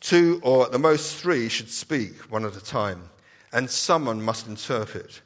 Two 0.00 0.40
or 0.42 0.66
at 0.66 0.72
the 0.72 0.78
most 0.78 1.16
three 1.16 1.48
should 1.48 1.70
speak 1.70 2.30
one 2.30 2.44
at 2.44 2.56
a 2.56 2.64
time, 2.64 3.10
and 3.52 3.68
someone 3.68 4.22
must 4.22 4.46
interpret. 4.46 5.20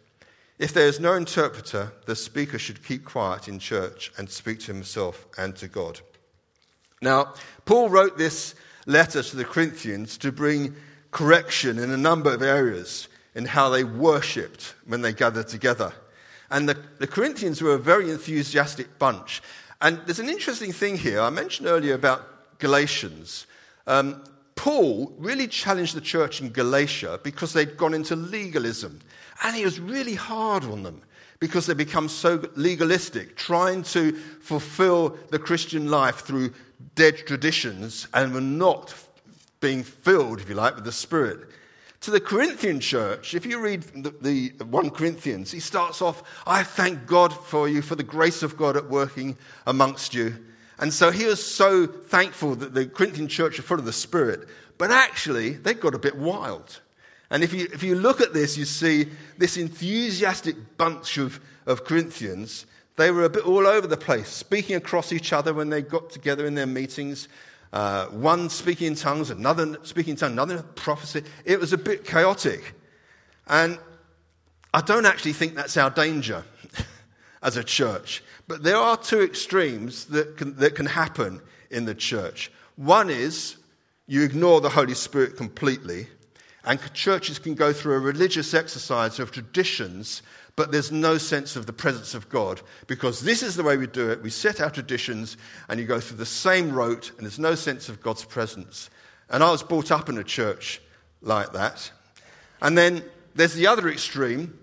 If 0.59 0.73
there 0.73 0.87
is 0.87 1.01
no 1.01 1.15
interpreter, 1.15 1.93
the 2.07 2.15
speaker 2.15 2.59
should 2.59 2.85
keep 2.85 3.05
quiet 3.05 3.49
in 3.49 3.59
church 3.59 4.13
and 4.17 4.31
speak 4.31 4.61
to 4.61 4.73
himself 4.73 5.27
and 5.39 5.57
to 5.57 5.69
God. 5.69 6.01
Now, 7.03 7.35
Paul 7.65 7.89
wrote 7.89 8.19
this 8.19 8.55
letter 8.87 9.23
to 9.23 9.37
the 9.37 9.45
Corinthians 9.45 10.19
to 10.19 10.33
bring 10.33 10.75
correction 11.11 11.79
in 11.79 11.91
a 11.91 11.97
number 11.97 12.33
of 12.33 12.43
areas 12.43 13.09
in 13.35 13.45
how 13.45 13.69
they 13.69 13.85
worshipped 13.85 14.75
when 14.87 15.03
they 15.03 15.13
gathered 15.13 15.49
together. 15.49 15.93
And 16.51 16.69
the, 16.69 16.77
the 16.99 17.07
Corinthians 17.07 17.63
were 17.63 17.75
a 17.75 17.79
very 17.79 18.11
enthusiastic 18.11 18.99
bunch. 18.99 19.43
And 19.81 20.01
there's 20.05 20.19
an 20.19 20.29
interesting 20.29 20.73
thing 20.73 20.99
here. 20.99 21.21
I 21.21 21.31
mentioned 21.31 21.69
earlier 21.69 21.95
about 21.95 22.59
Galatians. 22.59 23.47
Um, 23.87 24.23
Paul 24.57 25.13
really 25.19 25.47
challenged 25.47 25.95
the 25.95 26.01
church 26.01 26.41
in 26.41 26.51
Galatia 26.51 27.21
because 27.23 27.53
they'd 27.53 27.77
gone 27.77 27.95
into 27.95 28.17
legalism. 28.17 29.01
And 29.43 29.57
he 29.57 29.65
was 29.65 29.81
really 29.81 30.15
hard 30.15 30.65
on 30.65 30.83
them 30.83 31.01
because 31.41 31.67
they 31.67 31.75
become 31.75 32.09
so 32.09 32.43
legalistic, 32.55 33.35
trying 33.37 33.83
to 33.83 34.13
fulfill 34.13 35.17
the 35.31 35.39
Christian 35.39 35.91
life 35.91 36.21
through 36.21 36.53
dead 36.95 37.17
traditions 37.27 38.07
and 38.13 38.35
were 38.35 38.41
not 38.41 38.95
being 39.61 39.83
filled, 39.83 40.41
if 40.41 40.49
you 40.49 40.55
like, 40.55 40.75
with 40.75 40.85
the 40.85 40.93
Spirit. 40.93 41.49
To 42.03 42.11
the 42.11 42.21
Corinthian 42.21 42.81
church, 42.81 43.35
if 43.35 43.45
you 43.45 43.59
read 43.59 43.83
the, 43.83 44.53
the 44.57 44.65
1 44.65 44.91
Corinthians, 44.91 45.51
he 45.51 45.61
starts 45.61 46.01
off, 46.01 46.23
I 46.47 46.63
thank 46.63 47.07
God 47.07 47.33
for 47.33 47.69
you, 47.69 47.83
for 47.83 47.95
the 47.95 48.03
grace 48.03 48.43
of 48.43 48.57
God 48.57 48.77
at 48.77 48.89
working 48.89 49.37
amongst 49.67 50.15
you. 50.15 50.37
And 50.79 50.93
so 50.93 51.11
he 51.11 51.27
was 51.27 51.45
so 51.45 51.87
thankful 51.87 52.55
that 52.57 52.73
the 52.73 52.87
Corinthian 52.87 53.29
church 53.29 53.59
are 53.59 53.63
full 53.63 53.79
of 53.79 53.85
the 53.85 53.93
Spirit. 53.93 54.49
But 54.79 54.91
actually, 54.91 55.51
they 55.51 55.75
got 55.75 55.95
a 55.95 55.99
bit 55.99 56.17
wild. 56.17 56.81
And 57.31 57.45
if 57.45 57.53
you, 57.53 57.69
if 57.73 57.83
you 57.83 57.95
look 57.95 58.21
at 58.21 58.33
this, 58.33 58.59
you 58.59 58.65
see 58.65 59.07
this 59.39 59.57
enthusiastic 59.57 60.57
bunch 60.77 61.17
of, 61.17 61.41
of 61.67 61.85
Corinthians. 61.85 62.67
They 62.97 63.11
were 63.11 63.25
a 63.25 63.31
bit 63.31 63.47
all 63.47 63.67
over 63.67 63.87
the 63.87 63.97
place, 63.97 64.29
speaking 64.29 64.77
across 64.77 65.13
each 65.13 65.33
other 65.33 65.55
when 65.55 65.71
they 65.71 65.81
got 65.81 66.11
together 66.11 66.45
in 66.45 66.55
their 66.55 66.67
meetings. 66.67 67.29
Uh, 67.73 68.07
one 68.07 68.51
speaking 68.51 68.89
in 68.89 68.95
tongues, 68.97 69.31
another 69.31 69.79
speaking 69.85 70.13
in 70.13 70.17
tongues, 70.17 70.33
another 70.33 70.63
prophecy. 70.63 71.23
It 71.45 71.61
was 71.61 71.73
a 71.73 71.79
bit 71.79 72.05
chaotic. 72.05 72.75
And 73.47 73.79
I 74.75 74.81
don't 74.81 75.07
actually 75.07 75.33
think 75.33 75.55
that's 75.55 75.77
our 75.77 75.91
danger 75.91 76.45
as 77.43 77.57
a 77.57 77.63
church. 77.63 78.25
But 78.49 78.65
there 78.65 78.77
are 78.77 78.97
two 78.97 79.23
extremes 79.23 80.07
that 80.07 80.37
can, 80.37 80.57
that 80.57 80.75
can 80.75 80.87
happen 80.87 81.41
in 81.71 81.85
the 81.85 81.95
church. 81.95 82.51
One 82.75 83.09
is 83.09 83.57
you 84.09 84.23
ignore 84.23 84.61
the 84.61 84.71
Holy 84.71 84.95
Spirit 84.95 85.37
completely, 85.37 86.09
and 86.65 86.81
churches 86.93 87.39
can 87.39 87.55
go 87.55 87.73
through 87.73 87.95
a 87.95 88.01
religious 88.01 88.55
exercise 88.55 89.19
of 89.19 89.31
traditions, 89.31 90.23
but 90.57 90.73
there's 90.73 90.93
no 90.93 91.17
sense 91.17 91.57
of 91.57 91.67
the 91.67 91.73
presence 91.73 92.15
of 92.15 92.29
God 92.29 92.61
because 92.87 93.21
this 93.21 93.43
is 93.43 93.57
the 93.57 93.63
way 93.63 93.77
we 93.77 93.87
do 93.87 94.11
it. 94.11 94.23
We 94.23 94.31
set 94.31 94.61
our 94.61 94.71
traditions, 94.71 95.37
and 95.69 95.81
you 95.81 95.87
go 95.87 96.01
through 96.01 96.19
the 96.19 96.27
same 96.27 96.73
rote, 96.73 97.11
and 97.11 97.21
there's 97.21 97.39
no 97.39 97.55
sense 97.55 97.89
of 97.89 98.03
God's 98.03 98.25
presence. 98.25 98.91
And 99.31 99.43
I 99.43 99.51
was 99.51 99.63
brought 99.63 99.91
up 99.91 100.09
in 100.09 100.19
a 100.19 100.25
church 100.25 100.83
like 101.23 101.53
that. 101.53 101.91
And 102.61 102.77
then 102.77 103.03
there's 103.35 103.55
the 103.55 103.67
other 103.67 103.89
extreme 103.89 104.59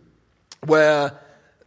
where 0.65 1.17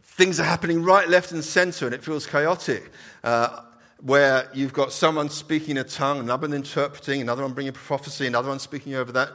things 0.03 0.39
are 0.39 0.45
happening 0.45 0.83
right, 0.83 1.09
left, 1.09 1.31
and 1.31 1.43
center, 1.43 1.85
and 1.85 1.95
it 1.95 2.03
feels 2.03 2.25
chaotic. 2.25 2.89
Uh, 3.23 3.61
where 4.01 4.49
you've 4.53 4.73
got 4.73 4.91
someone 4.91 5.29
speaking 5.29 5.77
a 5.77 5.83
tongue, 5.83 6.19
another 6.19 6.47
one 6.47 6.55
interpreting, 6.55 7.21
another 7.21 7.43
one 7.43 7.53
bringing 7.53 7.73
prophecy, 7.73 8.25
another 8.25 8.49
one 8.49 8.59
speaking 8.59 8.95
over 8.95 9.11
that. 9.11 9.29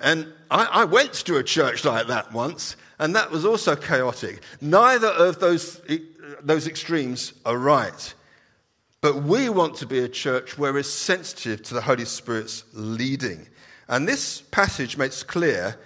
And 0.00 0.32
I, 0.50 0.64
I, 0.64 0.84
went 0.84 1.12
to 1.12 1.36
a 1.36 1.44
church 1.44 1.84
like 1.84 2.06
that 2.06 2.32
once, 2.32 2.76
and 2.98 3.14
that 3.14 3.30
was 3.30 3.44
also 3.44 3.76
chaotic. 3.76 4.42
Neither 4.60 5.08
of 5.08 5.40
those, 5.40 5.80
those 6.42 6.66
extremes 6.66 7.34
are 7.44 7.58
right. 7.58 8.14
But 9.00 9.22
we 9.22 9.48
want 9.48 9.76
to 9.76 9.86
be 9.86 10.00
a 10.00 10.08
church 10.08 10.58
where 10.58 10.72
we're 10.72 10.82
sensitive 10.82 11.62
to 11.64 11.74
the 11.74 11.80
Holy 11.80 12.04
Spirit's 12.04 12.64
leading. 12.72 13.46
And 13.88 14.06
this 14.06 14.42
passage 14.50 14.96
makes 14.96 15.22
clear 15.22 15.76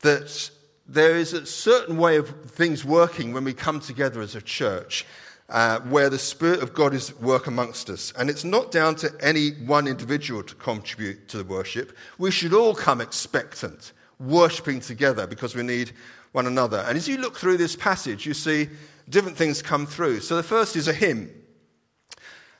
that 0.00 0.50
there 0.88 1.16
is 1.16 1.32
a 1.32 1.44
certain 1.44 1.96
way 1.96 2.16
of 2.16 2.28
things 2.50 2.84
working 2.84 3.32
when 3.32 3.44
we 3.44 3.52
come 3.52 3.80
together 3.80 4.20
as 4.20 4.34
a 4.34 4.40
church. 4.40 5.04
Uh, 5.48 5.78
where 5.82 6.10
the 6.10 6.18
Spirit 6.18 6.60
of 6.60 6.74
God 6.74 6.92
is 6.92 7.10
at 7.10 7.20
work 7.20 7.46
amongst 7.46 7.88
us. 7.88 8.12
And 8.18 8.28
it's 8.28 8.42
not 8.42 8.72
down 8.72 8.96
to 8.96 9.12
any 9.20 9.50
one 9.50 9.86
individual 9.86 10.42
to 10.42 10.54
contribute 10.56 11.28
to 11.28 11.38
the 11.38 11.44
worship. 11.44 11.96
We 12.18 12.32
should 12.32 12.52
all 12.52 12.74
come 12.74 13.00
expectant, 13.00 13.92
worshipping 14.18 14.80
together 14.80 15.24
because 15.24 15.54
we 15.54 15.62
need 15.62 15.92
one 16.32 16.48
another. 16.48 16.84
And 16.88 16.96
as 16.96 17.06
you 17.06 17.18
look 17.18 17.36
through 17.36 17.58
this 17.58 17.76
passage, 17.76 18.26
you 18.26 18.34
see 18.34 18.68
different 19.08 19.36
things 19.36 19.62
come 19.62 19.86
through. 19.86 20.18
So 20.18 20.36
the 20.36 20.42
first 20.42 20.74
is 20.74 20.88
a 20.88 20.92
hymn. 20.92 21.30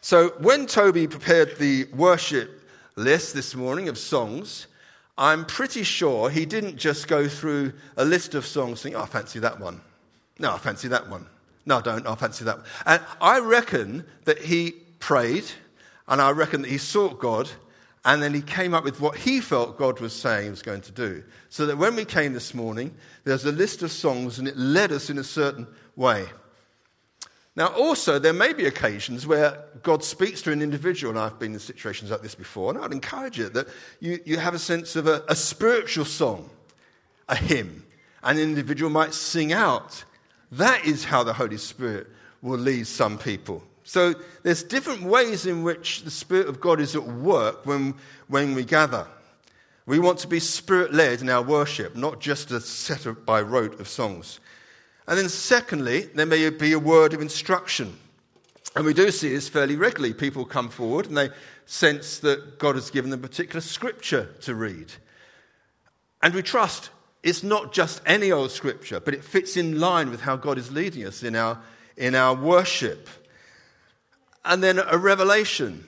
So 0.01 0.29
when 0.39 0.67
Toby 0.67 1.09
prepared 1.09 1.59
the 1.59 1.87
worship 1.87 2.69
list 2.95 3.35
this 3.35 3.55
morning 3.57 3.89
of 3.89 3.99
songs, 3.99 4.69
I'm 5.19 5.45
pretty 5.45 5.83
sure 5.83 6.31
he 6.31 6.47
didn't 6.47 6.77
just 6.77 7.09
go 7.09 7.29
through 7.29 7.73
a 7.97 8.05
list 8.05 8.35
of 8.35 8.47
songs 8.47 8.83
think, 8.83 8.95
oh, 8.95 9.03
I 9.03 9.07
fancy 9.07 9.41
that 9.41 9.59
one. 9.59 9.81
No, 10.39 10.53
I 10.53 10.59
fancy 10.59 10.89
that 10.89 11.09
one. 11.09 11.27
No, 11.67 11.79
I 11.79 11.83
don't. 11.83 12.07
I 12.07 12.15
fancy 12.15 12.45
that. 12.45 12.61
And 12.87 13.03
I 13.21 13.41
reckon 13.41 14.05
that 14.25 14.39
he 14.39 14.71
prayed, 15.01 15.45
and 16.09 16.23
I 16.23 16.31
reckon 16.31 16.63
that 16.63 16.71
he 16.71 16.79
sought 16.79 17.19
God, 17.19 17.51
and 18.05 18.23
then 18.23 18.33
he 18.33 18.41
came 18.41 18.73
up 18.73 18.85
with 18.85 19.01
what 19.01 19.17
he 19.17 19.41
felt 19.41 19.77
God 19.77 19.99
was 19.99 20.13
saying 20.13 20.45
he 20.45 20.51
was 20.51 20.63
going 20.63 20.83
to 20.83 20.93
do. 20.93 21.25
So 21.49 21.67
that 21.67 21.77
when 21.77 21.97
we 21.97 22.05
came 22.05 22.33
this 22.33 22.55
morning, 22.55 22.95
there's 23.25 23.45
a 23.45 23.53
list 23.53 23.83
of 23.83 23.91
songs, 23.91 24.39
and 24.39 24.47
it 24.47 24.57
led 24.57 24.93
us 24.93 25.11
in 25.11 25.19
a 25.19 25.25
certain 25.25 25.67
way. 25.97 26.27
Now, 27.57 27.69
also, 27.69 28.19
there 28.19 28.35
may 28.35 28.53
be 28.53 28.67
occasions 28.67 29.27
where 29.27 29.65
God 29.83 30.05
speaks 30.05 30.43
to 30.43 30.53
an 30.53 30.63
individual, 30.63 31.11
and 31.11 31.19
I've 31.19 31.39
been 31.39 31.55
in 31.55 31.59
situations 31.59 32.11
like 32.11 32.23
this 32.23 32.35
before, 32.35 32.71
and 32.71 32.85
I'd 32.85 32.93
encourage 32.93 33.41
it 33.41 33.55
that 33.55 33.67
you, 33.99 34.21
you 34.25 34.37
have 34.37 34.55
a 34.55 34.59
sense 34.59 34.95
of 34.95 35.09
a, 35.09 35.25
a 35.27 35.35
spiritual 35.35 36.05
song, 36.05 36.49
a 37.29 37.35
hymn. 37.35 37.85
An 38.23 38.39
individual 38.39 38.91
might 38.91 39.15
sing 39.15 39.53
out. 39.53 40.05
That 40.53 40.85
is 40.85 41.05
how 41.05 41.23
the 41.25 41.33
Holy 41.33 41.59
Spirit 41.59 42.09
will 42.43 42.59
lead 42.59 42.87
some 42.87 43.19
people. 43.19 43.63
So 43.85 44.15
there's 44.43 44.63
different 44.63 45.03
ways 45.03 45.47
in 45.47 45.63
which 45.63 46.03
the 46.03 46.11
Spirit 46.11 46.49
of 46.49 46.61
God 46.61 46.81
is 46.81 46.97
at 46.97 47.05
work 47.05 47.67
when, 47.67 47.95
when 48.29 48.55
we 48.55 48.65
gather. 48.65 49.07
We 49.87 50.01
want 50.01 50.19
to 50.21 50.29
be 50.29 50.41
spirit 50.41 50.93
led 50.93 51.21
in 51.21 51.29
our 51.29 51.43
worship, 51.43 51.95
not 51.95 52.21
just 52.21 52.51
a 52.51 52.61
set 52.61 53.07
of, 53.07 53.25
by 53.25 53.41
rote 53.41 53.79
of 53.79 53.87
songs. 53.87 54.41
And 55.07 55.17
then, 55.17 55.29
secondly, 55.29 56.11
there 56.15 56.27
may 56.27 56.51
be 56.51 56.73
a 56.73 56.79
word 56.79 57.15
of 57.15 57.23
instruction. 57.23 57.97
And 58.75 58.85
we 58.85 58.93
do 58.93 59.13
see 59.13 59.29
this 59.29 59.49
fairly 59.49 59.77
regularly. 59.77 60.13
People 60.13 60.45
come 60.45 60.69
forward 60.69 61.07
and 61.07 61.17
they 61.17 61.31
sense 61.67 62.19
that 62.19 62.59
God 62.59 62.75
has 62.75 62.91
given 62.91 63.11
them 63.11 63.25
a 63.25 63.29
particular 63.29 63.61
scripture 63.61 64.35
to 64.43 64.57
read. 64.57 64.93
And 66.23 66.35
we 66.35 66.43
trust 66.43 66.91
it's 67.27 67.43
not 67.43 67.73
just 67.73 68.01
any 68.07 68.31
old 68.31 68.53
scripture, 68.53 69.01
but 69.01 69.13
it 69.13 69.25
fits 69.25 69.57
in 69.57 69.81
line 69.81 70.11
with 70.11 70.21
how 70.21 70.37
God 70.37 70.59
is 70.59 70.71
leading 70.71 71.05
us 71.05 71.25
in 71.25 71.35
our, 71.35 71.61
in 71.97 72.15
our 72.15 72.37
worship. 72.37 73.09
And 74.45 74.63
then 74.63 74.79
a 74.79 74.97
revelation. 74.97 75.85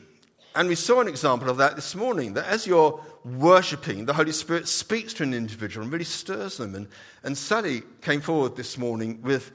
And 0.57 0.69
we 0.69 0.75
saw 0.75 1.01
an 1.01 1.07
example 1.07 1.49
of 1.49 1.59
that 1.59 1.77
this 1.77 1.95
morning 1.95 2.35
that 2.35 2.47
as 2.47 2.67
you're 2.67 3.01
worshipping, 3.25 4.05
the 4.05 4.15
Holy 4.15 4.33
Spirit 4.33 4.67
speaks 4.67 5.15
to 5.15 5.23
an 5.23 5.33
individual 5.33 5.85
and 5.85 5.93
really 5.93 6.05
stirs 6.05 6.57
them. 6.57 6.75
And, 6.75 6.89
and 7.23 7.39
Sally 7.39 7.83
came 8.03 8.21
forward 8.21 8.57
this 8.57 8.77
morning 8.77 9.23
with, 9.23 9.53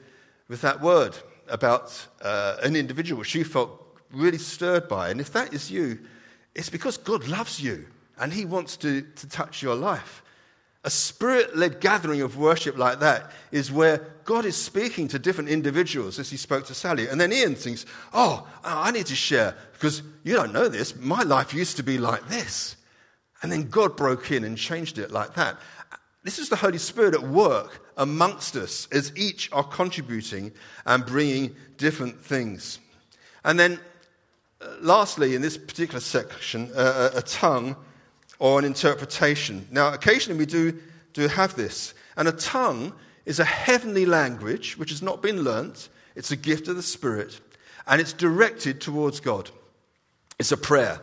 with 0.48 0.62
that 0.62 0.80
word 0.80 1.14
about 1.48 2.06
uh, 2.22 2.56
an 2.62 2.76
individual 2.76 3.22
she 3.24 3.44
felt 3.44 3.98
really 4.10 4.38
stirred 4.38 4.88
by. 4.88 5.10
And 5.10 5.20
if 5.20 5.34
that 5.34 5.52
is 5.52 5.70
you, 5.70 5.98
it's 6.54 6.70
because 6.70 6.96
God 6.96 7.28
loves 7.28 7.60
you 7.60 7.84
and 8.18 8.32
He 8.32 8.46
wants 8.46 8.78
to, 8.78 9.02
to 9.02 9.28
touch 9.28 9.62
your 9.62 9.74
life. 9.74 10.22
A 10.84 10.90
spirit 10.90 11.56
led 11.56 11.80
gathering 11.80 12.20
of 12.20 12.36
worship 12.36 12.76
like 12.76 13.00
that 13.00 13.30
is 13.50 13.72
where 13.72 14.06
God 14.24 14.44
is 14.44 14.54
speaking 14.54 15.08
to 15.08 15.18
different 15.18 15.48
individuals 15.48 16.18
as 16.18 16.30
he 16.30 16.36
spoke 16.36 16.66
to 16.66 16.74
Sally. 16.74 17.08
And 17.08 17.18
then 17.18 17.32
Ian 17.32 17.54
thinks, 17.54 17.86
oh, 18.12 18.46
I 18.62 18.90
need 18.90 19.06
to 19.06 19.16
share 19.16 19.56
because 19.72 20.02
you 20.24 20.34
don't 20.34 20.52
know 20.52 20.68
this. 20.68 20.94
My 20.96 21.22
life 21.22 21.54
used 21.54 21.78
to 21.78 21.82
be 21.82 21.96
like 21.96 22.28
this. 22.28 22.76
And 23.42 23.50
then 23.50 23.68
God 23.68 23.96
broke 23.96 24.30
in 24.30 24.44
and 24.44 24.58
changed 24.58 24.98
it 24.98 25.10
like 25.10 25.34
that. 25.34 25.58
This 26.22 26.38
is 26.38 26.48
the 26.48 26.56
Holy 26.56 26.78
Spirit 26.78 27.14
at 27.14 27.22
work 27.22 27.86
amongst 27.96 28.56
us 28.56 28.88
as 28.92 29.12
each 29.16 29.50
are 29.52 29.64
contributing 29.64 30.52
and 30.86 31.04
bringing 31.04 31.54
different 31.76 32.20
things. 32.20 32.78
And 33.44 33.58
then, 33.58 33.78
uh, 34.60 34.68
lastly, 34.80 35.34
in 35.34 35.42
this 35.42 35.58
particular 35.58 36.00
section, 36.00 36.70
uh, 36.74 37.10
a 37.14 37.22
tongue 37.22 37.76
or 38.44 38.58
an 38.58 38.64
interpretation. 38.66 39.66
Now, 39.70 39.94
occasionally 39.94 40.38
we 40.38 40.44
do, 40.44 40.78
do 41.14 41.28
have 41.28 41.56
this. 41.56 41.94
And 42.14 42.28
a 42.28 42.32
tongue 42.32 42.92
is 43.24 43.38
a 43.38 43.44
heavenly 43.44 44.04
language 44.04 44.76
which 44.76 44.90
has 44.90 45.00
not 45.00 45.22
been 45.22 45.40
learnt, 45.40 45.88
it's 46.14 46.30
a 46.30 46.36
gift 46.36 46.68
of 46.68 46.76
the 46.76 46.82
Spirit, 46.82 47.40
and 47.86 48.02
it's 48.02 48.12
directed 48.12 48.82
towards 48.82 49.18
God. 49.18 49.48
It's 50.38 50.52
a 50.52 50.58
prayer 50.58 51.00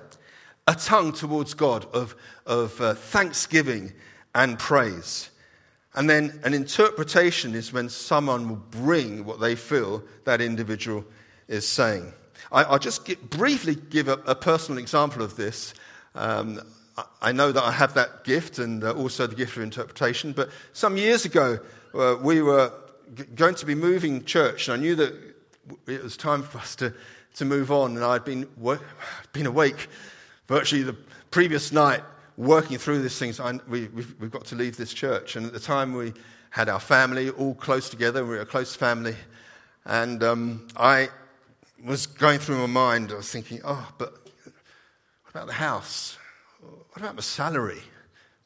a 0.68 0.76
tongue 0.76 1.14
towards 1.14 1.56
God 1.56 1.86
of, 1.96 2.16
of 2.46 2.80
uh, 2.80 2.94
thanksgiving 2.94 3.92
and 4.36 4.60
praise. 4.60 5.32
And 5.96 6.08
then 6.08 6.40
an 6.44 6.54
interpretation 6.54 7.56
is 7.56 7.74
when 7.74 7.90
someone 7.90 8.50
will 8.50 8.64
bring 8.84 9.26
what 9.26 9.40
they 9.40 9.56
feel 9.56 10.04
that 10.26 10.42
individual 10.42 11.04
is 11.48 11.68
saying. 11.68 12.14
I, 12.52 12.70
will 12.70 12.78
just 12.78 13.04
get, 13.04 13.32
briefly 13.32 13.74
give 13.74 14.08
a, 14.08 14.20
a, 14.28 14.36
personal 14.36 14.78
example 14.78 15.24
of 15.24 15.36
this. 15.36 15.74
Um, 16.14 16.62
I, 17.22 17.32
know 17.32 17.52
that 17.52 17.64
I 17.64 17.72
have 17.72 17.94
that 17.96 18.24
gift 18.24 18.60
and 18.60 18.84
uh, 18.84 18.94
also 18.94 19.28
the 19.28 19.36
gift 19.36 19.58
of 19.58 19.64
interpretation, 19.64 20.34
but 20.34 20.50
some 20.74 20.98
years 20.98 21.26
ago 21.26 21.60
uh, 21.94 22.16
we 22.22 22.42
were 22.42 22.72
g- 23.16 23.24
going 23.36 23.56
to 23.56 23.66
be 23.66 23.76
moving 23.76 24.24
church, 24.26 24.68
and 24.68 24.78
I 24.78 24.82
knew 24.82 24.96
that 24.96 25.14
it 25.88 26.04
was 26.04 26.18
time 26.18 26.44
for 26.44 26.58
us 26.58 26.76
to, 26.78 26.94
to 27.36 27.46
move 27.46 27.72
on, 27.72 27.96
and 27.96 28.04
I'd 28.04 28.26
been, 28.26 28.48
been 29.34 29.46
awake 29.46 29.88
virtually 30.48 30.84
the 30.84 30.98
previous 31.30 31.72
night 31.72 32.04
working 32.38 32.78
through 32.78 33.02
these 33.02 33.18
things. 33.18 33.40
I, 33.40 33.54
we, 33.68 33.88
we've, 33.88 34.16
we've 34.20 34.32
got 34.32 34.46
to 34.46 34.56
leave 34.56 34.78
this 34.78 34.94
church. 34.94 35.36
And 35.36 35.46
at 35.46 35.54
the 35.54 35.60
time, 35.60 35.94
we 35.94 36.14
had 36.50 36.70
our 36.70 36.80
family 36.80 37.30
all 37.30 37.54
close 37.56 37.90
together. 37.90 38.24
We 38.24 38.36
were 38.36 38.42
a 38.42 38.46
close 38.46 38.76
family. 38.76 39.16
And 39.86 40.24
um, 40.24 40.68
I 40.76 41.10
was 41.84 42.06
going 42.06 42.40
through 42.40 42.58
my 42.58 42.68
mind, 42.68 43.12
I 43.12 43.16
was 43.16 43.32
thinking, 43.32 43.62
oh, 43.64 43.92
but 43.98 44.12
what 45.24 45.32
about 45.32 45.48
the 45.48 45.54
house? 45.54 46.18
What 46.62 46.98
about 46.98 47.16
my 47.16 47.22
salary? 47.22 47.82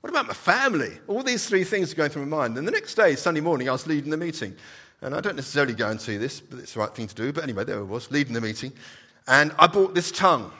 What 0.01 0.09
about 0.09 0.27
my 0.27 0.33
family? 0.33 0.99
All 1.07 1.23
these 1.23 1.47
three 1.47 1.63
things 1.63 1.91
are 1.91 1.95
going 1.95 2.11
through 2.11 2.25
my 2.25 2.37
mind. 2.37 2.57
And 2.57 2.67
the 2.67 2.71
next 2.71 2.95
day, 2.95 3.15
Sunday 3.15 3.41
morning, 3.41 3.69
I 3.69 3.71
was 3.71 3.87
leading 3.87 4.11
the 4.11 4.17
meeting. 4.17 4.55
And 5.01 5.13
I 5.15 5.21
don't 5.21 5.35
necessarily 5.35 5.73
go 5.73 5.89
and 5.89 5.99
see 5.99 6.17
this, 6.17 6.39
but 6.39 6.59
it's 6.59 6.73
the 6.73 6.79
right 6.79 6.93
thing 6.93 7.07
to 7.07 7.15
do. 7.15 7.33
But 7.33 7.43
anyway, 7.43 7.63
there 7.63 7.79
I 7.79 7.81
was, 7.81 8.11
leading 8.11 8.33
the 8.33 8.41
meeting. 8.41 8.71
And 9.27 9.51
I 9.57 9.67
bought 9.67 9.95
this 9.95 10.11
tongue. 10.11 10.51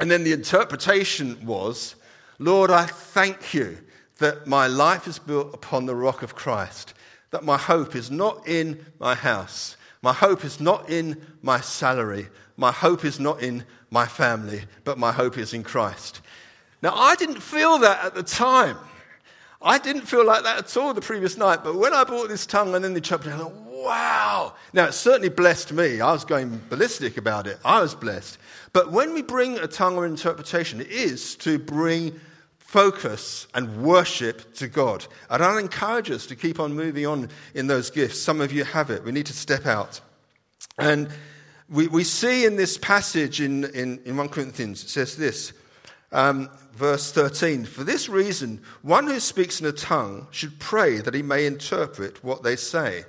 And 0.00 0.10
then 0.10 0.24
the 0.24 0.32
interpretation 0.32 1.44
was, 1.44 1.96
Lord, 2.38 2.70
I 2.70 2.86
thank 2.86 3.54
you 3.54 3.78
that 4.18 4.46
my 4.46 4.66
life 4.66 5.06
is 5.06 5.18
built 5.18 5.54
upon 5.54 5.86
the 5.86 5.94
rock 5.94 6.22
of 6.22 6.34
Christ, 6.34 6.94
that 7.30 7.44
my 7.44 7.56
hope 7.56 7.94
is 7.94 8.10
not 8.10 8.46
in 8.46 8.84
my 8.98 9.14
house, 9.14 9.76
my 10.02 10.12
hope 10.12 10.44
is 10.44 10.60
not 10.60 10.88
in 10.90 11.20
my 11.42 11.60
salary, 11.60 12.28
my 12.56 12.70
hope 12.70 13.04
is 13.04 13.18
not 13.18 13.42
in 13.42 13.64
my 13.90 14.06
family, 14.06 14.62
but 14.84 14.98
my 14.98 15.12
hope 15.12 15.38
is 15.38 15.52
in 15.52 15.62
Christ. 15.62 16.20
Now, 16.84 16.94
I 16.94 17.16
didn't 17.16 17.40
feel 17.40 17.78
that 17.78 18.04
at 18.04 18.14
the 18.14 18.22
time. 18.22 18.76
I 19.62 19.78
didn't 19.78 20.02
feel 20.02 20.26
like 20.26 20.42
that 20.42 20.58
at 20.58 20.76
all 20.76 20.92
the 20.92 21.00
previous 21.00 21.38
night, 21.38 21.64
but 21.64 21.76
when 21.76 21.94
I 21.94 22.04
brought 22.04 22.28
this 22.28 22.44
tongue 22.44 22.74
and 22.74 22.84
then 22.84 22.92
the 22.92 23.00
chapter, 23.00 23.32
I 23.32 23.38
thought, 23.38 23.54
wow. 23.54 24.52
Now, 24.74 24.84
it 24.84 24.92
certainly 24.92 25.30
blessed 25.30 25.72
me. 25.72 26.02
I 26.02 26.12
was 26.12 26.26
going 26.26 26.60
ballistic 26.68 27.16
about 27.16 27.46
it. 27.46 27.58
I 27.64 27.80
was 27.80 27.94
blessed. 27.94 28.36
But 28.74 28.92
when 28.92 29.14
we 29.14 29.22
bring 29.22 29.56
a 29.56 29.66
tongue 29.66 29.96
or 29.96 30.04
interpretation, 30.04 30.82
it 30.82 30.88
is 30.88 31.36
to 31.36 31.58
bring 31.58 32.20
focus 32.58 33.46
and 33.54 33.82
worship 33.82 34.52
to 34.56 34.68
God. 34.68 35.06
And 35.30 35.42
I 35.42 35.58
encourage 35.60 36.10
us 36.10 36.26
to 36.26 36.36
keep 36.36 36.60
on 36.60 36.74
moving 36.74 37.06
on 37.06 37.30
in 37.54 37.66
those 37.66 37.90
gifts. 37.90 38.20
Some 38.20 38.42
of 38.42 38.52
you 38.52 38.62
have 38.64 38.90
it. 38.90 39.04
We 39.04 39.12
need 39.12 39.26
to 39.26 39.32
step 39.32 39.64
out. 39.64 40.02
And 40.76 41.08
we, 41.70 41.86
we 41.86 42.04
see 42.04 42.44
in 42.44 42.56
this 42.56 42.76
passage 42.76 43.40
in, 43.40 43.64
in, 43.72 44.00
in 44.04 44.18
1 44.18 44.28
Corinthians, 44.28 44.84
it 44.84 44.90
says 44.90 45.16
this, 45.16 45.54
um, 46.14 46.48
verse 46.72 47.12
13 47.12 47.66
For 47.66 47.84
this 47.84 48.08
reason, 48.08 48.62
one 48.80 49.06
who 49.06 49.20
speaks 49.20 49.60
in 49.60 49.66
a 49.66 49.72
tongue 49.72 50.26
should 50.30 50.58
pray 50.58 50.98
that 50.98 51.12
he 51.12 51.22
may 51.22 51.44
interpret 51.44 52.24
what 52.24 52.42
they 52.42 52.56
say. 52.56 53.04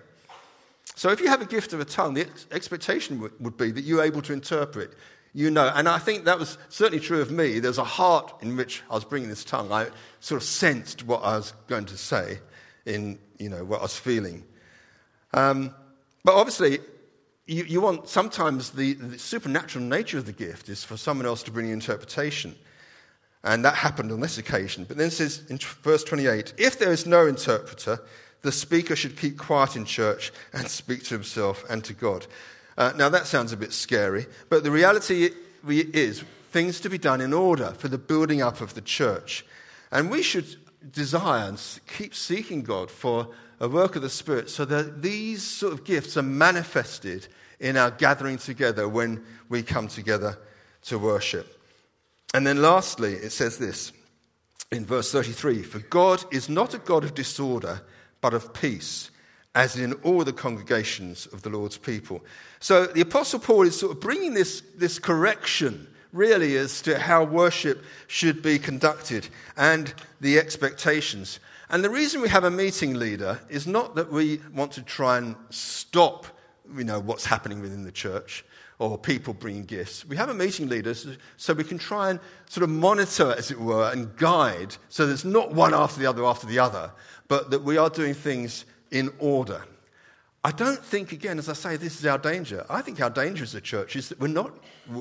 So 0.95 1.09
if 1.09 1.21
you 1.21 1.27
have 1.27 1.41
a 1.41 1.45
gift 1.45 1.71
of 1.71 1.79
a 1.79 1.85
tongue, 1.85 2.13
the 2.13 2.27
expectation 2.51 3.29
would 3.39 3.57
be 3.57 3.71
that 3.71 3.81
you're 3.81 4.03
able 4.03 4.21
to 4.23 4.33
interpret 4.33 4.93
you 5.35 5.51
know. 5.51 5.71
And 5.75 5.87
I 5.87 5.99
think 5.99 6.23
that 6.25 6.39
was 6.39 6.57
certainly 6.69 7.03
true 7.03 7.21
of 7.21 7.29
me. 7.29 7.59
There's 7.59 7.77
a 7.77 7.83
heart 7.83 8.33
in 8.41 8.55
which 8.55 8.81
I 8.89 8.95
was 8.95 9.03
bringing 9.03 9.29
this 9.29 9.43
tongue. 9.43 9.71
I 9.71 9.89
sort 10.21 10.41
of 10.41 10.47
sensed 10.47 11.05
what 11.05 11.21
I 11.23 11.35
was 11.35 11.53
going 11.67 11.85
to 11.85 11.97
say 11.97 12.39
in, 12.85 13.19
you 13.37 13.49
know, 13.49 13.63
what 13.65 13.79
I 13.79 13.83
was 13.83 13.97
feeling. 13.97 14.45
Um, 15.33 15.75
but 16.23 16.35
obviously, 16.35 16.79
you, 17.45 17.65
you 17.65 17.81
want 17.81 18.07
sometimes 18.07 18.71
the, 18.71 18.93
the, 18.93 19.19
supernatural 19.19 19.83
nature 19.83 20.17
of 20.17 20.25
the 20.25 20.31
gift 20.31 20.69
is 20.69 20.83
for 20.83 20.95
someone 20.95 21.27
else 21.27 21.43
to 21.43 21.51
bring 21.51 21.69
interpretation. 21.69 22.55
And 23.45 23.63
that 23.63 23.75
happened 23.75 24.11
on 24.11 24.19
this 24.19 24.37
occasion. 24.37 24.83
But 24.85 24.97
then 24.97 25.07
it 25.07 25.11
says 25.11 25.43
in 25.49 25.59
verse 25.83 26.03
28 26.03 26.55
if 26.57 26.79
there 26.79 26.91
is 26.91 27.05
no 27.05 27.27
interpreter, 27.27 27.99
the 28.41 28.51
speaker 28.51 28.95
should 28.95 29.17
keep 29.17 29.37
quiet 29.37 29.75
in 29.75 29.85
church 29.85 30.33
and 30.51 30.67
speak 30.67 31.03
to 31.05 31.13
himself 31.13 31.63
and 31.69 31.83
to 31.85 31.93
God. 31.93 32.27
Uh, 32.77 32.91
now, 32.97 33.07
that 33.07 33.25
sounds 33.25 33.53
a 33.53 33.57
bit 33.57 33.71
scary, 33.71 34.25
but 34.49 34.63
the 34.63 34.71
reality 34.71 35.29
is 35.67 36.23
things 36.51 36.79
to 36.81 36.89
be 36.89 36.97
done 36.97 37.21
in 37.21 37.33
order 37.33 37.73
for 37.77 37.87
the 37.87 37.97
building 37.97 38.41
up 38.41 38.61
of 38.61 38.73
the 38.73 38.81
church. 38.81 39.45
And 39.91 40.11
we 40.11 40.21
should 40.21 40.57
desire 40.91 41.47
and 41.47 41.79
keep 41.97 42.13
seeking 42.13 42.63
God 42.63 42.91
for 42.91 43.29
a 43.59 43.69
work 43.69 43.95
of 43.95 44.01
the 44.01 44.09
Spirit 44.09 44.49
so 44.49 44.65
that 44.65 45.01
these 45.01 45.41
sort 45.41 45.71
of 45.71 45.85
gifts 45.85 46.17
are 46.17 46.23
manifested 46.23 47.27
in 47.59 47.77
our 47.77 47.91
gathering 47.91 48.37
together 48.37 48.89
when 48.89 49.23
we 49.47 49.63
come 49.63 49.87
together 49.87 50.37
to 50.83 50.99
worship. 50.99 51.55
And 52.33 52.45
then 52.45 52.61
lastly, 52.61 53.13
it 53.13 53.31
says 53.31 53.57
this 53.57 53.91
in 54.71 54.85
verse 54.85 55.11
33 55.11 55.63
For 55.63 55.79
God 55.79 56.23
is 56.31 56.49
not 56.49 56.73
a 56.73 56.79
God 56.79 57.03
of 57.03 57.13
disorder, 57.13 57.81
but 58.21 58.33
of 58.33 58.53
peace 58.53 59.11
as 59.53 59.77
in 59.77 59.93
all 60.03 60.23
the 60.25 60.33
congregations 60.33 61.27
of 61.27 61.41
the 61.41 61.49
Lord's 61.49 61.77
people. 61.77 62.21
So 62.59 62.85
the 62.85 63.01
Apostle 63.01 63.39
Paul 63.39 63.63
is 63.63 63.79
sort 63.79 63.93
of 63.93 64.01
bringing 64.01 64.33
this, 64.33 64.61
this 64.75 64.99
correction, 64.99 65.87
really, 66.11 66.57
as 66.57 66.81
to 66.81 66.99
how 66.99 67.23
worship 67.23 67.81
should 68.07 68.41
be 68.41 68.59
conducted 68.59 69.29
and 69.55 69.93
the 70.19 70.39
expectations. 70.39 71.39
And 71.69 71.85
the 71.85 71.89
reason 71.89 72.21
we 72.21 72.27
have 72.27 72.43
a 72.43 72.51
meeting 72.51 72.95
leader 72.95 73.39
is 73.49 73.65
not 73.65 73.95
that 73.95 74.11
we 74.11 74.41
want 74.53 74.73
to 74.73 74.81
try 74.81 75.17
and 75.17 75.37
stop 75.51 76.27
you 76.75 76.83
know, 76.83 76.99
what's 76.99 77.25
happening 77.25 77.61
within 77.61 77.83
the 77.83 77.91
church 77.91 78.43
or 78.79 78.97
people 78.97 79.33
bringing 79.33 79.63
gifts. 79.63 80.05
We 80.05 80.17
have 80.17 80.29
a 80.29 80.33
meeting 80.33 80.67
leader 80.67 80.93
so 81.37 81.53
we 81.53 81.63
can 81.63 81.77
try 81.77 82.09
and 82.09 82.19
sort 82.49 82.63
of 82.63 82.69
monitor, 82.69 83.33
as 83.37 83.51
it 83.51 83.59
were, 83.59 83.91
and 83.91 84.15
guide 84.17 84.75
so 84.89 85.05
there's 85.05 85.25
not 85.25 85.53
one 85.53 85.73
after 85.73 85.99
the 85.99 86.07
other 86.07 86.25
after 86.25 86.47
the 86.47 86.59
other, 86.59 86.91
but 87.27 87.51
that 87.51 87.63
we 87.63 87.77
are 87.77 87.89
doing 87.89 88.13
things 88.13 88.65
in 88.91 89.11
order. 89.19 89.63
I 90.45 90.51
don't 90.51 90.83
think, 90.83 91.11
again, 91.11 91.39
as 91.39 91.49
I 91.49 91.53
say, 91.53 91.75
this 91.75 91.99
is 91.99 92.05
our 92.05 92.19
danger. 92.19 92.67
I 92.69 92.81
think 92.81 93.01
our 93.01 93.09
danger 93.09 93.43
as 93.43 93.55
a 93.55 93.61
church 93.61 93.95
is 93.95 94.09
that 94.09 94.19
we're 94.19 94.27
not 94.27 94.55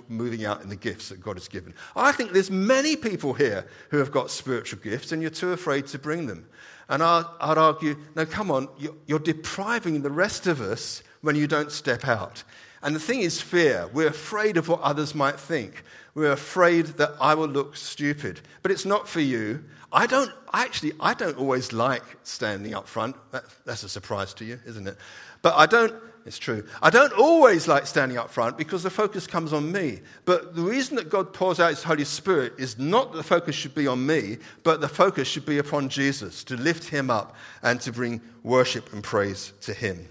moving 0.08 0.46
out 0.46 0.62
in 0.62 0.70
the 0.70 0.76
gifts 0.76 1.10
that 1.10 1.20
God 1.20 1.36
has 1.36 1.48
given. 1.48 1.74
I 1.94 2.12
think 2.12 2.32
there's 2.32 2.50
many 2.50 2.96
people 2.96 3.34
here 3.34 3.66
who 3.90 3.98
have 3.98 4.10
got 4.10 4.30
spiritual 4.30 4.80
gifts 4.82 5.12
and 5.12 5.20
you're 5.20 5.30
too 5.30 5.52
afraid 5.52 5.86
to 5.88 5.98
bring 5.98 6.26
them. 6.26 6.48
And 6.88 7.02
I'd, 7.02 7.26
I'd 7.40 7.58
argue, 7.58 7.94
no, 8.16 8.24
come 8.24 8.50
on, 8.50 8.68
you're, 8.78 8.94
you're 9.06 9.18
depriving 9.18 10.00
the 10.00 10.10
rest 10.10 10.46
of 10.46 10.62
us 10.62 11.02
when 11.20 11.36
you 11.36 11.46
don't 11.46 11.70
step 11.70 12.06
out. 12.08 12.42
And 12.84 12.94
the 12.94 13.00
thing 13.00 13.20
is 13.20 13.40
fear. 13.40 13.88
We're 13.94 14.08
afraid 14.08 14.58
of 14.58 14.68
what 14.68 14.82
others 14.82 15.14
might 15.14 15.40
think. 15.40 15.82
We're 16.14 16.32
afraid 16.32 16.86
that 16.98 17.14
I 17.18 17.34
will 17.34 17.48
look 17.48 17.76
stupid. 17.76 18.42
But 18.62 18.70
it's 18.70 18.84
not 18.84 19.08
for 19.08 19.20
you. 19.20 19.64
I 19.90 20.06
don't, 20.06 20.30
actually, 20.52 20.92
I 21.00 21.14
don't 21.14 21.38
always 21.38 21.72
like 21.72 22.02
standing 22.24 22.74
up 22.74 22.86
front. 22.86 23.16
That, 23.32 23.44
that's 23.64 23.84
a 23.84 23.88
surprise 23.88 24.34
to 24.34 24.44
you, 24.44 24.60
isn't 24.66 24.86
it? 24.86 24.98
But 25.40 25.54
I 25.56 25.64
don't, 25.64 25.94
it's 26.26 26.38
true. 26.38 26.66
I 26.82 26.90
don't 26.90 27.12
always 27.14 27.66
like 27.66 27.86
standing 27.86 28.18
up 28.18 28.30
front 28.30 28.58
because 28.58 28.82
the 28.82 28.90
focus 28.90 29.26
comes 29.26 29.54
on 29.54 29.72
me. 29.72 30.00
But 30.26 30.54
the 30.54 30.62
reason 30.62 30.96
that 30.96 31.08
God 31.08 31.32
pours 31.32 31.60
out 31.60 31.70
His 31.70 31.82
Holy 31.82 32.04
Spirit 32.04 32.52
is 32.58 32.78
not 32.78 33.12
that 33.12 33.16
the 33.16 33.24
focus 33.24 33.56
should 33.56 33.74
be 33.74 33.86
on 33.86 34.04
me, 34.04 34.36
but 34.62 34.82
the 34.82 34.88
focus 34.88 35.26
should 35.26 35.46
be 35.46 35.56
upon 35.56 35.88
Jesus, 35.88 36.44
to 36.44 36.56
lift 36.56 36.84
Him 36.84 37.08
up 37.08 37.34
and 37.62 37.80
to 37.80 37.92
bring 37.92 38.20
worship 38.42 38.92
and 38.92 39.02
praise 39.02 39.54
to 39.62 39.72
Him. 39.72 40.06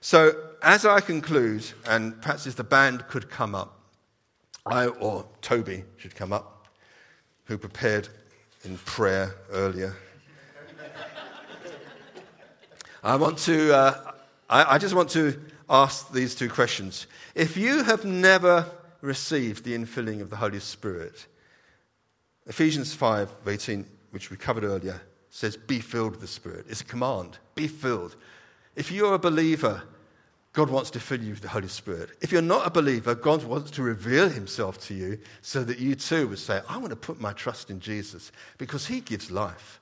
So, 0.00 0.34
as 0.62 0.86
I 0.86 1.00
conclude, 1.00 1.64
and 1.86 2.20
perhaps 2.22 2.46
if 2.46 2.56
the 2.56 2.64
band 2.64 3.06
could 3.08 3.28
come 3.28 3.54
up, 3.54 3.78
I 4.64 4.86
or 4.86 5.26
Toby 5.40 5.84
should 5.96 6.14
come 6.14 6.32
up, 6.32 6.68
who 7.44 7.58
prepared 7.58 8.08
in 8.64 8.78
prayer 8.78 9.34
earlier. 9.50 9.96
I 13.02 13.16
want 13.16 13.38
to, 13.38 13.74
uh, 13.74 14.12
I, 14.48 14.74
I 14.74 14.78
just 14.78 14.94
want 14.94 15.10
to 15.10 15.40
ask 15.68 16.12
these 16.12 16.34
two 16.34 16.48
questions. 16.48 17.06
If 17.34 17.56
you 17.56 17.82
have 17.82 18.04
never 18.04 18.66
received 19.00 19.64
the 19.64 19.76
infilling 19.76 20.20
of 20.20 20.30
the 20.30 20.36
Holy 20.36 20.60
Spirit, 20.60 21.26
Ephesians 22.46 22.94
5 22.94 23.30
18, 23.46 23.86
which 24.10 24.30
we 24.30 24.36
covered 24.36 24.64
earlier, 24.64 25.00
says, 25.30 25.56
Be 25.56 25.80
filled 25.80 26.12
with 26.12 26.20
the 26.20 26.26
Spirit. 26.26 26.66
It's 26.68 26.82
a 26.82 26.84
command. 26.84 27.38
Be 27.54 27.66
filled. 27.66 28.14
If 28.76 28.92
you're 28.92 29.14
a 29.14 29.18
believer, 29.18 29.82
God 30.52 30.68
wants 30.68 30.90
to 30.90 31.00
fill 31.00 31.22
you 31.22 31.30
with 31.30 31.40
the 31.40 31.48
Holy 31.48 31.68
Spirit. 31.68 32.10
If 32.20 32.30
you're 32.30 32.42
not 32.42 32.66
a 32.66 32.70
believer, 32.70 33.14
God 33.14 33.42
wants 33.44 33.70
to 33.72 33.82
reveal 33.82 34.28
himself 34.28 34.78
to 34.86 34.94
you 34.94 35.18
so 35.40 35.64
that 35.64 35.78
you 35.78 35.94
too 35.94 36.28
would 36.28 36.38
say, 36.38 36.60
I 36.68 36.76
want 36.76 36.90
to 36.90 36.96
put 36.96 37.20
my 37.20 37.32
trust 37.32 37.70
in 37.70 37.80
Jesus 37.80 38.32
because 38.58 38.86
he 38.86 39.00
gives 39.00 39.30
life. 39.30 39.80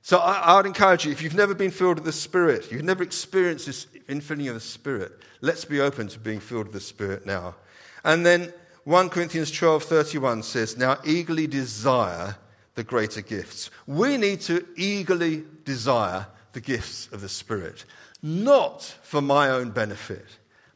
So 0.00 0.18
I, 0.18 0.38
I 0.38 0.56
would 0.56 0.66
encourage 0.66 1.04
you, 1.04 1.12
if 1.12 1.20
you've 1.20 1.34
never 1.34 1.54
been 1.54 1.70
filled 1.70 1.96
with 1.96 2.04
the 2.04 2.12
Spirit, 2.12 2.72
you've 2.72 2.84
never 2.84 3.02
experienced 3.02 3.66
this 3.66 3.86
infilling 4.08 4.48
of 4.48 4.54
the 4.54 4.60
Spirit, 4.60 5.12
let's 5.42 5.64
be 5.64 5.80
open 5.80 6.08
to 6.08 6.18
being 6.18 6.40
filled 6.40 6.66
with 6.66 6.74
the 6.74 6.80
Spirit 6.80 7.26
now. 7.26 7.54
And 8.02 8.24
then 8.24 8.52
1 8.84 9.10
Corinthians 9.10 9.50
12 9.50 9.82
31 9.82 10.42
says, 10.44 10.78
Now 10.78 10.96
eagerly 11.04 11.48
desire 11.48 12.36
the 12.76 12.84
greater 12.84 13.20
gifts. 13.20 13.70
We 13.86 14.16
need 14.16 14.40
to 14.42 14.64
eagerly 14.76 15.44
desire 15.64 16.28
the 16.52 16.60
gifts 16.60 17.08
of 17.12 17.20
the 17.20 17.28
Spirit 17.28 17.84
not 18.22 18.82
for 19.02 19.20
my 19.20 19.50
own 19.50 19.70
benefit, 19.70 20.26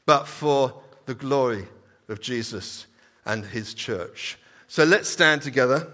but 0.06 0.26
for 0.26 0.74
the 1.06 1.14
glory 1.14 1.66
of 2.08 2.20
Jesus 2.20 2.86
and 3.24 3.44
his 3.44 3.74
church. 3.74 4.38
So 4.68 4.84
let's 4.84 5.08
stand 5.08 5.42
together. 5.42 5.88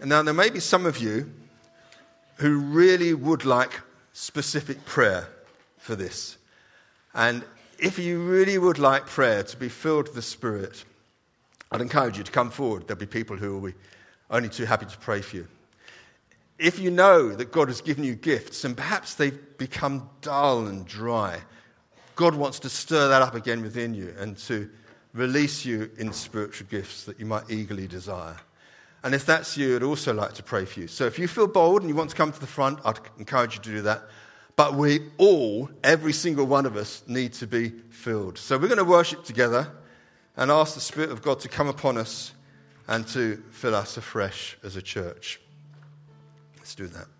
And 0.00 0.08
now, 0.08 0.22
there 0.22 0.34
may 0.34 0.48
be 0.48 0.60
some 0.60 0.86
of 0.86 0.98
you 0.98 1.30
who 2.36 2.58
really 2.58 3.14
would 3.14 3.44
like 3.44 3.80
specific 4.12 4.84
prayer 4.84 5.28
for 5.78 5.96
this. 5.96 6.36
And 7.14 7.44
if 7.78 7.98
you 7.98 8.20
really 8.22 8.58
would 8.58 8.78
like 8.78 9.06
prayer 9.06 9.42
to 9.42 9.56
be 9.56 9.68
filled 9.68 10.06
with 10.06 10.14
the 10.14 10.22
Spirit, 10.22 10.84
I'd 11.72 11.80
encourage 11.80 12.16
you 12.16 12.24
to 12.24 12.30
come 12.30 12.50
forward. 12.50 12.86
There'll 12.86 13.00
be 13.00 13.06
people 13.06 13.36
who 13.36 13.54
will 13.54 13.70
be 13.70 13.76
only 14.30 14.48
too 14.48 14.66
happy 14.66 14.86
to 14.86 14.98
pray 14.98 15.20
for 15.20 15.36
you 15.36 15.48
if 16.58 16.78
you 16.78 16.90
know 16.90 17.28
that 17.34 17.52
God 17.52 17.68
has 17.68 17.80
given 17.80 18.04
you 18.04 18.14
gifts 18.14 18.64
and 18.64 18.76
perhaps 18.76 19.14
they've 19.14 19.38
become 19.58 20.10
dull 20.20 20.66
and 20.66 20.84
dry, 20.86 21.40
God 22.16 22.34
wants 22.34 22.58
to 22.60 22.68
stir 22.68 23.08
that 23.08 23.22
up 23.22 23.34
again 23.34 23.62
within 23.62 23.94
you 23.94 24.14
and 24.18 24.36
to 24.38 24.68
release 25.14 25.64
you 25.64 25.90
in 25.98 26.12
spiritual 26.12 26.66
gifts 26.68 27.04
that 27.04 27.20
you 27.20 27.26
might 27.26 27.48
eagerly 27.48 27.86
desire. 27.86 28.36
And 29.04 29.14
if 29.14 29.24
that's 29.24 29.56
you, 29.56 29.76
I'd 29.76 29.84
also 29.84 30.12
like 30.12 30.34
to 30.34 30.42
pray 30.42 30.64
for 30.64 30.80
you. 30.80 30.88
So 30.88 31.06
if 31.06 31.18
you 31.18 31.28
feel 31.28 31.46
bold 31.46 31.82
and 31.82 31.88
you 31.88 31.94
want 31.94 32.10
to 32.10 32.16
come 32.16 32.32
to 32.32 32.40
the 32.40 32.46
front, 32.48 32.80
I'd 32.84 32.98
encourage 33.18 33.54
you 33.54 33.62
to 33.62 33.70
do 33.70 33.82
that. 33.82 34.02
But 34.56 34.74
we 34.74 35.10
all, 35.18 35.70
every 35.84 36.12
single 36.12 36.44
one 36.44 36.66
of 36.66 36.76
us, 36.76 37.04
need 37.06 37.32
to 37.34 37.46
be 37.46 37.68
filled. 37.90 38.38
So 38.38 38.58
we're 38.58 38.66
going 38.66 38.78
to 38.78 38.84
worship 38.84 39.24
together 39.24 39.70
and 40.36 40.50
ask 40.50 40.74
the 40.74 40.80
Spirit 40.80 41.10
of 41.10 41.22
God 41.22 41.38
to 41.40 41.48
come 41.48 41.68
upon 41.68 41.96
us 41.96 42.32
and 42.88 43.06
to 43.08 43.40
fill 43.50 43.76
us 43.76 43.96
afresh 43.96 44.58
as 44.64 44.74
a 44.74 44.82
church. 44.82 45.40
Let's 46.68 46.74
do 46.74 46.86
that. 46.88 47.17